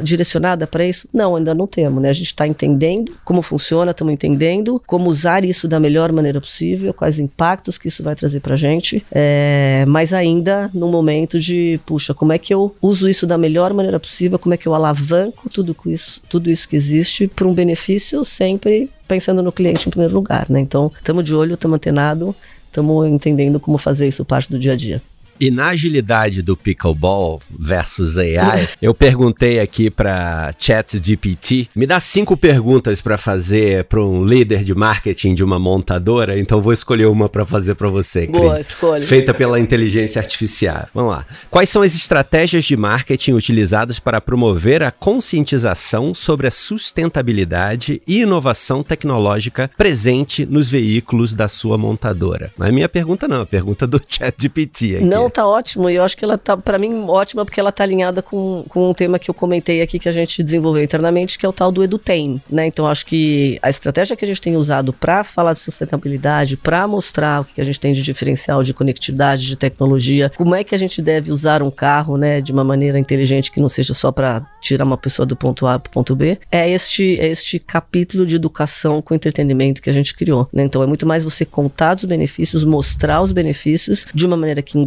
direcionada 0.02 0.66
para 0.66 0.86
isso? 0.86 1.08
Não, 1.12 1.36
ainda 1.36 1.54
não 1.54 1.66
temos, 1.66 2.02
né? 2.02 2.10
A 2.10 2.12
gente 2.12 2.26
está 2.26 2.46
entendendo 2.46 3.12
como 3.24 3.42
funciona, 3.42 3.90
estamos 3.90 4.12
entendendo 4.12 4.82
como 4.86 5.08
usar 5.08 5.44
isso 5.44 5.66
da 5.66 5.80
melhor 5.80 6.12
maneira 6.12 6.40
possível, 6.40 6.92
quais 6.92 7.18
impactos 7.18 7.78
que 7.78 7.88
isso 7.88 8.02
vai 8.02 8.14
trazer 8.14 8.40
para 8.40 8.56
gente. 8.56 9.04
É, 9.10 9.84
mas 9.88 10.12
ainda 10.12 10.70
no 10.74 10.88
momento 10.88 11.38
de, 11.38 11.80
puxa, 11.86 12.12
como 12.12 12.32
é 12.32 12.38
que 12.38 12.52
eu 12.52 12.74
uso 12.82 13.08
isso 13.08 13.26
da 13.26 13.38
melhor 13.38 13.72
maneira 13.72 13.98
possível? 13.98 14.38
Como 14.38 14.54
é 14.54 14.56
que 14.56 14.66
eu 14.66 14.74
alavanco 14.74 15.48
tudo 15.48 15.76
isso, 15.86 16.20
tudo 16.28 16.50
isso 16.50 16.68
que 16.68 16.76
existe 16.76 17.26
para 17.26 17.46
um 17.46 17.54
benefício 17.54 18.24
sempre 18.24 18.90
pensando 19.06 19.42
no 19.42 19.50
cliente 19.50 19.88
em 19.88 19.90
primeiro 19.90 20.14
lugar, 20.14 20.46
né? 20.48 20.60
Então, 20.60 20.92
estamos 20.96 21.24
de 21.24 21.34
olho, 21.34 21.54
estamos 21.54 21.76
antenados 21.76 22.34
estamos 22.70 23.06
entendendo 23.08 23.58
como 23.58 23.76
fazer 23.76 24.06
isso 24.06 24.24
parte 24.24 24.50
do 24.50 24.58
dia 24.58 24.72
a 24.72 24.76
dia. 24.76 25.02
E 25.40 25.50
na 25.50 25.68
agilidade 25.68 26.42
do 26.42 26.54
pickleball 26.54 27.40
versus 27.58 28.18
AI, 28.18 28.68
eu 28.82 28.92
perguntei 28.92 29.58
aqui 29.58 29.88
para 29.88 30.52
ChatGPT, 30.58 31.70
me 31.74 31.86
dá 31.86 31.98
cinco 31.98 32.36
perguntas 32.36 33.00
para 33.00 33.16
fazer 33.16 33.84
para 33.84 34.04
um 34.04 34.22
líder 34.22 34.62
de 34.62 34.74
marketing 34.74 35.32
de 35.32 35.42
uma 35.42 35.58
montadora, 35.58 36.38
então 36.38 36.60
vou 36.60 36.74
escolher 36.74 37.06
uma 37.06 37.26
para 37.26 37.46
fazer 37.46 37.74
para 37.74 37.88
você, 37.88 38.26
Cris. 38.26 38.38
Boa, 38.38 38.60
escolhe. 38.60 39.06
Feita 39.06 39.32
pela 39.32 39.58
inteligência 39.58 40.20
artificial. 40.20 40.86
Vamos 40.92 41.12
lá. 41.12 41.26
Quais 41.50 41.70
são 41.70 41.80
as 41.80 41.94
estratégias 41.94 42.66
de 42.66 42.76
marketing 42.76 43.32
utilizadas 43.32 43.98
para 43.98 44.20
promover 44.20 44.82
a 44.82 44.90
conscientização 44.90 46.12
sobre 46.12 46.48
a 46.48 46.50
sustentabilidade 46.50 48.02
e 48.06 48.20
inovação 48.20 48.82
tecnológica 48.82 49.70
presente 49.74 50.44
nos 50.44 50.68
veículos 50.68 51.32
da 51.32 51.48
sua 51.48 51.78
montadora? 51.78 52.52
Não 52.58 52.66
é 52.66 52.70
minha 52.70 52.90
pergunta 52.90 53.26
não, 53.26 53.38
é 53.38 53.42
a 53.42 53.46
pergunta 53.46 53.86
do 53.86 53.98
ChatGPT 54.06 54.96
aqui. 54.96 55.04
Não 55.04 55.29
tá 55.30 55.46
ótimo 55.46 55.88
e 55.88 55.94
eu 55.94 56.02
acho 56.02 56.16
que 56.16 56.24
ela 56.24 56.36
tá, 56.36 56.56
para 56.56 56.78
mim, 56.78 57.04
ótima 57.08 57.44
porque 57.44 57.60
ela 57.60 57.72
tá 57.72 57.84
alinhada 57.84 58.22
com, 58.22 58.64
com 58.68 58.90
um 58.90 58.94
tema 58.94 59.18
que 59.18 59.30
eu 59.30 59.34
comentei 59.34 59.82
aqui 59.82 59.98
que 59.98 60.08
a 60.08 60.12
gente 60.12 60.42
desenvolveu 60.42 60.82
internamente, 60.82 61.38
que 61.38 61.46
é 61.46 61.48
o 61.48 61.52
tal 61.52 61.70
do 61.70 61.82
EduTem, 61.82 62.40
né? 62.50 62.66
Então 62.66 62.86
acho 62.86 63.06
que 63.06 63.58
a 63.62 63.70
estratégia 63.70 64.16
que 64.16 64.24
a 64.24 64.28
gente 64.28 64.40
tem 64.40 64.56
usado 64.56 64.92
para 64.92 65.24
falar 65.24 65.52
de 65.52 65.60
sustentabilidade, 65.60 66.56
para 66.56 66.86
mostrar 66.86 67.42
o 67.42 67.44
que 67.44 67.60
a 67.60 67.64
gente 67.64 67.80
tem 67.80 67.92
de 67.92 68.02
diferencial, 68.02 68.62
de 68.62 68.74
conectividade, 68.74 69.46
de 69.46 69.56
tecnologia, 69.56 70.30
como 70.36 70.54
é 70.54 70.64
que 70.64 70.74
a 70.74 70.78
gente 70.78 71.00
deve 71.00 71.30
usar 71.30 71.62
um 71.62 71.70
carro, 71.70 72.16
né, 72.16 72.40
de 72.40 72.52
uma 72.52 72.64
maneira 72.64 72.98
inteligente 72.98 73.50
que 73.50 73.60
não 73.60 73.68
seja 73.68 73.94
só 73.94 74.10
para 74.10 74.42
tirar 74.60 74.84
uma 74.84 74.96
pessoa 74.96 75.24
do 75.26 75.36
ponto 75.36 75.66
A 75.66 75.78
para 75.78 75.88
o 75.88 75.92
ponto 75.92 76.14
B, 76.14 76.38
é 76.50 76.70
este, 76.70 77.18
é 77.18 77.28
este 77.28 77.58
capítulo 77.58 78.26
de 78.26 78.36
educação 78.36 79.00
com 79.00 79.14
entretenimento 79.14 79.80
que 79.80 79.90
a 79.90 79.92
gente 79.92 80.14
criou, 80.14 80.48
né? 80.52 80.64
Então 80.64 80.82
é 80.82 80.86
muito 80.86 81.06
mais 81.06 81.24
você 81.24 81.44
contar 81.44 81.96
os 81.96 82.04
benefícios, 82.04 82.64
mostrar 82.64 83.20
os 83.20 83.32
benefícios 83.32 84.06
de 84.14 84.26
uma 84.26 84.36
maneira 84.36 84.62
que 84.62 84.78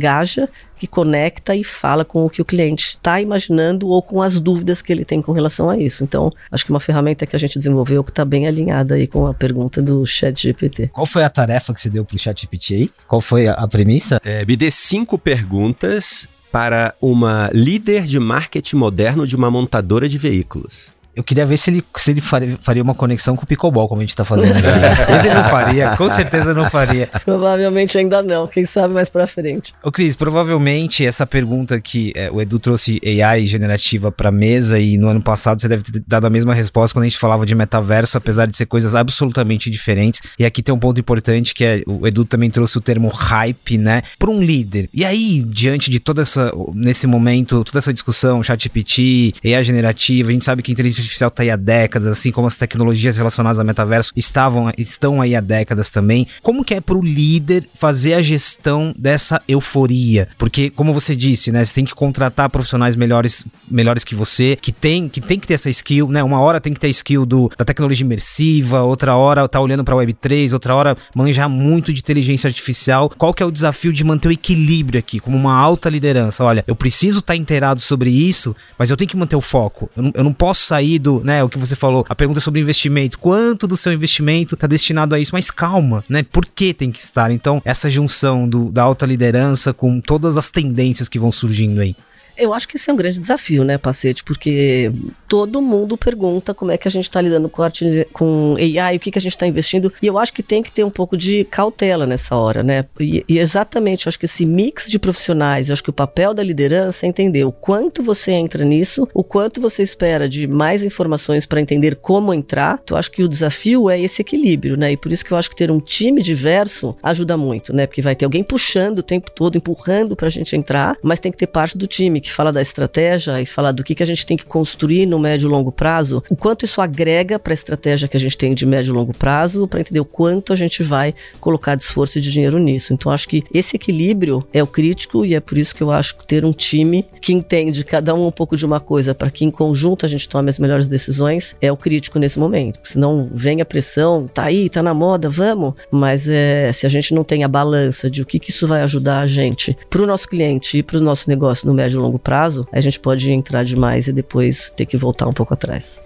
que 0.77 0.87
conecta 0.87 1.55
e 1.55 1.63
fala 1.63 2.03
com 2.03 2.25
o 2.25 2.29
que 2.29 2.41
o 2.41 2.45
cliente 2.45 2.89
está 2.89 3.21
imaginando 3.21 3.87
ou 3.87 4.01
com 4.01 4.21
as 4.21 4.39
dúvidas 4.39 4.81
que 4.81 4.91
ele 4.91 5.05
tem 5.05 5.21
com 5.21 5.31
relação 5.31 5.69
a 5.69 5.77
isso. 5.77 6.03
Então, 6.03 6.31
acho 6.51 6.65
que 6.65 6.71
uma 6.71 6.79
ferramenta 6.79 7.25
que 7.25 7.35
a 7.35 7.39
gente 7.39 7.57
desenvolveu 7.57 8.03
que 8.03 8.11
está 8.11 8.25
bem 8.25 8.47
alinhada 8.47 8.95
aí 8.95 9.07
com 9.07 9.25
a 9.27 9.33
pergunta 9.33 9.81
do 9.81 10.05
Chat 10.05 10.41
GPT. 10.41 10.89
Qual 10.89 11.05
foi 11.05 11.23
a 11.23 11.29
tarefa 11.29 11.73
que 11.73 11.79
você 11.79 11.89
deu 11.89 12.03
para 12.03 12.15
o 12.15 12.19
Chat 12.19 12.41
GPT 12.41 12.73
aí? 12.75 12.91
Qual 13.07 13.21
foi 13.21 13.47
a, 13.47 13.53
a 13.53 13.67
premissa? 13.67 14.19
É, 14.23 14.45
me 14.45 14.55
dê 14.55 14.69
cinco 14.69 15.17
perguntas 15.17 16.27
para 16.51 16.93
uma 17.01 17.49
líder 17.51 18.03
de 18.03 18.19
marketing 18.19 18.75
moderno 18.75 19.25
de 19.25 19.35
uma 19.35 19.49
montadora 19.49 20.07
de 20.07 20.19
veículos. 20.19 20.92
Eu 21.15 21.23
queria 21.23 21.45
ver 21.45 21.57
se 21.57 21.69
ele, 21.69 21.83
se 21.95 22.11
ele 22.11 22.21
faria, 22.21 22.57
faria 22.59 22.81
uma 22.81 22.95
conexão 22.95 23.35
com 23.35 23.43
o 23.43 23.47
pickleball, 23.47 23.87
como 23.87 24.01
a 24.01 24.03
gente 24.03 24.15
tá 24.15 24.25
fazendo 24.25 24.53
aqui. 24.53 24.63
Mas 25.09 25.25
ele 25.25 25.35
não 25.35 25.43
faria, 25.43 25.95
com 25.95 26.09
certeza 26.09 26.53
não 26.53 26.69
faria. 26.69 27.07
Provavelmente 27.23 27.97
ainda 27.97 28.23
não, 28.23 28.47
quem 28.47 28.65
sabe 28.65 28.93
mais 28.93 29.09
pra 29.09 29.27
frente. 29.27 29.73
Ô 29.83 29.91
Cris, 29.91 30.15
provavelmente 30.15 31.05
essa 31.05 31.25
pergunta 31.27 31.79
que 31.79 32.11
é, 32.15 32.31
o 32.31 32.41
Edu 32.41 32.57
trouxe 32.57 32.99
AI 33.21 33.45
generativa 33.45 34.11
pra 34.11 34.31
mesa 34.31 34.79
e 34.79 34.97
no 34.97 35.07
ano 35.07 35.21
passado 35.21 35.61
você 35.61 35.67
deve 35.67 35.83
ter 35.83 36.03
dado 36.07 36.25
a 36.25 36.29
mesma 36.29 36.53
resposta 36.53 36.95
quando 36.95 37.03
a 37.03 37.07
gente 37.07 37.19
falava 37.19 37.45
de 37.45 37.53
metaverso, 37.53 38.17
apesar 38.17 38.47
de 38.47 38.57
ser 38.57 38.65
coisas 38.65 38.95
absolutamente 38.95 39.69
diferentes. 39.69 40.21
E 40.39 40.45
aqui 40.45 40.63
tem 40.63 40.73
um 40.73 40.79
ponto 40.79 40.99
importante 40.99 41.53
que 41.53 41.63
é, 41.63 41.83
o 41.85 42.07
Edu 42.07 42.25
também 42.25 42.49
trouxe 42.49 42.77
o 42.77 42.81
termo 42.81 43.09
hype, 43.09 43.77
né, 43.77 44.01
pra 44.17 44.31
um 44.31 44.41
líder. 44.41 44.89
E 44.93 45.05
aí, 45.05 45.43
diante 45.43 45.91
de 45.91 45.99
toda 45.99 46.23
essa, 46.23 46.51
nesse 46.73 47.05
momento, 47.05 47.63
toda 47.63 47.77
essa 47.77 47.93
discussão, 47.93 48.41
chat 48.41 48.63
GPT, 48.63 49.33
AI 49.45 49.63
generativa, 49.63 50.29
a 50.29 50.31
gente 50.31 50.45
sabe 50.45 50.63
que 50.63 50.71
inteligência 50.71 51.02
artificial 51.03 51.27
está 51.27 51.43
aí 51.43 51.49
há 51.49 51.55
décadas, 51.55 52.07
assim 52.07 52.31
como 52.31 52.47
as 52.47 52.57
tecnologias 52.57 53.17
relacionadas 53.17 53.59
ao 53.59 53.65
metaverso 53.65 54.11
estavam, 54.15 54.71
estão 54.77 55.21
aí 55.21 55.35
há 55.35 55.41
décadas 55.41 55.89
também. 55.89 56.27
Como 56.41 56.63
que 56.63 56.73
é 56.73 56.81
para 56.81 56.97
o 56.97 57.03
líder 57.03 57.67
fazer 57.75 58.13
a 58.15 58.21
gestão 58.21 58.93
dessa 58.97 59.41
euforia? 59.47 60.27
Porque, 60.37 60.69
como 60.69 60.93
você 60.93 61.15
disse, 61.15 61.51
né, 61.51 61.63
você 61.63 61.73
tem 61.73 61.85
que 61.85 61.93
contratar 61.93 62.49
profissionais 62.49 62.95
melhores, 62.95 63.45
melhores 63.69 64.03
que 64.03 64.15
você, 64.15 64.57
que 64.59 64.71
tem, 64.71 65.07
que 65.09 65.21
tem 65.21 65.39
que 65.39 65.47
ter 65.47 65.55
essa 65.55 65.69
skill, 65.69 66.09
né? 66.09 66.23
Uma 66.23 66.39
hora 66.39 66.59
tem 66.59 66.73
que 66.73 66.79
ter 66.79 66.89
skill 66.89 67.25
do, 67.25 67.51
da 67.57 67.65
tecnologia 67.65 68.05
imersiva, 68.05 68.81
outra 68.81 69.15
hora 69.15 69.47
tá 69.47 69.59
olhando 69.59 69.83
para 69.83 69.95
Web3, 69.95 70.53
outra 70.53 70.75
hora 70.75 70.97
manjar 71.15 71.49
muito 71.49 71.93
de 71.93 71.99
inteligência 71.99 72.47
artificial. 72.47 73.09
Qual 73.09 73.33
que 73.33 73.43
é 73.43 73.45
o 73.45 73.51
desafio 73.51 73.93
de 73.93 74.03
manter 74.03 74.29
o 74.29 74.31
equilíbrio 74.31 74.99
aqui, 74.99 75.19
como 75.19 75.37
uma 75.37 75.55
alta 75.55 75.89
liderança? 75.89 76.43
Olha, 76.43 76.63
eu 76.67 76.75
preciso 76.75 77.19
estar 77.19 77.33
tá 77.33 77.37
inteirado 77.37 77.81
sobre 77.81 78.09
isso, 78.09 78.55
mas 78.77 78.89
eu 78.89 78.97
tenho 78.97 79.09
que 79.09 79.17
manter 79.17 79.35
o 79.35 79.41
foco. 79.41 79.89
Eu 79.95 80.03
não, 80.03 80.11
eu 80.15 80.23
não 80.23 80.33
posso 80.33 80.65
sair 80.65 80.92
né? 81.23 81.43
O 81.43 81.49
que 81.49 81.57
você 81.57 81.75
falou, 81.75 82.05
a 82.09 82.15
pergunta 82.15 82.39
sobre 82.39 82.61
investimento, 82.61 83.17
quanto 83.19 83.67
do 83.67 83.77
seu 83.77 83.93
investimento 83.93 84.55
está 84.55 84.67
destinado 84.67 85.15
a 85.15 85.19
isso? 85.19 85.31
Mas 85.33 85.51
calma, 85.51 86.03
né? 86.09 86.23
Por 86.23 86.45
que 86.45 86.73
tem 86.73 86.91
que 86.91 86.99
estar? 86.99 87.31
Então, 87.31 87.61
essa 87.65 87.89
junção 87.89 88.47
do, 88.47 88.71
da 88.71 88.83
alta 88.83 89.05
liderança 89.05 89.73
com 89.73 89.99
todas 89.99 90.37
as 90.37 90.49
tendências 90.49 91.07
que 91.09 91.19
vão 91.19 91.31
surgindo 91.31 91.81
aí. 91.81 91.95
Eu 92.37 92.53
acho 92.53 92.67
que 92.67 92.77
esse 92.77 92.89
é 92.89 92.93
um 92.93 92.95
grande 92.95 93.19
desafio, 93.19 93.63
né, 93.63 93.77
Pacete? 93.77 94.23
Porque 94.23 94.91
todo 95.27 95.61
mundo 95.61 95.97
pergunta 95.97 96.53
como 96.53 96.71
é 96.71 96.77
que 96.77 96.87
a 96.87 96.91
gente 96.91 97.05
está 97.05 97.21
lidando 97.21 97.49
com, 97.49 97.63
com 98.11 98.55
AI, 98.57 98.97
o 98.97 98.99
que, 98.99 99.11
que 99.11 99.19
a 99.19 99.21
gente 99.21 99.33
está 99.33 99.45
investindo. 99.45 99.93
E 100.01 100.07
eu 100.07 100.17
acho 100.17 100.33
que 100.33 100.41
tem 100.41 100.63
que 100.63 100.71
ter 100.71 100.83
um 100.83 100.89
pouco 100.89 101.15
de 101.15 101.43
cautela 101.45 102.05
nessa 102.05 102.35
hora, 102.35 102.63
né? 102.63 102.85
E, 102.99 103.23
e 103.27 103.39
exatamente, 103.39 104.05
eu 104.05 104.09
acho 104.09 104.19
que 104.19 104.25
esse 104.25 104.45
mix 104.45 104.89
de 104.89 104.97
profissionais, 104.97 105.69
eu 105.69 105.73
acho 105.73 105.83
que 105.83 105.89
o 105.89 105.93
papel 105.93 106.33
da 106.33 106.43
liderança 106.43 107.05
é 107.05 107.09
entender 107.09 107.43
o 107.43 107.51
quanto 107.51 108.01
você 108.01 108.31
entra 108.31 108.63
nisso, 108.63 109.07
o 109.13 109.23
quanto 109.23 109.61
você 109.61 109.83
espera 109.83 110.27
de 110.27 110.47
mais 110.47 110.83
informações 110.83 111.45
para 111.45 111.61
entender 111.61 111.95
como 111.95 112.33
entrar. 112.33 112.81
Eu 112.89 112.97
acho 112.97 113.11
que 113.11 113.23
o 113.23 113.29
desafio 113.29 113.89
é 113.89 113.99
esse 113.99 114.21
equilíbrio, 114.21 114.75
né? 114.75 114.91
E 114.91 114.97
por 114.97 115.11
isso 115.11 115.23
que 115.23 115.31
eu 115.31 115.37
acho 115.37 115.49
que 115.49 115.55
ter 115.55 115.69
um 115.69 115.79
time 115.79 116.21
diverso 116.21 116.95
ajuda 117.03 117.37
muito, 117.37 117.73
né? 117.73 117.85
Porque 117.85 118.01
vai 118.01 118.15
ter 118.15 118.25
alguém 118.25 118.43
puxando 118.43 118.99
o 118.99 119.03
tempo 119.03 119.29
todo, 119.31 119.57
empurrando 119.57 120.15
para 120.15 120.27
a 120.27 120.31
gente 120.31 120.55
entrar, 120.55 120.97
mas 121.03 121.19
tem 121.19 121.31
que 121.31 121.37
ter 121.37 121.47
parte 121.47 121.77
do 121.77 121.85
time 121.85 122.22
que 122.23 122.33
fala 122.33 122.51
da 122.51 122.61
estratégia 122.61 123.41
e 123.41 123.45
fala 123.45 123.71
do 123.71 123.83
que, 123.83 123.93
que 123.93 124.03
a 124.03 124.05
gente 124.05 124.25
tem 124.25 124.35
que 124.35 124.45
construir 124.45 125.05
no 125.05 125.19
médio 125.19 125.47
e 125.47 125.51
longo 125.51 125.71
prazo, 125.71 126.23
o 126.29 126.35
quanto 126.35 126.65
isso 126.65 126.81
agrega 126.81 127.37
para 127.37 127.53
a 127.53 127.55
estratégia 127.55 128.07
que 128.07 128.17
a 128.17 128.19
gente 128.19 128.37
tem 128.37 128.55
de 128.55 128.65
médio 128.65 128.91
e 128.91 128.95
longo 128.95 129.13
prazo, 129.13 129.67
para 129.67 129.81
entender 129.81 129.99
o 129.99 130.05
quanto 130.05 130.53
a 130.53 130.55
gente 130.55 130.81
vai 130.81 131.13
colocar 131.39 131.75
de 131.75 131.83
esforço 131.83 132.17
e 132.17 132.21
de 132.21 132.31
dinheiro 132.31 132.57
nisso. 132.57 132.93
Então, 132.93 133.11
acho 133.11 133.27
que 133.27 133.43
esse 133.53 133.75
equilíbrio 133.75 134.45
é 134.53 134.63
o 134.63 134.67
crítico 134.67 135.25
e 135.25 135.35
é 135.35 135.39
por 135.39 135.57
isso 135.57 135.75
que 135.75 135.83
eu 135.83 135.91
acho 135.91 136.17
que 136.17 136.25
ter 136.25 136.45
um 136.45 136.53
time 136.53 137.05
que 137.21 137.33
entende 137.33 137.83
cada 137.83 138.15
um 138.15 138.27
um 138.27 138.31
pouco 138.31 138.55
de 138.55 138.65
uma 138.65 138.79
coisa 138.79 139.13
para 139.13 139.29
que 139.29 139.45
em 139.45 139.51
conjunto 139.51 140.05
a 140.05 140.09
gente 140.09 140.27
tome 140.27 140.49
as 140.49 140.59
melhores 140.59 140.87
decisões 140.87 141.55
é 141.61 141.71
o 141.71 141.77
crítico 141.77 142.19
nesse 142.19 142.39
momento. 142.39 142.79
Senão 142.83 143.29
vem 143.33 143.61
a 143.61 143.65
pressão, 143.65 144.27
tá 144.27 144.43
aí, 144.43 144.69
tá 144.69 144.81
na 144.81 144.93
moda, 144.93 145.29
vamos. 145.29 145.73
Mas 145.91 146.27
é, 146.27 146.71
se 146.71 146.85
a 146.85 146.89
gente 146.89 147.13
não 147.13 147.23
tem 147.23 147.43
a 147.43 147.47
balança 147.47 148.09
de 148.09 148.21
o 148.21 148.25
que, 148.25 148.39
que 148.39 148.51
isso 148.51 148.67
vai 148.67 148.81
ajudar 148.81 149.19
a 149.19 149.27
gente 149.27 149.75
para 149.89 150.01
o 150.01 150.07
nosso 150.07 150.27
cliente 150.27 150.77
e 150.77 150.83
para 150.83 150.97
o 150.97 151.01
nosso 151.01 151.29
negócio 151.29 151.67
no 151.67 151.73
médio 151.73 151.99
e 151.99 152.01
longo 152.01 152.12
prazo, 152.19 152.67
a 152.71 152.81
gente 152.81 152.99
pode 152.99 153.31
entrar 153.31 153.63
demais 153.63 154.07
e 154.07 154.13
depois 154.13 154.71
ter 154.75 154.85
que 154.85 154.97
voltar 154.97 155.27
um 155.27 155.33
pouco 155.33 155.53
atrás. 155.53 156.01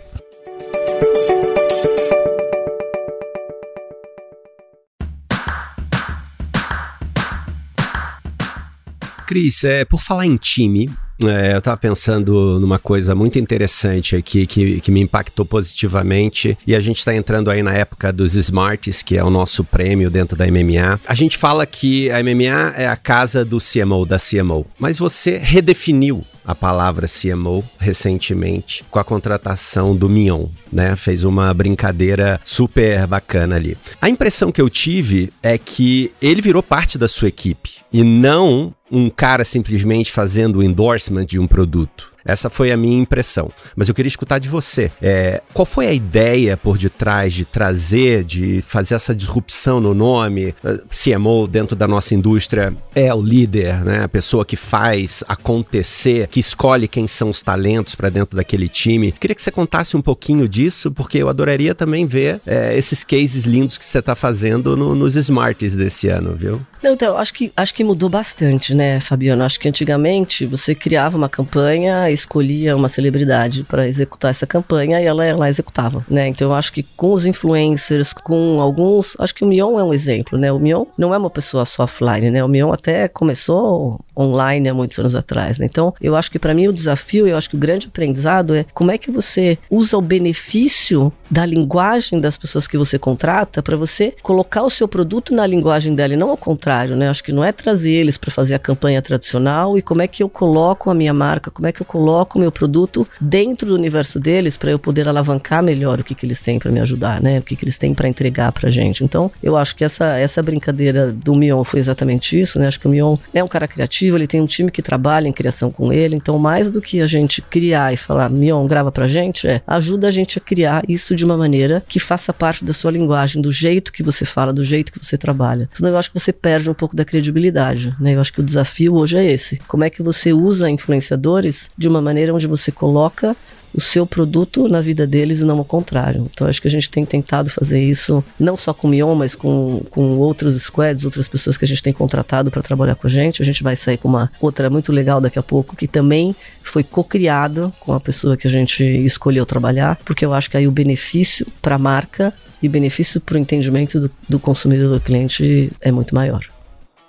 Cris, 9.27 9.63
é, 9.65 9.83
por 9.83 10.01
falar 10.01 10.25
em 10.25 10.37
time, 10.37 10.89
é, 11.25 11.53
eu 11.53 11.57
estava 11.57 11.77
pensando 11.77 12.59
numa 12.59 12.77
coisa 12.77 13.15
muito 13.15 13.39
interessante 13.39 14.15
aqui 14.15 14.45
que, 14.45 14.79
que 14.79 14.91
me 14.91 15.01
impactou 15.01 15.45
positivamente 15.45 16.57
e 16.65 16.75
a 16.75 16.79
gente 16.79 16.97
está 16.97 17.15
entrando 17.15 17.49
aí 17.49 17.63
na 17.63 17.73
época 17.73 18.13
dos 18.13 18.35
Smarts, 18.35 19.01
que 19.01 19.17
é 19.17 19.23
o 19.23 19.29
nosso 19.29 19.63
prêmio 19.63 20.09
dentro 20.09 20.37
da 20.37 20.45
MMA. 20.45 20.99
A 21.07 21.13
gente 21.13 21.37
fala 21.37 21.65
que 21.65 22.11
a 22.11 22.21
MMA 22.21 22.73
é 22.75 22.87
a 22.87 22.95
casa 22.95 23.43
do 23.43 23.57
CMO, 23.57 24.05
da 24.05 24.17
CMO, 24.17 24.65
mas 24.79 24.99
você 24.99 25.37
redefiniu 25.37 26.23
a 26.47 26.55
palavra 26.55 27.07
CMO 27.07 27.61
recentemente 27.77 28.85
com 28.89 28.99
a 28.99 29.03
contratação 29.03 29.93
do 29.93 30.07
Mion, 30.07 30.47
né? 30.71 30.95
Fez 30.95 31.25
uma 31.25 31.53
brincadeira 31.53 32.39
super 32.45 33.05
bacana 33.05 33.57
ali. 33.57 33.77
A 34.01 34.07
impressão 34.07 34.49
que 34.49 34.61
eu 34.61 34.69
tive 34.69 35.29
é 35.43 35.57
que 35.57 36.09
ele 36.21 36.41
virou 36.41 36.63
parte 36.63 36.97
da 36.97 37.07
sua 37.07 37.27
equipe 37.27 37.81
e 37.91 38.01
não 38.01 38.73
um 38.91 39.09
cara 39.09 39.43
simplesmente 39.43 40.11
fazendo 40.11 40.59
o 40.59 40.63
endorsement 40.63 41.25
de 41.25 41.39
um 41.39 41.47
produto. 41.47 42.13
Essa 42.27 42.49
foi 42.49 42.71
a 42.71 42.77
minha 42.77 42.99
impressão. 42.99 43.49
Mas 43.75 43.87
eu 43.87 43.95
queria 43.95 44.09
escutar 44.09 44.37
de 44.37 44.49
você. 44.49 44.91
É, 45.01 45.41
qual 45.53 45.65
foi 45.65 45.87
a 45.87 45.93
ideia 45.93 46.57
por 46.57 46.77
detrás 46.77 47.33
de 47.33 47.45
trazer, 47.45 48.25
de 48.25 48.61
fazer 48.61 48.95
essa 48.95 49.15
disrupção 49.15 49.79
no 49.79 49.93
nome? 49.93 50.53
Uh, 50.63 50.81
CMO 50.89 51.47
dentro 51.47 51.75
da 51.75 51.87
nossa 51.87 52.13
indústria 52.13 52.75
é 52.93 53.13
o 53.13 53.21
líder, 53.21 53.85
né? 53.85 54.03
A 54.03 54.09
pessoa 54.09 54.43
que 54.43 54.57
faz 54.57 55.23
acontecer, 55.27 56.27
que 56.27 56.39
escolhe 56.39 56.87
quem 56.87 57.07
são 57.07 57.29
os 57.29 57.41
talentos 57.41 57.95
para 57.95 58.09
dentro 58.09 58.35
daquele 58.35 58.67
time. 58.67 59.13
Queria 59.13 59.35
que 59.35 59.41
você 59.41 59.51
contasse 59.51 59.95
um 59.95 60.01
pouquinho 60.01 60.49
disso, 60.49 60.91
porque 60.91 61.19
eu 61.19 61.29
adoraria 61.29 61.73
também 61.73 62.05
ver 62.05 62.41
é, 62.45 62.77
esses 62.77 63.03
cases 63.03 63.45
lindos 63.45 63.77
que 63.77 63.85
você 63.85 63.99
está 63.99 64.15
fazendo 64.15 64.75
no, 64.75 64.93
nos 64.93 65.15
Smarts 65.15 65.75
desse 65.75 66.09
ano, 66.09 66.35
viu? 66.35 66.61
Não, 66.81 66.93
então, 66.93 67.17
acho 67.17 67.33
que, 67.33 67.51
acho 67.55 67.73
que 67.73 67.83
mudou 67.83 68.09
bastante, 68.09 68.73
né, 68.75 68.99
Fabiano? 68.99 69.43
Acho 69.43 69.59
que 69.59 69.67
antigamente 69.67 70.45
você 70.45 70.75
criava 70.75 71.17
uma 71.17 71.29
campanha, 71.29 72.09
escolhia 72.17 72.75
uma 72.75 72.89
celebridade 72.89 73.63
para 73.63 73.87
executar 73.87 74.31
essa 74.31 74.45
campanha 74.45 74.99
e 75.01 75.05
ela, 75.05 75.25
ela 75.25 75.49
executava, 75.49 76.05
né? 76.09 76.27
Então, 76.27 76.49
eu 76.49 76.55
acho 76.55 76.73
que 76.73 76.83
com 76.83 77.11
os 77.11 77.25
influencers, 77.25 78.13
com 78.13 78.59
alguns. 78.61 79.15
Acho 79.19 79.33
que 79.33 79.43
o 79.43 79.47
Mion 79.47 79.79
é 79.79 79.83
um 79.83 79.93
exemplo, 79.93 80.37
né? 80.37 80.51
O 80.51 80.59
Mion 80.59 80.85
não 80.97 81.13
é 81.13 81.17
uma 81.17 81.29
pessoa 81.29 81.65
só 81.65 81.83
offline, 81.83 82.29
né? 82.31 82.43
O 82.43 82.47
Mion 82.47 82.71
até 82.71 83.07
começou 83.07 83.99
online 84.17 84.67
há 84.67 84.73
muitos 84.73 84.97
anos 84.97 85.15
atrás, 85.15 85.59
né? 85.59 85.65
Então, 85.65 85.93
eu 86.01 86.15
acho 86.15 86.31
que 86.31 86.39
para 86.39 86.53
mim 86.53 86.67
o 86.67 86.73
desafio, 86.73 87.27
eu 87.27 87.37
acho 87.37 87.49
que 87.49 87.55
o 87.55 87.59
grande 87.59 87.87
aprendizado 87.87 88.55
é 88.55 88.65
como 88.73 88.91
é 88.91 88.97
que 88.97 89.11
você 89.11 89.57
usa 89.69 89.97
o 89.97 90.01
benefício 90.01 91.11
da 91.29 91.45
linguagem 91.45 92.19
das 92.19 92.37
pessoas 92.37 92.67
que 92.67 92.77
você 92.77 92.97
contrata 92.97 93.61
para 93.61 93.77
você 93.77 94.15
colocar 94.21 94.63
o 94.63 94.69
seu 94.69 94.87
produto 94.87 95.33
na 95.33 95.45
linguagem 95.45 95.93
dela 95.93 96.13
e 96.13 96.17
não 96.17 96.29
ao 96.29 96.37
contrário, 96.37 96.95
né? 96.95 97.09
Acho 97.09 97.23
que 97.23 97.31
não 97.31 97.43
é 97.43 97.51
trazer 97.51 97.91
eles 97.91 98.17
para 98.17 98.31
fazer 98.31 98.55
a 98.55 98.59
campanha 98.59 99.01
tradicional 99.01 99.77
e 99.77 99.81
como 99.81 100.01
é 100.01 100.07
que 100.07 100.23
eu 100.23 100.29
coloco 100.29 100.89
a 100.89 100.93
minha 100.93 101.13
marca, 101.13 101.51
como 101.51 101.67
é 101.67 101.71
que 101.71 101.81
eu 101.81 101.85
coloco 101.97 102.37
o 102.37 102.41
meu 102.41 102.51
produto 102.51 103.07
dentro 103.19 103.69
do 103.69 103.73
universo 103.73 104.19
deles 104.19 104.55
para 104.55 104.69
eu 104.69 104.77
poder 104.77 105.09
alavancar 105.09 105.63
melhor 105.63 105.99
o 105.99 106.03
que, 106.03 106.13
que 106.13 106.27
eles 106.27 106.39
têm 106.39 106.59
para 106.59 106.69
me 106.69 106.79
ajudar, 106.79 107.19
né? 107.19 107.39
O 107.39 107.41
que, 107.41 107.55
que 107.55 107.65
eles 107.65 107.75
têm 107.75 107.91
para 107.91 108.07
entregar 108.07 108.51
para 108.51 108.69
gente. 108.69 109.03
Então, 109.03 109.31
eu 109.41 109.57
acho 109.57 109.75
que 109.75 109.83
essa, 109.83 110.15
essa 110.19 110.43
brincadeira 110.43 111.11
do 111.11 111.33
Mion 111.33 111.63
foi 111.63 111.79
exatamente 111.79 112.39
isso, 112.39 112.59
né? 112.59 112.67
Acho 112.67 112.79
que 112.79 112.87
o 112.87 112.91
Mion 112.91 113.17
é 113.33 113.43
um 113.43 113.47
cara 113.47 113.67
criativo, 113.67 114.15
ele 114.15 114.27
tem 114.27 114.39
um 114.39 114.45
time 114.45 114.69
que 114.69 114.83
trabalha 114.83 115.27
em 115.27 115.33
criação 115.33 115.71
com 115.71 115.91
ele, 115.91 116.15
então 116.15 116.37
mais 116.37 116.69
do 116.69 116.79
que 116.79 117.01
a 117.01 117.07
gente 117.07 117.41
criar 117.41 117.91
e 117.91 117.97
falar, 117.97 118.29
Mion, 118.29 118.67
grava 118.67 118.91
pra 118.91 119.07
gente, 119.07 119.47
é 119.47 119.61
ajuda 119.65 120.07
a 120.07 120.11
gente 120.11 120.37
a 120.37 120.41
criar 120.41 120.83
isso 120.87 121.15
de 121.15 121.25
uma 121.25 121.35
maneira 121.35 121.83
que 121.87 121.99
faça 121.99 122.31
parte 122.31 122.63
da 122.63 122.73
sua 122.73 122.91
linguagem, 122.91 123.41
do 123.41 123.51
jeito 123.51 123.91
que 123.91 124.03
você 124.03 124.23
fala, 124.23 124.53
do 124.53 124.63
jeito 124.63 124.91
que 124.91 125.03
você 125.03 125.17
trabalha. 125.17 125.67
Senão 125.73 125.89
eu 125.89 125.97
acho 125.97 126.11
que 126.11 126.19
você 126.19 126.31
perde 126.31 126.69
um 126.69 126.75
pouco 126.75 126.95
da 126.95 127.03
credibilidade, 127.03 127.95
né? 127.99 128.13
Eu 128.13 128.21
acho 128.21 128.33
que 128.33 128.41
o 128.41 128.43
desafio 128.43 128.93
hoje 128.93 129.17
é 129.17 129.25
esse. 129.25 129.59
Como 129.67 129.83
é 129.83 129.89
que 129.89 130.03
você 130.03 130.31
usa 130.31 130.69
influenciadores 130.69 131.71
de 131.75 131.86
uma 131.87 132.01
maneira 132.01 132.33
onde 132.33 132.47
você 132.47 132.71
coloca 132.71 133.35
o 133.73 133.81
seu 133.81 134.07
produto 134.07 134.67
na 134.67 134.81
vida 134.81 135.05
deles 135.05 135.41
e 135.41 135.45
não 135.45 135.59
o 135.59 135.65
contrário. 135.65 136.27
Então 136.33 136.47
acho 136.47 136.61
que 136.61 136.67
a 136.67 136.71
gente 136.71 136.89
tem 136.89 137.05
tentado 137.05 137.49
fazer 137.49 137.83
isso 137.83 138.23
não 138.39 138.57
só 138.57 138.73
com 138.73 138.87
o 138.87 138.89
Mion, 138.89 139.13
mas 139.13 139.35
com, 139.35 139.81
com 139.89 140.17
outros 140.17 140.55
squads, 140.61 141.05
outras 141.05 141.27
pessoas 141.27 141.57
que 141.57 141.65
a 141.65 141.67
gente 141.67 141.83
tem 141.83 141.93
contratado 141.93 142.49
para 142.49 142.61
trabalhar 142.61 142.95
com 142.95 143.07
a 143.07 143.09
gente. 143.09 143.41
A 143.41 143.45
gente 143.45 143.63
vai 143.63 143.75
sair 143.75 143.97
com 143.97 144.07
uma 144.07 144.31
outra 144.41 144.69
muito 144.69 144.91
legal 144.91 145.21
daqui 145.21 145.37
a 145.37 145.43
pouco, 145.43 145.75
que 145.75 145.87
também 145.87 146.35
foi 146.63 146.83
co-criada 146.83 147.71
com 147.79 147.93
a 147.93 147.99
pessoa 147.99 148.35
que 148.35 148.47
a 148.47 148.51
gente 148.51 148.83
escolheu 148.83 149.45
trabalhar, 149.45 149.97
porque 150.03 150.25
eu 150.25 150.33
acho 150.33 150.49
que 150.49 150.57
aí 150.57 150.67
o 150.67 150.71
benefício 150.71 151.45
para 151.61 151.75
a 151.75 151.79
marca 151.79 152.33
e 152.61 152.67
benefício 152.67 153.21
para 153.21 153.35
o 153.35 153.37
entendimento 153.37 153.99
do, 153.99 154.11
do 154.27 154.39
consumidor 154.39 154.95
do 154.95 154.99
cliente 154.99 155.71
é 155.81 155.91
muito 155.91 156.15
maior. 156.15 156.56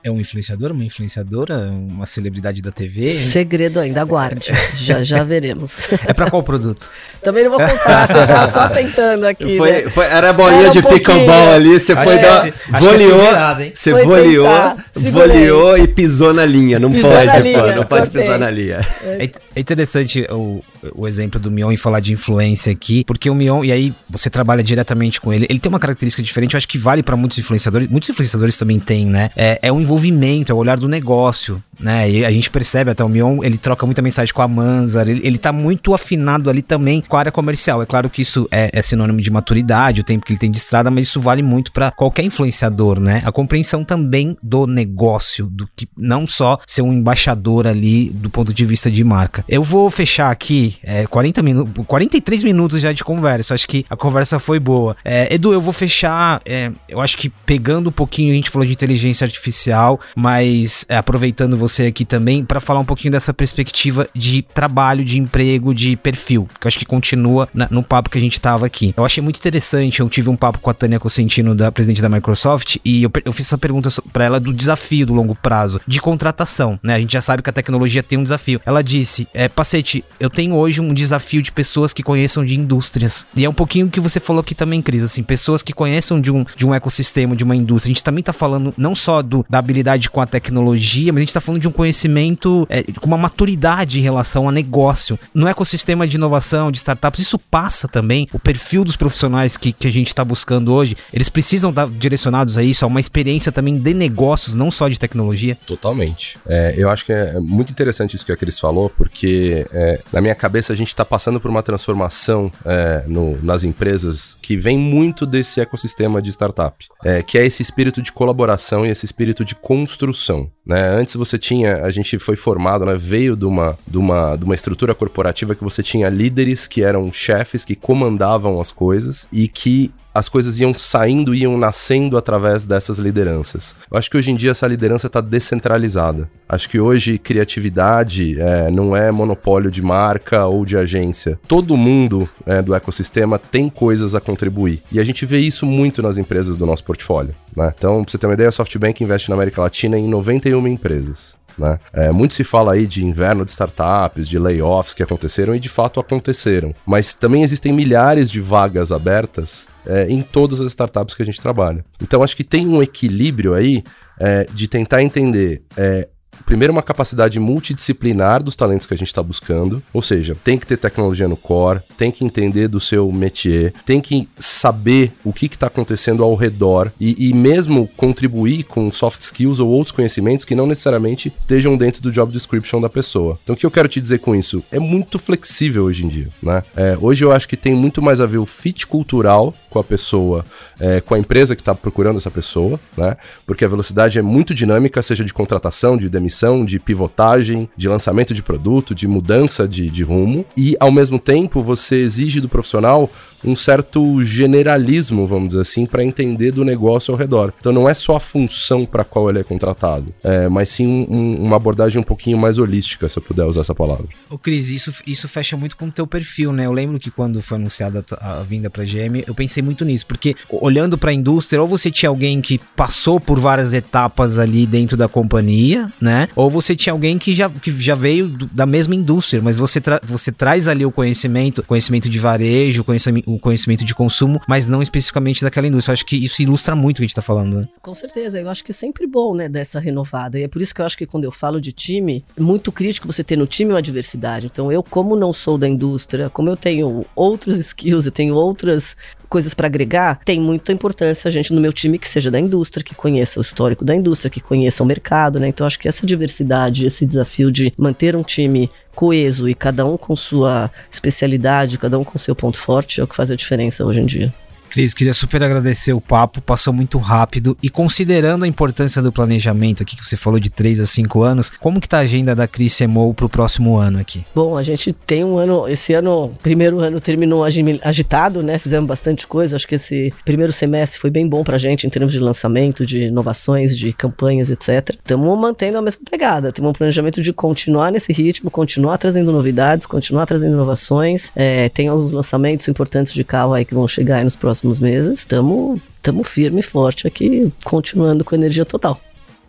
É 0.02 0.10
um 0.10 0.20
influenciador, 0.20 0.70
uma 0.70 0.84
influenciadora, 0.84 1.70
uma 1.70 2.06
celebridade 2.06 2.62
da 2.62 2.70
TV? 2.70 3.08
Segredo 3.08 3.80
ainda, 3.80 4.00
aguarde. 4.00 4.52
já, 4.76 5.02
já 5.02 5.24
veremos. 5.24 5.88
É 6.06 6.14
para 6.14 6.30
qual 6.30 6.40
produto? 6.42 6.88
Também 7.20 7.42
não 7.44 7.50
vou 7.50 7.60
contar, 7.60 8.06
você 8.06 8.26
tá 8.26 8.50
só 8.50 8.68
tentando 8.68 9.26
aqui. 9.26 9.56
Foi, 9.56 9.70
né? 9.70 9.90
foi, 9.90 10.06
era 10.06 10.30
a 10.30 10.32
bolinha 10.32 10.70
de 10.70 10.78
um 10.78 10.82
picambau 10.82 11.52
ali, 11.52 11.80
você 11.80 11.96
foi 11.96 12.18
dar. 12.18 12.52
Voleou, 12.80 13.74
você 13.74 13.92
voleou, 13.92 14.76
voleou 14.94 15.78
e 15.78 15.88
pisou 15.88 16.32
na 16.32 16.46
linha. 16.46 16.78
Não 16.78 16.92
pisou 16.92 17.10
pode, 17.10 17.42
linha, 17.42 17.60
pô, 17.60 17.72
não 17.72 17.84
pode 17.84 18.10
pisar 18.10 18.38
na 18.38 18.50
linha. 18.50 18.80
É, 19.02 19.30
é 19.56 19.60
interessante 19.60 20.24
o, 20.30 20.62
o 20.94 21.06
exemplo 21.06 21.40
do 21.40 21.50
Mion 21.50 21.72
e 21.72 21.76
falar 21.76 22.00
de 22.00 22.12
influência 22.12 22.72
aqui, 22.72 23.04
porque 23.04 23.28
o 23.30 23.34
Mion, 23.34 23.64
e 23.64 23.72
aí 23.72 23.94
você 24.08 24.30
trabalha 24.30 24.62
diretamente 24.62 25.20
com 25.20 25.32
ele, 25.32 25.46
ele 25.48 25.58
tem 25.58 25.68
uma 25.68 25.78
característica 25.78 26.22
diferente, 26.22 26.54
eu 26.54 26.58
acho 26.58 26.68
que 26.68 26.78
vale 26.78 27.02
para 27.02 27.16
muitos 27.16 27.38
influenciadores, 27.38 27.88
muitos 27.88 28.08
influenciadores 28.10 28.56
também 28.56 28.78
têm, 28.78 29.06
né? 29.06 29.30
É, 29.36 29.58
é 29.62 29.72
um 29.72 29.80
envolvimento, 29.80 30.52
é 30.52 30.54
o 30.54 30.58
olhar 30.58 30.78
do 30.78 30.88
negócio, 30.88 31.62
né? 31.78 32.10
E 32.10 32.24
a 32.24 32.30
gente 32.30 32.50
percebe 32.50 32.90
até 32.90 33.04
o 33.04 33.08
Mion, 33.08 33.42
ele 33.42 33.56
troca 33.56 33.86
muita 33.86 34.02
mensagem 34.02 34.32
com 34.32 34.42
a 34.42 34.48
Manzar, 34.48 35.08
ele, 35.08 35.20
ele 35.24 35.38
tá 35.38 35.52
muito 35.52 35.94
afinado 35.94 36.50
ali 36.50 36.62
também 36.62 37.00
com 37.00 37.16
a 37.16 37.20
área 37.20 37.32
comercial. 37.32 37.82
É 37.82 37.86
claro 37.86 38.10
que 38.10 38.22
isso 38.22 38.48
é, 38.50 38.70
é 38.72 38.82
sinônimo 38.82 39.20
de 39.20 39.30
maturidade, 39.30 40.00
o 40.00 40.04
tempo 40.04 40.24
que 40.24 40.32
ele 40.32 40.40
tem 40.40 40.50
de 40.50 40.58
estrada, 40.58 40.90
mas 40.90 41.06
isso 41.06 41.20
vale 41.20 41.42
muito 41.42 41.72
para 41.72 41.90
qualquer 41.90 42.24
influenciador, 42.24 43.00
né? 43.00 43.22
A 43.24 43.32
compreensão 43.32 43.84
também 43.84 44.36
do 44.42 44.66
negócio, 44.66 45.46
do 45.46 45.68
que 45.76 45.88
não 45.96 46.26
só 46.26 46.58
ser 46.66 46.82
um 46.82 46.92
embaixador 46.92 47.66
ali 47.66 48.10
do 48.10 48.30
ponto 48.30 48.52
de 48.52 48.64
vista 48.64 48.90
de 48.90 49.04
marca. 49.04 49.44
Eu 49.48 49.62
vou 49.62 49.90
fechar 49.90 50.30
aqui 50.30 50.67
é, 50.82 51.06
40 51.06 51.42
minutos, 51.42 51.86
43 51.86 52.42
minutos 52.44 52.80
já 52.80 52.92
de 52.92 53.04
conversa. 53.04 53.54
Acho 53.54 53.68
que 53.68 53.84
a 53.88 53.96
conversa 53.96 54.38
foi 54.38 54.58
boa. 54.58 54.96
É, 55.04 55.32
Edu, 55.34 55.52
eu 55.52 55.60
vou 55.60 55.72
fechar. 55.72 56.40
É, 56.44 56.70
eu 56.88 57.00
acho 57.00 57.16
que 57.16 57.28
pegando 57.28 57.88
um 57.88 57.92
pouquinho, 57.92 58.32
a 58.32 58.36
gente 58.36 58.50
falou 58.50 58.66
de 58.66 58.72
inteligência 58.72 59.24
artificial, 59.24 60.00
mas 60.16 60.84
é, 60.88 60.96
aproveitando 60.96 61.56
você 61.56 61.86
aqui 61.86 62.04
também 62.04 62.44
para 62.44 62.60
falar 62.60 62.80
um 62.80 62.84
pouquinho 62.84 63.12
dessa 63.12 63.32
perspectiva 63.32 64.08
de 64.14 64.42
trabalho, 64.42 65.04
de 65.04 65.18
emprego, 65.18 65.74
de 65.74 65.96
perfil, 65.96 66.48
que 66.60 66.66
eu 66.66 66.68
acho 66.68 66.78
que 66.78 66.84
continua 66.84 67.48
na, 67.52 67.68
no 67.70 67.82
papo 67.82 68.10
que 68.10 68.18
a 68.18 68.20
gente 68.20 68.40
tava 68.40 68.66
aqui. 68.66 68.94
Eu 68.96 69.04
achei 69.04 69.22
muito 69.22 69.36
interessante, 69.36 70.00
eu 70.00 70.08
tive 70.08 70.28
um 70.30 70.36
papo 70.36 70.58
com 70.58 70.70
a 70.70 70.74
Tânia 70.74 71.00
Cosentino, 71.00 71.54
da 71.54 71.70
presidente 71.70 72.02
da 72.02 72.08
Microsoft, 72.08 72.76
e 72.84 73.02
eu, 73.02 73.10
eu 73.24 73.32
fiz 73.32 73.46
essa 73.46 73.58
pergunta 73.58 73.88
para 74.12 74.24
ela 74.24 74.40
do 74.40 74.52
desafio 74.52 75.06
do 75.06 75.14
longo 75.14 75.34
prazo 75.34 75.80
de 75.86 76.00
contratação, 76.00 76.78
né? 76.82 76.94
A 76.94 77.00
gente 77.00 77.12
já 77.12 77.20
sabe 77.20 77.42
que 77.42 77.50
a 77.50 77.52
tecnologia 77.52 78.02
tem 78.02 78.18
um 78.18 78.22
desafio. 78.22 78.60
Ela 78.64 78.82
disse, 78.82 79.28
é, 79.32 79.48
Pacete, 79.48 80.04
eu 80.18 80.30
tenho 80.30 80.54
hoje 80.58 80.80
um 80.80 80.92
desafio 80.92 81.42
de 81.42 81.52
pessoas 81.52 81.92
que 81.92 82.02
conheçam 82.02 82.44
de 82.44 82.58
indústrias. 82.58 83.26
E 83.34 83.44
é 83.44 83.48
um 83.48 83.54
pouquinho 83.54 83.88
que 83.88 84.00
você 84.00 84.20
falou 84.20 84.40
aqui 84.40 84.54
também, 84.54 84.82
Cris, 84.82 85.02
assim, 85.02 85.22
pessoas 85.22 85.62
que 85.62 85.72
conheçam 85.72 86.20
de 86.20 86.30
um, 86.32 86.44
de 86.56 86.66
um 86.66 86.74
ecossistema, 86.74 87.36
de 87.36 87.44
uma 87.44 87.56
indústria. 87.56 87.90
A 87.90 87.94
gente 87.94 88.02
também 88.02 88.22
tá 88.22 88.32
falando 88.32 88.74
não 88.76 88.94
só 88.94 89.22
do, 89.22 89.44
da 89.48 89.58
habilidade 89.58 90.10
com 90.10 90.20
a 90.20 90.26
tecnologia, 90.26 91.12
mas 91.12 91.20
a 91.20 91.24
gente 91.24 91.34
tá 91.34 91.40
falando 91.40 91.60
de 91.60 91.68
um 91.68 91.72
conhecimento 91.72 92.66
é, 92.68 92.82
com 92.82 93.06
uma 93.06 93.18
maturidade 93.18 93.98
em 93.98 94.02
relação 94.02 94.48
a 94.48 94.52
negócio. 94.52 95.18
No 95.32 95.46
ecossistema 95.46 96.06
de 96.06 96.16
inovação, 96.16 96.70
de 96.70 96.78
startups, 96.78 97.20
isso 97.20 97.38
passa 97.38 97.86
também. 97.86 98.28
O 98.32 98.38
perfil 98.38 98.84
dos 98.84 98.96
profissionais 98.96 99.56
que, 99.56 99.72
que 99.72 99.86
a 99.86 99.92
gente 99.92 100.08
está 100.08 100.24
buscando 100.24 100.72
hoje, 100.72 100.96
eles 101.12 101.28
precisam 101.28 101.70
estar 101.70 101.88
direcionados 101.88 102.56
a 102.56 102.62
isso, 102.62 102.84
a 102.84 102.88
uma 102.88 103.00
experiência 103.00 103.52
também 103.52 103.78
de 103.78 103.94
negócios, 103.94 104.54
não 104.54 104.70
só 104.70 104.88
de 104.88 104.98
tecnologia. 104.98 105.56
Totalmente. 105.66 106.38
É, 106.46 106.74
eu 106.76 106.88
acho 106.90 107.04
que 107.04 107.12
é 107.12 107.38
muito 107.40 107.70
interessante 107.70 108.16
isso 108.16 108.24
que 108.24 108.32
a 108.32 108.36
Cris 108.36 108.58
falou, 108.58 108.90
porque 108.90 109.66
é, 109.72 110.00
na 110.12 110.20
minha 110.20 110.34
cabeça 110.34 110.47
a 110.70 110.74
gente 110.74 110.88
está 110.88 111.04
passando 111.04 111.40
por 111.40 111.50
uma 111.50 111.62
transformação 111.62 112.50
é, 112.64 113.04
no, 113.06 113.40
nas 113.42 113.64
empresas 113.64 114.36
que 114.40 114.56
vem 114.56 114.78
muito 114.78 115.24
desse 115.26 115.60
ecossistema 115.60 116.20
de 116.20 116.30
startup, 116.30 116.86
é, 117.04 117.22
que 117.22 117.38
é 117.38 117.46
esse 117.46 117.62
espírito 117.62 118.00
de 118.02 118.12
colaboração 118.12 118.84
e 118.84 118.90
esse 118.90 119.04
espírito 119.04 119.44
de 119.44 119.54
construção. 119.54 120.50
Né? 120.66 120.88
Antes 120.88 121.14
você 121.14 121.38
tinha, 121.38 121.84
a 121.84 121.90
gente 121.90 122.18
foi 122.18 122.36
formado, 122.36 122.84
né, 122.84 122.96
veio 122.96 123.36
de 123.36 123.44
uma, 123.44 123.78
de, 123.86 123.98
uma, 123.98 124.36
de 124.36 124.44
uma 124.44 124.54
estrutura 124.54 124.94
corporativa 124.94 125.54
que 125.54 125.64
você 125.64 125.82
tinha 125.82 126.08
líderes 126.08 126.66
que 126.66 126.82
eram 126.82 127.12
chefes 127.12 127.64
que 127.64 127.74
comandavam 127.74 128.60
as 128.60 128.72
coisas 128.72 129.28
e 129.32 129.48
que 129.48 129.92
as 130.14 130.28
coisas 130.28 130.58
iam 130.58 130.74
saindo, 130.74 131.34
iam 131.34 131.56
nascendo 131.56 132.16
através 132.16 132.66
dessas 132.66 132.98
lideranças. 132.98 133.74
Eu 133.90 133.98
acho 133.98 134.10
que 134.10 134.16
hoje 134.16 134.30
em 134.30 134.36
dia 134.36 134.50
essa 134.50 134.66
liderança 134.66 135.06
está 135.06 135.20
descentralizada. 135.20 136.28
Acho 136.48 136.68
que 136.68 136.80
hoje 136.80 137.18
criatividade 137.18 138.40
é, 138.40 138.70
não 138.70 138.96
é 138.96 139.10
monopólio 139.10 139.70
de 139.70 139.82
marca 139.82 140.46
ou 140.46 140.64
de 140.64 140.76
agência. 140.76 141.38
Todo 141.46 141.76
mundo 141.76 142.28
é, 142.46 142.62
do 142.62 142.74
ecossistema 142.74 143.38
tem 143.38 143.68
coisas 143.68 144.14
a 144.14 144.20
contribuir. 144.20 144.82
E 144.90 144.98
a 144.98 145.04
gente 145.04 145.26
vê 145.26 145.38
isso 145.38 145.66
muito 145.66 146.02
nas 146.02 146.18
empresas 146.18 146.56
do 146.56 146.66
nosso 146.66 146.84
portfólio. 146.84 147.34
Né? 147.56 147.72
Então, 147.76 148.02
pra 148.02 148.10
você 148.10 148.18
ter 148.18 148.26
uma 148.26 148.34
ideia, 148.34 148.48
a 148.48 148.52
SoftBank 148.52 149.02
investe 149.02 149.28
na 149.28 149.36
América 149.36 149.62
Latina 149.62 149.98
em 149.98 150.08
91 150.08 150.66
empresas. 150.66 151.36
Né? 151.58 151.78
É, 151.92 152.10
muito 152.10 152.34
se 152.34 152.44
fala 152.44 152.74
aí 152.74 152.86
de 152.86 153.04
inverno 153.04 153.44
de 153.44 153.50
startups, 153.50 154.28
de 154.28 154.38
layoffs 154.38 154.94
que 154.94 155.02
aconteceram 155.02 155.54
e 155.54 155.60
de 155.60 155.68
fato 155.68 155.98
aconteceram. 155.98 156.74
Mas 156.86 157.14
também 157.14 157.42
existem 157.42 157.72
milhares 157.72 158.30
de 158.30 158.40
vagas 158.40 158.92
abertas 158.92 159.66
é, 159.86 160.06
em 160.08 160.22
todas 160.22 160.60
as 160.60 160.68
startups 160.68 161.14
que 161.14 161.22
a 161.22 161.26
gente 161.26 161.40
trabalha. 161.40 161.84
Então 162.00 162.22
acho 162.22 162.36
que 162.36 162.44
tem 162.44 162.68
um 162.68 162.82
equilíbrio 162.82 163.54
aí 163.54 163.82
é, 164.20 164.46
de 164.52 164.68
tentar 164.68 165.02
entender 165.02 165.62
é, 165.76 166.08
primeiro, 166.44 166.72
uma 166.72 166.82
capacidade 166.82 167.38
multidisciplinar 167.40 168.42
dos 168.42 168.56
talentos 168.56 168.86
que 168.86 168.94
a 168.94 168.96
gente 168.96 169.08
está 169.08 169.22
buscando. 169.22 169.82
Ou 169.92 170.02
seja, 170.02 170.36
tem 170.42 170.58
que 170.58 170.66
ter 170.66 170.76
tecnologia 170.76 171.28
no 171.28 171.36
core, 171.36 171.80
tem 171.96 172.10
que 172.10 172.24
entender 172.24 172.68
do 172.68 172.80
seu 172.80 173.10
métier, 173.12 173.72
tem 173.84 174.00
que 174.00 174.28
saber 174.38 175.12
o 175.24 175.32
que 175.32 175.46
está 175.46 175.66
acontecendo 175.66 176.22
ao 176.22 176.34
redor 176.34 176.92
e, 177.00 177.28
e, 177.28 177.34
mesmo 177.34 177.88
contribuir 177.96 178.64
com 178.64 178.90
soft 178.90 179.20
skills 179.20 179.60
ou 179.60 179.68
outros 179.68 179.92
conhecimentos 179.92 180.44
que 180.44 180.54
não 180.54 180.66
necessariamente 180.66 181.32
estejam 181.40 181.76
dentro 181.76 182.02
do 182.02 182.10
job 182.10 182.32
description 182.32 182.80
da 182.80 182.88
pessoa. 182.88 183.38
Então, 183.42 183.54
o 183.54 183.58
que 183.58 183.66
eu 183.66 183.70
quero 183.70 183.88
te 183.88 184.00
dizer 184.00 184.18
com 184.18 184.34
isso? 184.34 184.62
É 184.70 184.78
muito 184.78 185.18
flexível 185.18 185.84
hoje 185.84 186.04
em 186.04 186.08
dia, 186.08 186.28
né? 186.42 186.62
É, 186.76 186.96
hoje 187.00 187.24
eu 187.24 187.32
acho 187.32 187.48
que 187.48 187.56
tem 187.56 187.74
muito 187.74 188.02
mais 188.02 188.20
a 188.20 188.26
ver 188.26 188.38
o 188.38 188.46
fit 188.46 188.86
cultural 188.86 189.54
com 189.70 189.78
a 189.78 189.84
pessoa, 189.84 190.44
é, 190.80 191.00
com 191.00 191.14
a 191.14 191.18
empresa 191.18 191.54
que 191.54 191.62
está 191.62 191.74
procurando 191.74 192.16
essa 192.16 192.30
pessoa, 192.30 192.80
né? 192.96 193.16
Porque 193.46 193.64
a 193.64 193.68
velocidade 193.68 194.18
é 194.18 194.22
muito 194.22 194.54
dinâmica, 194.54 195.02
seja 195.02 195.24
de 195.24 195.32
contratação, 195.32 195.96
de 195.96 196.08
demissão 196.08 196.27
definição, 196.28 196.64
de 196.64 196.78
pivotagem, 196.78 197.68
de 197.76 197.88
lançamento 197.88 198.34
de 198.34 198.42
produto, 198.42 198.94
de 198.94 199.08
mudança 199.08 199.66
de, 199.66 199.90
de 199.90 200.02
rumo, 200.04 200.44
e 200.56 200.76
ao 200.78 200.92
mesmo 200.92 201.18
tempo 201.18 201.62
você 201.62 201.96
exige 201.96 202.40
do 202.40 202.48
profissional 202.48 203.10
um 203.44 203.54
certo 203.54 204.22
generalismo, 204.24 205.26
vamos 205.26 205.50
dizer 205.50 205.62
assim, 205.62 205.86
para 205.86 206.02
entender 206.02 206.50
do 206.50 206.64
negócio 206.64 207.12
ao 207.12 207.18
redor. 207.18 207.52
Então 207.58 207.72
não 207.72 207.88
é 207.88 207.94
só 207.94 208.16
a 208.16 208.20
função 208.20 208.84
para 208.84 209.04
qual 209.04 209.30
ele 209.30 209.38
é 209.38 209.44
contratado, 209.44 210.12
é, 210.22 210.48
mas 210.48 210.70
sim 210.70 211.06
um, 211.08 211.44
uma 211.44 211.56
abordagem 211.56 212.00
um 212.00 212.04
pouquinho 212.04 212.36
mais 212.36 212.58
holística, 212.58 213.08
se 213.08 213.18
eu 213.18 213.22
puder 213.22 213.44
usar 213.44 213.60
essa 213.60 213.74
palavra. 213.74 214.06
Ô 214.28 214.36
Cris, 214.36 214.70
isso, 214.70 214.92
isso 215.06 215.28
fecha 215.28 215.56
muito 215.56 215.76
com 215.76 215.86
o 215.86 215.90
teu 215.90 216.06
perfil, 216.06 216.52
né? 216.52 216.66
Eu 216.66 216.72
lembro 216.72 216.98
que 216.98 217.10
quando 217.10 217.40
foi 217.40 217.56
anunciada 217.56 218.04
a, 218.20 218.40
a 218.40 218.42
vinda 218.42 218.68
para 218.68 218.84
GM, 218.84 219.22
eu 219.26 219.34
pensei 219.34 219.62
muito 219.62 219.84
nisso, 219.84 220.06
porque 220.06 220.34
olhando 220.50 220.98
para 220.98 221.10
a 221.10 221.14
indústria, 221.14 221.62
ou 221.62 221.68
você 221.68 221.90
tinha 221.90 222.10
alguém 222.10 222.40
que 222.40 222.58
passou 222.74 223.20
por 223.20 223.38
várias 223.38 223.72
etapas 223.72 224.38
ali 224.38 224.66
dentro 224.66 224.96
da 224.96 225.08
companhia, 225.08 225.92
né? 226.00 226.17
Ou 226.34 226.50
você 226.50 226.74
tinha 226.74 226.92
alguém 226.92 227.18
que 227.18 227.34
já, 227.34 227.48
que 227.48 227.70
já 227.80 227.94
veio 227.94 228.28
do, 228.28 228.46
da 228.46 228.66
mesma 228.66 228.94
indústria, 228.94 229.42
mas 229.42 229.58
você, 229.58 229.80
tra 229.80 230.00
você 230.02 230.32
traz 230.32 230.66
ali 230.66 230.84
o 230.84 230.90
conhecimento, 230.90 231.62
conhecimento 231.62 232.08
de 232.08 232.18
varejo, 232.18 232.82
conhecimento 232.82 233.30
o 233.30 233.38
conhecimento 233.38 233.84
de 233.84 233.94
consumo, 233.94 234.40
mas 234.48 234.68
não 234.68 234.80
especificamente 234.80 235.42
daquela 235.42 235.66
indústria. 235.66 235.92
Eu 235.92 235.94
acho 235.94 236.06
que 236.06 236.16
isso 236.16 236.40
ilustra 236.42 236.74
muito 236.74 236.96
o 236.96 236.98
que 236.98 237.02
a 237.02 237.06
gente 237.06 237.10
está 237.10 237.22
falando. 237.22 237.60
Né? 237.60 237.68
Com 237.82 237.94
certeza, 237.94 238.40
eu 238.40 238.48
acho 238.48 238.64
que 238.64 238.72
é 238.72 238.74
sempre 238.74 239.06
bom, 239.06 239.34
né, 239.34 239.48
dessa 239.48 239.78
renovada. 239.78 240.38
E 240.38 240.44
é 240.44 240.48
por 240.48 240.62
isso 240.62 240.74
que 240.74 240.80
eu 240.80 240.86
acho 240.86 240.96
que 240.96 241.06
quando 241.06 241.24
eu 241.24 241.30
falo 241.30 241.60
de 241.60 241.72
time, 241.72 242.24
é 242.36 242.40
muito 242.40 242.72
crítico 242.72 243.10
você 243.10 243.22
ter 243.22 243.36
no 243.36 243.46
time 243.46 243.72
uma 243.72 243.82
diversidade. 243.82 244.46
Então, 244.46 244.72
eu, 244.72 244.82
como 244.82 245.16
não 245.16 245.32
sou 245.32 245.58
da 245.58 245.68
indústria, 245.68 246.30
como 246.30 246.48
eu 246.48 246.56
tenho 246.56 247.04
outros 247.14 247.56
skills, 247.60 248.06
eu 248.06 248.12
tenho 248.12 248.34
outras 248.34 248.96
coisas 249.28 249.54
para 249.54 249.66
agregar, 249.66 250.20
tem 250.24 250.40
muita 250.40 250.72
importância 250.72 251.28
a 251.28 251.30
gente 251.30 251.52
no 251.52 251.60
meu 251.60 251.72
time 251.72 251.98
que 251.98 252.08
seja 252.08 252.30
da 252.30 252.40
indústria, 252.40 252.84
que 252.84 252.94
conheça 252.94 253.38
o 253.38 253.42
histórico 253.42 253.84
da 253.84 253.94
indústria, 253.94 254.30
que 254.30 254.40
conheça 254.40 254.82
o 254.82 254.86
mercado, 254.86 255.38
né? 255.38 255.48
Então 255.48 255.66
acho 255.66 255.78
que 255.78 255.88
essa 255.88 256.06
diversidade, 256.06 256.86
esse 256.86 257.06
desafio 257.06 257.50
de 257.50 257.72
manter 257.76 258.16
um 258.16 258.22
time 258.22 258.70
coeso 258.94 259.48
e 259.48 259.54
cada 259.54 259.84
um 259.86 259.96
com 259.96 260.16
sua 260.16 260.70
especialidade, 260.90 261.78
cada 261.78 261.98
um 261.98 262.04
com 262.04 262.18
seu 262.18 262.34
ponto 262.34 262.58
forte, 262.58 263.00
é 263.00 263.04
o 263.04 263.06
que 263.06 263.14
faz 263.14 263.30
a 263.30 263.36
diferença 263.36 263.84
hoje 263.84 264.00
em 264.00 264.06
dia. 264.06 264.34
Cris, 264.68 264.94
queria 264.94 265.14
super 265.14 265.42
agradecer 265.42 265.92
o 265.92 266.00
papo, 266.00 266.40
passou 266.40 266.72
muito 266.72 266.98
rápido 266.98 267.56
e 267.62 267.70
considerando 267.70 268.44
a 268.44 268.48
importância 268.48 269.00
do 269.02 269.10
planejamento 269.10 269.82
aqui 269.82 269.96
que 269.96 270.04
você 270.04 270.16
falou 270.16 270.38
de 270.38 270.50
3 270.50 270.80
a 270.80 270.86
5 270.86 271.22
anos, 271.22 271.50
como 271.50 271.80
que 271.80 271.88
tá 271.88 271.98
a 271.98 272.02
agenda 272.02 272.34
da 272.34 272.46
Cris 272.46 272.74
Semou 272.74 273.12
pro 273.14 273.28
próximo 273.28 273.78
ano 273.78 273.98
aqui? 273.98 274.24
Bom, 274.34 274.56
a 274.56 274.62
gente 274.62 274.92
tem 274.92 275.24
um 275.24 275.38
ano, 275.38 275.66
esse 275.68 275.94
ano, 275.94 276.32
primeiro 276.42 276.80
ano 276.80 277.00
terminou 277.00 277.44
agitado, 277.82 278.42
né? 278.42 278.58
Fizemos 278.58 278.86
bastante 278.86 279.26
coisa, 279.26 279.56
acho 279.56 279.66
que 279.66 279.74
esse 279.74 280.12
primeiro 280.24 280.52
semestre 280.52 281.00
foi 281.00 281.10
bem 281.10 281.26
bom 281.26 281.42
pra 281.42 281.56
gente 281.58 281.86
em 281.86 281.90
termos 281.90 282.12
de 282.12 282.20
lançamento, 282.20 282.84
de 282.84 283.04
inovações, 283.04 283.76
de 283.76 283.92
campanhas, 283.92 284.50
etc. 284.50 284.90
Estamos 284.90 285.38
mantendo 285.38 285.78
a 285.78 285.82
mesma 285.82 286.02
pegada, 286.08 286.52
temos 286.52 286.70
um 286.70 286.74
planejamento 286.74 287.22
de 287.22 287.32
continuar 287.32 287.90
nesse 287.90 288.12
ritmo, 288.12 288.50
continuar 288.50 288.98
trazendo 288.98 289.32
novidades, 289.32 289.86
continuar 289.86 290.26
trazendo 290.26 290.54
inovações, 290.54 291.32
é, 291.34 291.68
tem 291.70 291.90
os 291.90 292.12
lançamentos 292.12 292.68
importantes 292.68 293.12
de 293.12 293.24
carro 293.24 293.54
aí 293.54 293.64
que 293.64 293.74
vão 293.74 293.88
chegar 293.88 294.16
aí 294.16 294.24
nos 294.24 294.36
próximos 294.36 294.57
próximos 294.58 294.80
meses, 294.80 295.20
estamos 295.20 295.80
firme 296.24 296.60
e 296.60 296.62
forte 296.62 297.06
aqui, 297.06 297.52
continuando 297.64 298.24
com 298.24 298.34
energia 298.34 298.64
total. 298.64 299.00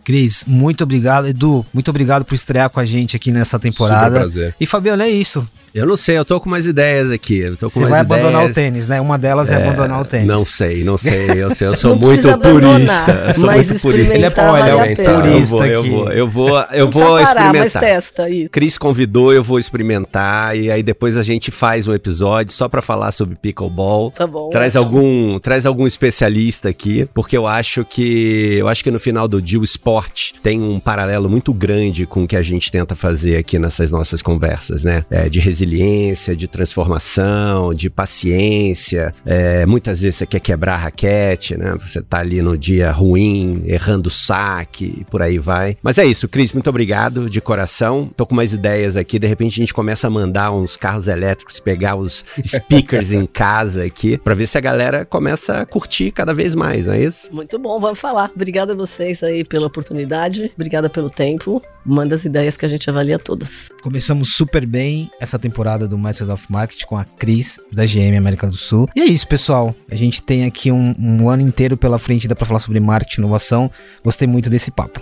Cris, 0.04 0.44
muito 0.46 0.82
obrigado. 0.84 1.28
Edu, 1.28 1.64
muito 1.72 1.88
obrigado 1.88 2.24
por 2.24 2.34
estrear 2.34 2.70
com 2.70 2.80
a 2.80 2.84
gente 2.84 3.16
aqui 3.16 3.30
nessa 3.30 3.58
temporada. 3.58 4.06
Super 4.06 4.18
prazer. 4.20 4.56
E 4.58 4.66
Fabiano, 4.66 5.02
é 5.02 5.10
isso. 5.10 5.46
Eu 5.74 5.86
não 5.86 5.96
sei, 5.96 6.18
eu 6.18 6.24
tô 6.24 6.40
com 6.40 6.50
mais 6.50 6.66
ideias 6.66 7.10
aqui. 7.10 7.38
Eu 7.38 7.56
tô 7.56 7.70
com 7.70 7.80
Você 7.80 7.90
vai 7.90 8.00
ideias. 8.02 8.20
abandonar 8.20 8.50
o 8.50 8.52
tênis, 8.52 8.88
né? 8.88 9.00
Uma 9.00 9.16
delas 9.16 9.50
é, 9.50 9.54
é, 9.54 9.62
abandonar 9.62 10.00
o 10.00 10.04
tênis. 10.04 10.26
Não 10.26 10.44
sei, 10.44 10.82
não 10.82 10.98
sei. 10.98 11.30
Eu, 11.42 11.50
sei, 11.50 11.68
eu 11.68 11.74
sou 11.74 11.96
muito 11.96 12.22
purista. 12.38 13.24
Eu 13.28 13.34
sou 13.34 13.46
mas 13.46 13.68
muito 13.68 13.82
purista. 13.82 14.14
Ele 14.14 14.24
é, 14.24 14.30
vale 14.30 14.70
ele 14.70 15.00
é 15.00 15.14
purista. 15.14 15.66
Eu 15.66 15.82
vou, 15.82 16.10
eu 16.10 16.28
vou, 16.28 16.52
eu 16.52 16.60
vou, 16.60 16.60
eu 16.72 16.90
vou 16.90 17.02
parar, 17.02 17.22
experimentar. 17.22 17.82
Mas 17.82 17.90
testa 17.90 18.28
isso. 18.28 18.50
Cris 18.50 18.76
convidou, 18.76 19.32
eu 19.32 19.42
vou 19.42 19.58
experimentar 19.58 20.56
e 20.56 20.70
aí 20.70 20.82
depois 20.82 21.16
a 21.16 21.22
gente 21.22 21.50
faz 21.50 21.86
um 21.86 21.94
episódio 21.94 22.52
só 22.52 22.68
para 22.68 22.82
falar 22.82 23.12
sobre 23.12 23.36
pickleball. 23.36 24.10
Tá 24.10 24.26
bom. 24.26 24.50
Traz 24.50 24.74
ótimo. 24.74 24.96
algum, 24.96 25.38
traz 25.38 25.66
algum 25.66 25.86
especialista 25.86 26.68
aqui, 26.68 27.08
porque 27.14 27.36
eu 27.36 27.46
acho 27.46 27.84
que 27.84 28.56
eu 28.58 28.68
acho 28.68 28.82
que 28.82 28.90
no 28.90 28.98
final 28.98 29.28
do 29.28 29.40
dia 29.40 29.60
o 29.60 29.64
esporte 29.64 30.34
tem 30.42 30.60
um 30.60 30.80
paralelo 30.80 31.28
muito 31.28 31.52
grande 31.52 32.06
com 32.06 32.24
o 32.24 32.28
que 32.28 32.36
a 32.36 32.42
gente 32.42 32.72
tenta 32.72 32.96
fazer 32.96 33.36
aqui 33.36 33.58
nessas 33.58 33.92
nossas 33.92 34.20
conversas, 34.20 34.82
né? 34.82 35.04
É, 35.10 35.28
de 35.28 35.40
resiliência, 35.60 36.34
de 36.34 36.48
transformação, 36.48 37.74
de 37.74 37.90
paciência. 37.90 39.12
É, 39.26 39.66
muitas 39.66 40.00
vezes 40.00 40.16
você 40.16 40.26
quer 40.26 40.40
quebrar 40.40 40.74
a 40.74 40.78
raquete, 40.78 41.56
né? 41.56 41.76
Você 41.78 42.00
tá 42.00 42.18
ali 42.18 42.40
no 42.40 42.56
dia 42.56 42.90
ruim, 42.90 43.62
errando 43.66 44.08
o 44.08 44.10
saque 44.10 44.94
e 45.00 45.04
por 45.04 45.22
aí 45.22 45.38
vai. 45.38 45.76
Mas 45.82 45.98
é 45.98 46.06
isso, 46.06 46.28
Cris, 46.28 46.52
muito 46.52 46.70
obrigado 46.70 47.28
de 47.28 47.40
coração. 47.40 48.10
Tô 48.16 48.24
com 48.26 48.34
mais 48.34 48.54
ideias 48.54 48.96
aqui. 48.96 49.18
De 49.18 49.26
repente 49.26 49.54
a 49.54 49.62
gente 49.62 49.74
começa 49.74 50.06
a 50.06 50.10
mandar 50.10 50.52
uns 50.52 50.76
carros 50.76 51.08
elétricos, 51.08 51.60
pegar 51.60 51.96
os 51.96 52.24
speakers 52.46 53.12
em 53.12 53.26
casa 53.26 53.84
aqui, 53.84 54.16
para 54.16 54.34
ver 54.34 54.46
se 54.46 54.56
a 54.56 54.60
galera 54.60 55.04
começa 55.04 55.60
a 55.60 55.66
curtir 55.66 56.10
cada 56.10 56.32
vez 56.32 56.54
mais, 56.54 56.86
não 56.86 56.94
é 56.94 57.02
isso? 57.02 57.32
Muito 57.32 57.58
bom, 57.58 57.78
vamos 57.78 57.98
falar. 57.98 58.30
Obrigada 58.34 58.72
a 58.72 58.76
vocês 58.76 59.22
aí 59.22 59.44
pela 59.44 59.66
oportunidade. 59.66 60.50
Obrigada 60.54 60.88
pelo 60.88 61.10
tempo. 61.10 61.62
Manda 61.84 62.14
as 62.14 62.24
ideias 62.24 62.56
que 62.56 62.64
a 62.66 62.68
gente 62.68 62.88
avalia 62.90 63.18
todas. 63.18 63.70
Começamos 63.82 64.34
super 64.34 64.66
bem 64.66 65.10
essa 65.18 65.38
temporada 65.38 65.88
do 65.88 65.98
Masters 65.98 66.30
of 66.30 66.44
Marketing 66.50 66.86
com 66.86 66.98
a 66.98 67.04
Cris, 67.04 67.58
da 67.72 67.86
GM 67.86 68.16
América 68.16 68.46
do 68.46 68.56
Sul. 68.56 68.88
E 68.94 69.00
é 69.00 69.04
isso, 69.04 69.26
pessoal. 69.26 69.74
A 69.90 69.96
gente 69.96 70.22
tem 70.22 70.44
aqui 70.44 70.70
um, 70.70 70.94
um 70.98 71.28
ano 71.28 71.42
inteiro 71.42 71.76
pela 71.76 71.98
frente 71.98 72.28
para 72.28 72.46
falar 72.46 72.60
sobre 72.60 72.78
marketing 72.80 73.20
e 73.20 73.24
inovação. 73.24 73.70
Gostei 74.04 74.28
muito 74.28 74.50
desse 74.50 74.70
papo. 74.70 75.00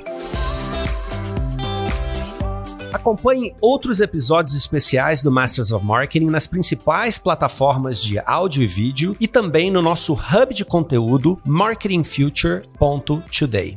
Acompanhe 2.93 3.55
outros 3.61 4.01
episódios 4.01 4.57
especiais 4.57 5.23
do 5.23 5.31
Masters 5.31 5.71
of 5.73 5.85
Marketing 5.85 6.25
nas 6.27 6.47
principais 6.47 7.19
plataformas 7.19 8.03
de 8.03 8.19
áudio 8.21 8.63
e 8.63 8.67
vídeo 8.67 9.15
e 9.21 9.29
também 9.29 9.71
no 9.71 9.83
nosso 9.83 10.15
hub 10.15 10.55
de 10.55 10.65
conteúdo 10.65 11.39
marketingfuture.today. 11.45 13.77